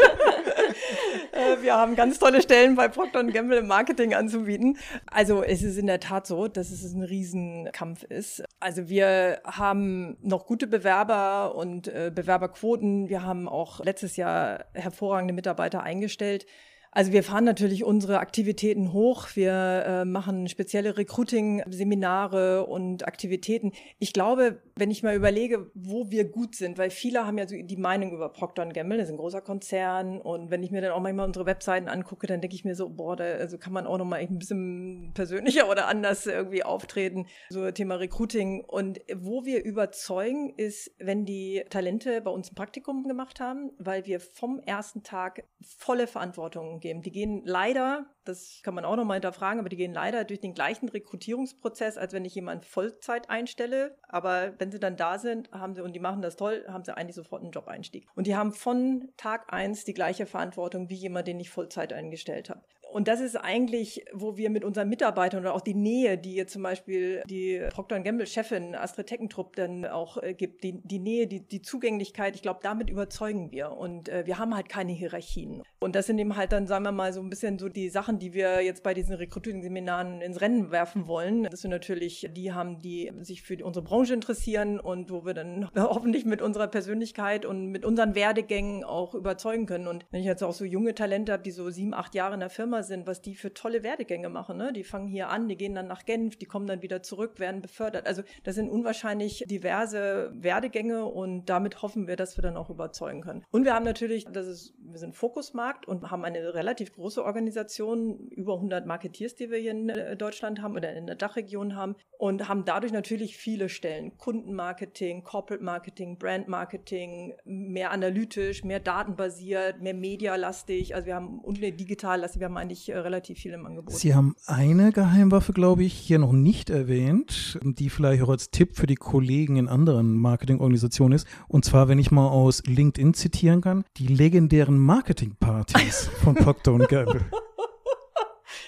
Äh, 1.32 1.62
wir 1.62 1.76
haben 1.76 1.96
ganz 1.96 2.20
tolle 2.20 2.42
Stellen 2.42 2.76
bei 2.76 2.90
Procter 2.90 3.24
Gamble 3.24 3.60
im 3.60 3.68
Marketing 3.68 4.14
anzubieten. 4.14 4.78
Also 5.10 5.42
es 5.42 5.64
ist 5.64 5.78
in 5.78 5.88
der 5.88 6.02
Tat 6.02 6.28
so, 6.28 6.50
dass 6.50 6.70
es 6.70 6.94
ein 6.94 7.04
Riesenkampf 7.04 8.04
ist. 8.04 8.44
Also 8.60 8.90
wir 8.90 9.42
haben 9.46 10.18
noch 10.22 10.46
gute 10.46 10.68
Bewerber 10.68 11.56
und 11.56 11.88
äh, 11.88 12.12
Bewerberquoten. 12.14 13.08
Wir 13.08 13.24
haben 13.24 13.48
auch 13.48 13.80
letztes 13.84 14.18
Jahr 14.18 14.66
hervorragende 14.74 15.34
Mitarbeiter 15.34 15.82
eingestellt. 15.82 16.46
Also 16.92 17.12
wir 17.12 17.24
fahren 17.24 17.44
natürlich 17.44 17.84
unsere 17.84 18.20
Aktivitäten 18.20 18.94
hoch. 18.94 19.28
Wir 19.36 19.84
äh, 19.86 20.06
machen 20.06 20.48
spezielle 20.48 20.98
Recruiting-Seminare 20.98 22.66
und 22.66 23.08
Aktivitäten. 23.08 23.74
Ich 24.00 24.12
glaube, 24.12 24.60
wenn 24.76 24.90
ich 24.90 25.04
mal 25.04 25.16
überlege, 25.16 25.70
wo 25.76 26.10
wir 26.10 26.26
gut 26.26 26.56
sind, 26.56 26.80
weil 26.80 26.90
viele 26.90 27.28
haben 27.28 27.38
ja 27.38 27.48
so 27.48 27.56
die 27.62 27.78
Meinung 27.78 28.12
über 28.12 28.30
Procter 28.30 28.66
Gamble, 28.66 28.98
das 28.98 29.08
ist 29.08 29.14
ein 29.14 29.18
großer 29.18 29.42
Konzern 29.42 30.20
und 30.20 30.50
wenn 30.50 30.64
ich 30.64 30.72
mir 30.72 30.82
dann 30.82 30.92
auch 30.92 31.00
manchmal 31.00 31.28
unsere 31.28 31.46
Webseiten 31.46 31.88
angucke, 31.88 32.26
dann 32.26 32.42
denke 32.42 32.56
ich 32.56 32.66
mir 32.66 32.76
so, 32.76 32.90
boah, 32.90 33.16
da 33.16 33.24
also 33.24 33.58
kann 33.58 33.74
man 33.74 33.86
auch 33.86 33.98
noch 33.98 34.06
mal 34.06 34.20
ein 34.20 34.40
bisschen 34.40 35.12
persönlicher 35.14 35.70
oder 35.70 35.88
anders 35.88 36.26
irgendwie 36.26 36.64
auftreten, 36.64 37.28
so 37.50 37.70
Thema 37.72 37.96
Recruiting 37.96 38.64
und 38.66 39.00
wo 39.16 39.46
wir 39.46 39.64
überzeugen 39.64 40.54
ist, 40.58 40.92
wenn 40.98 41.26
die 41.26 41.64
Talente 41.70 42.22
bei 42.22 42.32
uns 42.32 42.52
ein 42.52 42.56
Praktikum 42.56 43.08
gemacht 43.08 43.40
haben, 43.40 43.72
weil 43.78 44.06
wir 44.06 44.20
vom 44.20 44.60
ersten 44.60 45.04
Tag 45.04 45.44
volle 45.62 46.08
Verantwortung 46.08 46.79
geben. 46.80 47.02
Die 47.02 47.12
gehen 47.12 47.42
leider 47.46 48.08
das 48.30 48.62
kann 48.64 48.76
man 48.76 48.86
auch 48.86 48.96
nochmal 48.96 49.16
hinterfragen, 49.16 49.60
aber 49.60 49.70
die 49.70 49.76
gehen 49.76 49.94
leider 49.94 50.24
durch 50.24 50.40
den 50.40 50.54
gleichen 50.54 50.88
Rekrutierungsprozess, 50.88 51.98
als 51.98 52.14
wenn 52.14 52.26
ich 52.26 52.36
jemanden 52.36 52.64
Vollzeit 52.64 53.30
einstelle. 53.30 53.98
Aber 54.08 54.54
wenn 54.60 54.72
sie 54.72 54.80
dann 54.80 54.96
da 54.96 55.18
sind, 55.18 55.52
haben 55.52 55.76
sie, 55.76 55.82
und 55.82 55.94
die 55.94 56.00
machen 56.00 56.22
das 56.22 56.36
toll, 56.36 56.64
haben 56.68 56.86
sie 56.86 56.96
eigentlich 56.96 57.16
sofort 57.16 57.42
einen 57.42 57.52
Job-Einstieg. 57.52 58.08
Und 58.16 58.28
die 58.28 58.36
haben 58.36 58.54
von 58.54 59.10
Tag 59.18 59.52
eins 59.52 59.84
die 59.84 59.94
gleiche 59.94 60.26
Verantwortung 60.26 60.90
wie 60.90 60.96
jemand, 60.96 61.28
den 61.28 61.40
ich 61.40 61.50
Vollzeit 61.50 61.92
eingestellt 61.92 62.50
habe. 62.50 62.62
Und 62.92 63.08
das 63.08 63.22
ist 63.22 63.36
eigentlich, 63.36 64.06
wo 64.14 64.38
wir 64.38 64.50
mit 64.50 64.64
unseren 64.64 64.90
Mitarbeitern 64.90 65.42
oder 65.42 65.54
auch 65.54 65.62
die 65.62 65.76
Nähe, 65.76 66.18
die 66.18 66.36
jetzt 66.36 66.54
zum 66.54 66.64
Beispiel 66.64 67.22
die 67.30 67.62
Procter 67.72 68.00
Gamble-Chefin 68.00 68.76
Astrid 68.76 69.08
Teckentrupp 69.08 69.56
dann 69.56 69.86
auch 69.86 70.22
äh, 70.22 70.34
gibt, 70.34 70.64
die, 70.64 70.82
die 70.84 71.00
Nähe, 71.00 71.28
die, 71.28 71.42
die 71.42 71.62
Zugänglichkeit, 71.62 72.36
ich 72.36 72.42
glaube, 72.42 72.60
damit 72.64 72.90
überzeugen 72.90 73.52
wir. 73.52 73.72
Und 73.72 74.10
äh, 74.10 74.26
wir 74.26 74.40
haben 74.40 74.56
halt 74.56 74.70
keine 74.70 74.92
Hierarchien. 74.92 75.62
Und 75.80 75.96
das 75.96 76.08
sind 76.08 76.20
eben 76.20 76.36
halt 76.36 76.52
dann, 76.52 76.68
sagen 76.68 76.84
wir 76.84 76.92
mal, 76.92 77.14
so 77.14 77.22
ein 77.22 77.30
bisschen 77.30 77.60
so 77.60 77.70
die 77.70 77.90
Sachen, 77.90 78.20
die 78.20 78.34
wir 78.34 78.62
jetzt 78.62 78.84
bei 78.84 78.94
diesen 78.94 79.16
Recruiting-Seminaren 79.16 80.22
ins 80.22 80.42
Rennen 80.42 80.72
werfen 80.72 81.08
wollen. 81.08 81.44
Das 81.44 81.62
sind 81.62 81.72
natürlich 81.72 82.30
die 82.36 82.54
haben, 82.54 82.82
die 82.82 83.12
sich 83.22 83.44
für 83.44 83.64
unsere 83.64 83.84
Branche 83.84 84.14
interessieren 84.14 84.80
und 84.80 85.12
wo 85.12 85.26
wir 85.26 85.34
dann 85.34 85.70
hoffentlich 85.78 86.26
mit 86.26 86.42
unserer 86.42 86.68
Persönlichkeit 86.68 87.46
und 87.46 87.68
mit 87.68 87.86
unseren 87.86 88.16
Werdegängen 88.16 88.84
auch 88.84 89.14
überzeugen 89.14 89.66
können. 89.66 89.88
Und 89.88 90.06
wenn 90.12 90.22
ich 90.22 90.26
jetzt 90.26 90.44
auch 90.44 90.54
so 90.54 90.66
junge 90.66 90.96
Talente 90.96 91.32
habe, 91.32 91.44
die 91.44 91.52
so 91.52 91.70
sieben, 91.70 91.94
acht 91.94 92.16
Jahre 92.16 92.34
in 92.34 92.40
der 92.40 92.50
Firma 92.50 92.79
Firma 92.80 92.84
sind, 92.84 93.08
was 93.08 93.22
die 93.22 93.36
für 93.36 93.54
tolle 93.54 93.84
Werdegänge 93.84 94.30
machen. 94.30 94.58
Ne? 94.58 94.74
Die 94.74 94.84
fangen 94.84 95.08
hier 95.08 95.30
an, 95.30 95.48
die 95.48 95.58
gehen 95.58 95.76
dann 95.76 95.88
nach 95.88 96.06
Genf, 96.06 96.38
die 96.38 96.46
kommen 96.46 96.68
dann 96.68 96.82
wieder 96.82 97.02
zurück, 97.04 97.40
werden 97.40 97.62
befördert. 97.62 98.08
Also 98.08 98.24
das 98.44 98.56
sind 98.56 98.70
unwahrscheinlich 98.70 99.44
diverse 99.48 100.32
Werdegänge 100.34 101.06
und 101.06 101.46
damit 101.46 101.82
hoffen 101.82 102.08
wir, 102.08 102.16
dass 102.16 102.38
wir 102.38 102.42
dann 102.42 102.58
auch 102.58 102.70
überzeugen 102.70 103.22
können. 103.22 103.44
Und 103.52 103.66
wir 103.66 103.74
haben 103.74 103.86
natürlich, 103.86 104.26
das 104.26 104.48
ist, 104.48 104.74
wir 104.80 105.00
sind 105.00 105.16
Fokusmarkt 105.16 105.88
und 105.88 106.10
haben 106.10 106.26
eine 106.26 106.54
relativ 106.54 106.94
große 106.94 107.24
Organisation, 107.24 108.30
über 108.30 108.56
100 108.56 108.86
Marketeers, 108.86 109.36
die 109.36 109.50
wir 109.50 109.58
hier 109.58 109.72
in 109.72 109.90
äh, 109.90 110.16
Deutschland 110.16 110.62
haben 110.62 110.76
oder 110.76 110.94
in 110.94 111.08
der 111.08 111.16
Dachregion 111.16 111.76
haben 111.76 111.96
und 112.18 112.48
haben 112.48 112.66
dadurch 112.66 112.92
natürlich 112.92 113.38
viele 113.38 113.70
Stellen. 113.70 114.18
Kundenmarketing, 114.18 115.24
Corporate 115.24 115.64
Marketing, 115.64 116.18
Brand 116.18 116.48
Marketing, 116.48 117.36
mehr 117.46 117.92
analytisch, 117.92 118.64
mehr 118.64 118.80
datenbasiert, 118.80 119.82
mehr 119.82 119.94
medialastig. 119.94 120.96
Also 120.96 121.08
wir 121.08 121.16
haben 121.16 121.40
und 121.40 121.60
digital 121.62 122.20
lastig, 122.20 122.42
wir 122.42 122.46
haben 122.46 122.58
eigentlich 122.70 122.90
äh, 122.90 122.98
relativ 122.98 123.40
viel 123.40 123.54
im 123.54 123.66
Angebot. 123.66 123.96
Sie 123.96 124.14
haben 124.14 124.36
eine 124.46 124.92
Geheimwaffe, 124.92 125.54
glaube 125.54 125.84
ich, 125.84 125.94
hier 125.94 126.20
noch 126.20 126.32
nicht 126.32 126.70
erwähnt, 126.70 127.60
die 127.64 127.90
vielleicht 127.90 128.22
auch 128.22 128.30
als 128.30 128.52
Tipp 128.52 128.76
für 128.76 128.86
die 128.86 128.96
Kollegen 128.96 129.56
in 129.56 129.68
anderen 129.68 130.16
Marketingorganisationen 130.18 131.16
ist. 131.16 131.28
Und 131.48 131.66
zwar, 131.66 131.88
wenn 131.88 131.98
ich 131.98 132.12
mal 132.12 132.28
aus 132.28 132.62
LinkedIn 132.66 133.16
zitieren 133.16 133.62
kann, 133.62 133.86
die 133.98 134.08
legendären 134.08 134.78
Marketingpartys 134.78 136.10
von 136.24 136.36
Procter 136.36 136.78
Gamble. 136.78 137.26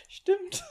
Stimmt. 0.07 0.63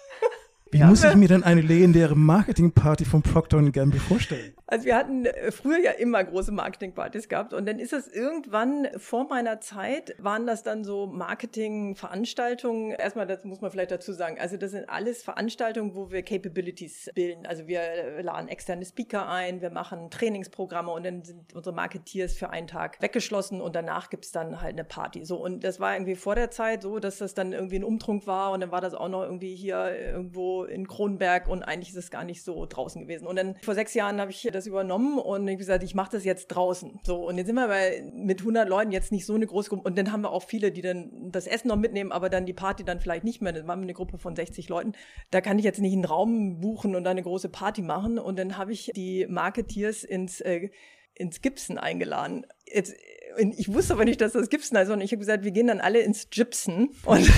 Wie 0.72 0.78
ja. 0.78 0.86
muss 0.86 1.04
ich 1.04 1.14
mir 1.14 1.28
denn 1.28 1.44
eine 1.44 1.60
legendäre 1.60 2.16
Marketingparty 2.16 3.04
von 3.04 3.22
Procter 3.22 3.62
Gamble 3.70 4.00
vorstellen? 4.00 4.54
Also 4.70 4.84
wir 4.84 4.96
hatten 4.96 5.26
äh, 5.26 5.50
früher 5.50 5.78
ja 5.78 5.90
immer 5.90 6.22
große 6.22 6.52
Marketingpartys 6.52 7.28
gehabt 7.28 7.52
und 7.52 7.66
dann 7.66 7.80
ist 7.80 7.92
das 7.92 8.06
irgendwann 8.06 8.86
vor 8.96 9.28
meiner 9.28 9.60
Zeit 9.60 10.14
waren 10.18 10.46
das 10.46 10.62
dann 10.62 10.84
so 10.84 11.06
Marketingveranstaltungen. 11.06 12.92
Erstmal, 12.92 13.26
das 13.26 13.44
muss 13.44 13.60
man 13.60 13.72
vielleicht 13.72 13.90
dazu 13.90 14.12
sagen. 14.12 14.38
Also 14.38 14.56
das 14.56 14.70
sind 14.70 14.88
alles 14.88 15.24
Veranstaltungen, 15.24 15.96
wo 15.96 16.12
wir 16.12 16.22
Capabilities 16.22 17.10
bilden. 17.14 17.46
Also 17.46 17.66
wir 17.66 17.80
äh, 17.80 18.22
laden 18.22 18.48
externe 18.48 18.84
Speaker 18.84 19.28
ein, 19.28 19.60
wir 19.60 19.70
machen 19.70 20.08
Trainingsprogramme 20.08 20.92
und 20.92 21.04
dann 21.04 21.24
sind 21.24 21.52
unsere 21.52 21.74
Marketeers 21.74 22.34
für 22.34 22.50
einen 22.50 22.68
Tag 22.68 23.02
weggeschlossen 23.02 23.60
und 23.60 23.74
danach 23.74 24.08
gibt's 24.08 24.30
dann 24.30 24.60
halt 24.60 24.74
eine 24.74 24.84
Party. 24.84 25.24
So 25.24 25.42
und 25.42 25.64
das 25.64 25.80
war 25.80 25.94
irgendwie 25.94 26.14
vor 26.14 26.36
der 26.36 26.52
Zeit 26.52 26.82
so, 26.82 27.00
dass 27.00 27.18
das 27.18 27.34
dann 27.34 27.52
irgendwie 27.52 27.76
ein 27.76 27.84
Umtrunk 27.84 28.28
war 28.28 28.52
und 28.52 28.60
dann 28.60 28.70
war 28.70 28.80
das 28.80 28.94
auch 28.94 29.08
noch 29.08 29.24
irgendwie 29.24 29.56
hier 29.56 29.96
irgendwo 29.98 30.62
in 30.62 30.86
Kronberg 30.86 31.48
und 31.48 31.64
eigentlich 31.64 31.90
ist 31.90 31.96
es 31.96 32.10
gar 32.12 32.22
nicht 32.22 32.44
so 32.44 32.66
draußen 32.66 33.02
gewesen. 33.02 33.26
Und 33.26 33.34
dann 33.34 33.56
vor 33.62 33.74
sechs 33.74 33.94
Jahren 33.94 34.20
habe 34.20 34.30
ich 34.30 34.48
das 34.52 34.59
übernommen 34.66 35.18
und 35.18 35.46
ich 35.48 35.58
gesagt, 35.58 35.82
ich 35.82 35.94
mache 35.94 36.12
das 36.12 36.24
jetzt 36.24 36.48
draußen. 36.48 37.00
So 37.04 37.26
und 37.26 37.38
jetzt 37.38 37.46
sind 37.46 37.56
wir 37.56 37.68
bei, 37.68 38.02
mit 38.14 38.40
100 38.40 38.68
Leuten 38.68 38.92
jetzt 38.92 39.12
nicht 39.12 39.26
so 39.26 39.34
eine 39.34 39.46
große 39.46 39.70
Gruppe 39.70 39.88
und 39.88 39.98
dann 39.98 40.12
haben 40.12 40.22
wir 40.22 40.30
auch 40.30 40.42
viele, 40.42 40.72
die 40.72 40.82
dann 40.82 41.30
das 41.30 41.46
Essen 41.46 41.68
noch 41.68 41.76
mitnehmen, 41.76 42.12
aber 42.12 42.28
dann 42.28 42.46
die 42.46 42.52
Party 42.52 42.84
dann 42.84 43.00
vielleicht 43.00 43.24
nicht 43.24 43.42
mehr. 43.42 43.52
Dann 43.52 43.66
waren 43.66 43.80
wir 43.80 43.84
eine 43.84 43.94
Gruppe 43.94 44.18
von 44.18 44.36
60 44.36 44.68
Leuten. 44.68 44.92
Da 45.30 45.40
kann 45.40 45.58
ich 45.58 45.64
jetzt 45.64 45.80
nicht 45.80 45.92
einen 45.92 46.04
Raum 46.04 46.60
buchen 46.60 46.96
und 46.96 47.04
dann 47.04 47.12
eine 47.12 47.22
große 47.22 47.48
Party 47.48 47.82
machen 47.82 48.18
und 48.18 48.38
dann 48.38 48.56
habe 48.56 48.72
ich 48.72 48.90
die 48.94 49.26
Marketeers 49.28 50.04
ins 50.04 50.40
äh, 50.40 50.70
ins 51.14 51.42
Gibson 51.42 51.76
eingeladen. 51.76 52.46
Jetzt 52.66 52.94
ich 53.38 53.72
wusste 53.72 53.94
aber 53.94 54.04
nicht, 54.04 54.20
dass 54.20 54.32
das 54.32 54.48
Gibson 54.48 54.78
heißt, 54.78 54.88
sondern 54.88 55.04
ich 55.04 55.12
habe 55.12 55.20
gesagt, 55.20 55.44
wir 55.44 55.50
gehen 55.50 55.68
dann 55.68 55.80
alle 55.80 56.00
ins 56.00 56.30
Gibson. 56.30 56.90
Und, 57.04 57.30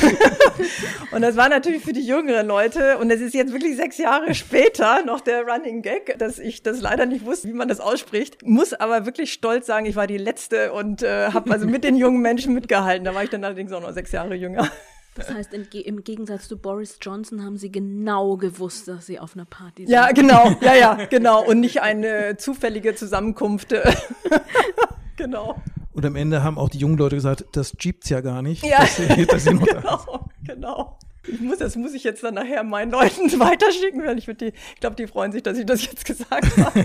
und 1.13 1.23
das 1.23 1.37
war 1.37 1.49
natürlich 1.49 1.83
für 1.83 1.93
die 1.93 2.05
jüngeren 2.05 2.47
Leute. 2.47 2.99
Und 2.99 3.11
es 3.11 3.21
ist 3.21 3.35
jetzt 3.35 3.53
wirklich 3.53 3.77
sechs 3.77 3.99
Jahre 3.99 4.35
später 4.35 5.05
noch 5.05 5.21
der 5.21 5.43
Running 5.43 5.83
Gag, 5.83 6.19
dass 6.19 6.39
ich 6.39 6.63
das 6.63 6.81
leider 6.81 7.07
nicht 7.07 7.25
wusste, 7.25 7.49
wie 7.49 7.53
man 7.53 7.69
das 7.69 7.81
ausspricht. 7.81 8.43
Muss 8.45 8.73
aber 8.73 9.07
wirklich 9.07 9.33
stolz 9.33 9.67
sagen, 9.67 9.87
ich 9.87 9.97
war 9.97 10.07
die 10.07 10.19
Letzte 10.19 10.73
und 10.73 11.03
äh, 11.03 11.31
habe 11.31 11.51
also 11.53 11.67
mit 11.67 11.85
den 11.85 11.97
jungen 11.97 12.21
Menschen 12.21 12.55
mitgehalten. 12.55 13.05
Da 13.05 13.15
war 13.15 13.25
ich 13.25 13.31
dann 13.31 13.45
allerdings 13.45 13.73
auch 13.73 13.83
noch 13.83 13.93
sechs 13.93 14.13
Jahre 14.13 14.35
jünger. 14.35 14.71
Das 15.15 15.31
heißt, 15.31 15.53
im 15.53 16.05
Gegensatz 16.05 16.49
zu 16.49 16.57
Boris 16.57 16.97
Johnson 17.01 17.45
haben 17.45 17.59
Sie 17.59 17.71
genau 17.71 18.39
gewusst, 18.39 18.89
dass 18.89 19.07
Sie 19.07 19.21
auf 19.21 19.35
einer 19.35 19.45
Party 19.45 19.85
sind. 19.85 19.93
Ja, 19.93 20.11
genau, 20.13 20.57
ja, 20.63 20.75
ja, 20.75 20.95
genau. 21.11 21.45
Und 21.45 21.61
nicht 21.61 21.83
eine 21.83 22.39
zufällige 22.39 22.95
Zusammenkunft. 22.95 23.75
genau. 25.17 25.61
Und 25.93 26.07
am 26.07 26.17
Ende 26.17 26.43
haben 26.43 26.59
auch 26.59 26.69
die 26.69 26.79
jungen 26.79 26.97
Leute 26.97 27.17
gesagt, 27.17 27.45
das 27.53 27.77
gibt's 27.77 28.09
ja 28.09 28.21
gar 28.21 28.43
nicht. 28.43 28.65
Ja, 28.65 28.81
dass 28.81 28.97
sie, 28.97 29.27
dass 29.27 29.45
sie 29.45 29.51
genau, 29.59 30.29
genau. 30.45 30.99
Ich 31.27 31.41
muss, 31.41 31.59
das 31.59 31.77
muss 31.77 31.95
ich 31.95 32.03
jetzt 32.03 32.25
dann 32.25 32.35
nachher 32.35 32.65
meinen 32.65 32.91
Leuten 32.91 33.31
weiterschicken, 33.41 34.05
weil 34.05 34.19
ich 34.19 34.27
die, 34.27 34.53
ich 34.75 34.81
glaube, 34.81 34.97
die 34.97 35.07
freuen 35.07 35.33
sich, 35.33 35.43
dass 35.43 35.59
ich 35.59 35.67
das 35.67 35.85
jetzt 35.85 36.05
gesagt 36.05 36.57
habe. 36.57 36.85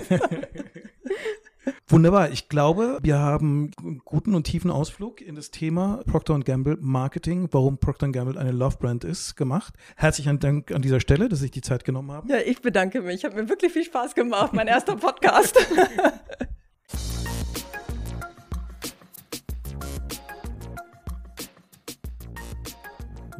Wunderbar. 1.88 2.30
Ich 2.30 2.48
glaube, 2.48 2.98
wir 3.02 3.18
haben 3.18 3.70
einen 3.78 4.00
guten 4.04 4.34
und 4.34 4.44
tiefen 4.44 4.70
Ausflug 4.70 5.20
in 5.20 5.34
das 5.34 5.50
Thema 5.50 6.02
Procter 6.06 6.38
Gamble 6.40 6.76
Marketing, 6.80 7.48
warum 7.50 7.78
Procter 7.78 8.08
Gamble 8.10 8.38
eine 8.38 8.52
Love 8.52 8.76
Brand 8.78 9.04
ist, 9.04 9.36
gemacht. 9.36 9.74
Herzlichen 9.96 10.38
Dank 10.38 10.70
an 10.70 10.82
dieser 10.82 11.00
Stelle, 11.00 11.28
dass 11.28 11.40
Sie 11.40 11.46
sich 11.46 11.50
die 11.50 11.62
Zeit 11.62 11.84
genommen 11.84 12.12
haben. 12.12 12.28
Ja, 12.28 12.38
ich 12.38 12.60
bedanke 12.60 13.00
mich. 13.00 13.24
Hat 13.24 13.34
mir 13.34 13.48
wirklich 13.48 13.72
viel 13.72 13.84
Spaß 13.84 14.14
gemacht. 14.14 14.52
Mein 14.52 14.68
erster 14.68 14.96
Podcast. 14.96 15.58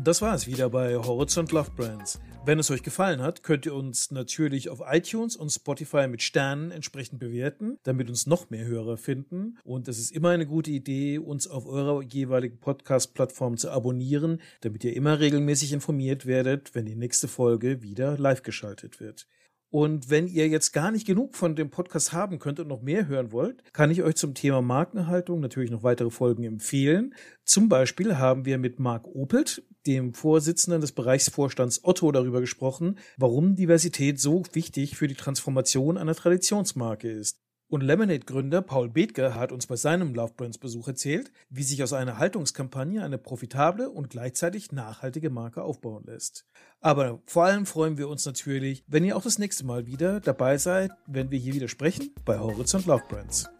Das 0.08 0.22
war 0.22 0.34
es 0.34 0.46
wieder 0.46 0.70
bei 0.70 0.96
Horizont 0.96 1.52
Love 1.52 1.70
Brands. 1.76 2.18
Wenn 2.46 2.58
es 2.58 2.70
euch 2.70 2.82
gefallen 2.82 3.20
hat, 3.20 3.42
könnt 3.42 3.66
ihr 3.66 3.74
uns 3.74 4.10
natürlich 4.10 4.70
auf 4.70 4.80
iTunes 4.90 5.36
und 5.36 5.50
Spotify 5.50 6.08
mit 6.08 6.22
Sternen 6.22 6.70
entsprechend 6.70 7.20
bewerten, 7.20 7.76
damit 7.82 8.08
uns 8.08 8.26
noch 8.26 8.48
mehr 8.48 8.64
Hörer 8.64 8.96
finden. 8.96 9.58
Und 9.64 9.86
es 9.86 9.98
ist 9.98 10.10
immer 10.12 10.30
eine 10.30 10.46
gute 10.46 10.70
Idee, 10.70 11.18
uns 11.18 11.46
auf 11.46 11.66
eurer 11.66 12.00
jeweiligen 12.02 12.58
Podcast-Plattform 12.58 13.58
zu 13.58 13.70
abonnieren, 13.70 14.40
damit 14.62 14.82
ihr 14.82 14.96
immer 14.96 15.20
regelmäßig 15.20 15.74
informiert 15.74 16.24
werdet, 16.24 16.74
wenn 16.74 16.86
die 16.86 16.96
nächste 16.96 17.28
Folge 17.28 17.82
wieder 17.82 18.16
live 18.16 18.42
geschaltet 18.42 19.00
wird. 19.00 19.26
Und 19.70 20.08
wenn 20.08 20.26
ihr 20.26 20.48
jetzt 20.48 20.72
gar 20.72 20.90
nicht 20.90 21.06
genug 21.06 21.36
von 21.36 21.54
dem 21.54 21.70
Podcast 21.70 22.12
haben 22.12 22.38
könnt 22.38 22.58
und 22.58 22.68
noch 22.68 22.80
mehr 22.80 23.06
hören 23.06 23.32
wollt, 23.32 23.62
kann 23.74 23.90
ich 23.90 24.02
euch 24.02 24.16
zum 24.16 24.34
Thema 24.34 24.62
Markenerhaltung 24.62 25.40
natürlich 25.40 25.70
noch 25.70 25.82
weitere 25.82 26.10
Folgen 26.10 26.44
empfehlen. 26.44 27.14
Zum 27.44 27.68
Beispiel 27.68 28.16
haben 28.16 28.46
wir 28.46 28.56
mit 28.56 28.78
Marc 28.78 29.06
Opelt, 29.06 29.62
dem 29.86 30.14
Vorsitzenden 30.14 30.80
des 30.80 30.92
Bereichsvorstands 30.92 31.84
Otto, 31.84 32.10
darüber 32.12 32.40
gesprochen, 32.40 32.98
warum 33.18 33.56
Diversität 33.56 34.18
so 34.18 34.42
wichtig 34.52 34.96
für 34.96 35.08
die 35.08 35.14
Transformation 35.14 35.98
einer 35.98 36.14
Traditionsmarke 36.14 37.10
ist. 37.10 37.38
Und 37.70 37.82
Lemonade-Gründer 37.82 38.62
Paul 38.62 38.88
Bethke 38.88 39.34
hat 39.34 39.52
uns 39.52 39.66
bei 39.66 39.76
seinem 39.76 40.14
Love 40.14 40.32
Brands 40.34 40.56
Besuch 40.56 40.88
erzählt, 40.88 41.30
wie 41.50 41.62
sich 41.62 41.82
aus 41.82 41.92
einer 41.92 42.16
Haltungskampagne 42.16 43.04
eine 43.04 43.18
profitable 43.18 43.90
und 43.90 44.08
gleichzeitig 44.08 44.72
nachhaltige 44.72 45.28
Marke 45.28 45.62
aufbauen 45.62 46.04
lässt. 46.06 46.46
Aber 46.80 47.20
vor 47.26 47.44
allem 47.44 47.66
freuen 47.66 47.98
wir 47.98 48.08
uns 48.08 48.24
natürlich, 48.24 48.84
wenn 48.86 49.04
ihr 49.04 49.18
auch 49.18 49.22
das 49.22 49.38
nächste 49.38 49.66
Mal 49.66 49.86
wieder 49.86 50.20
dabei 50.20 50.56
seid, 50.56 50.92
wenn 51.06 51.30
wir 51.30 51.38
hier 51.38 51.52
wieder 51.52 51.68
sprechen 51.68 52.10
bei 52.24 52.38
Horizont 52.38 52.86
Love 52.86 53.04
Brands. 53.06 53.50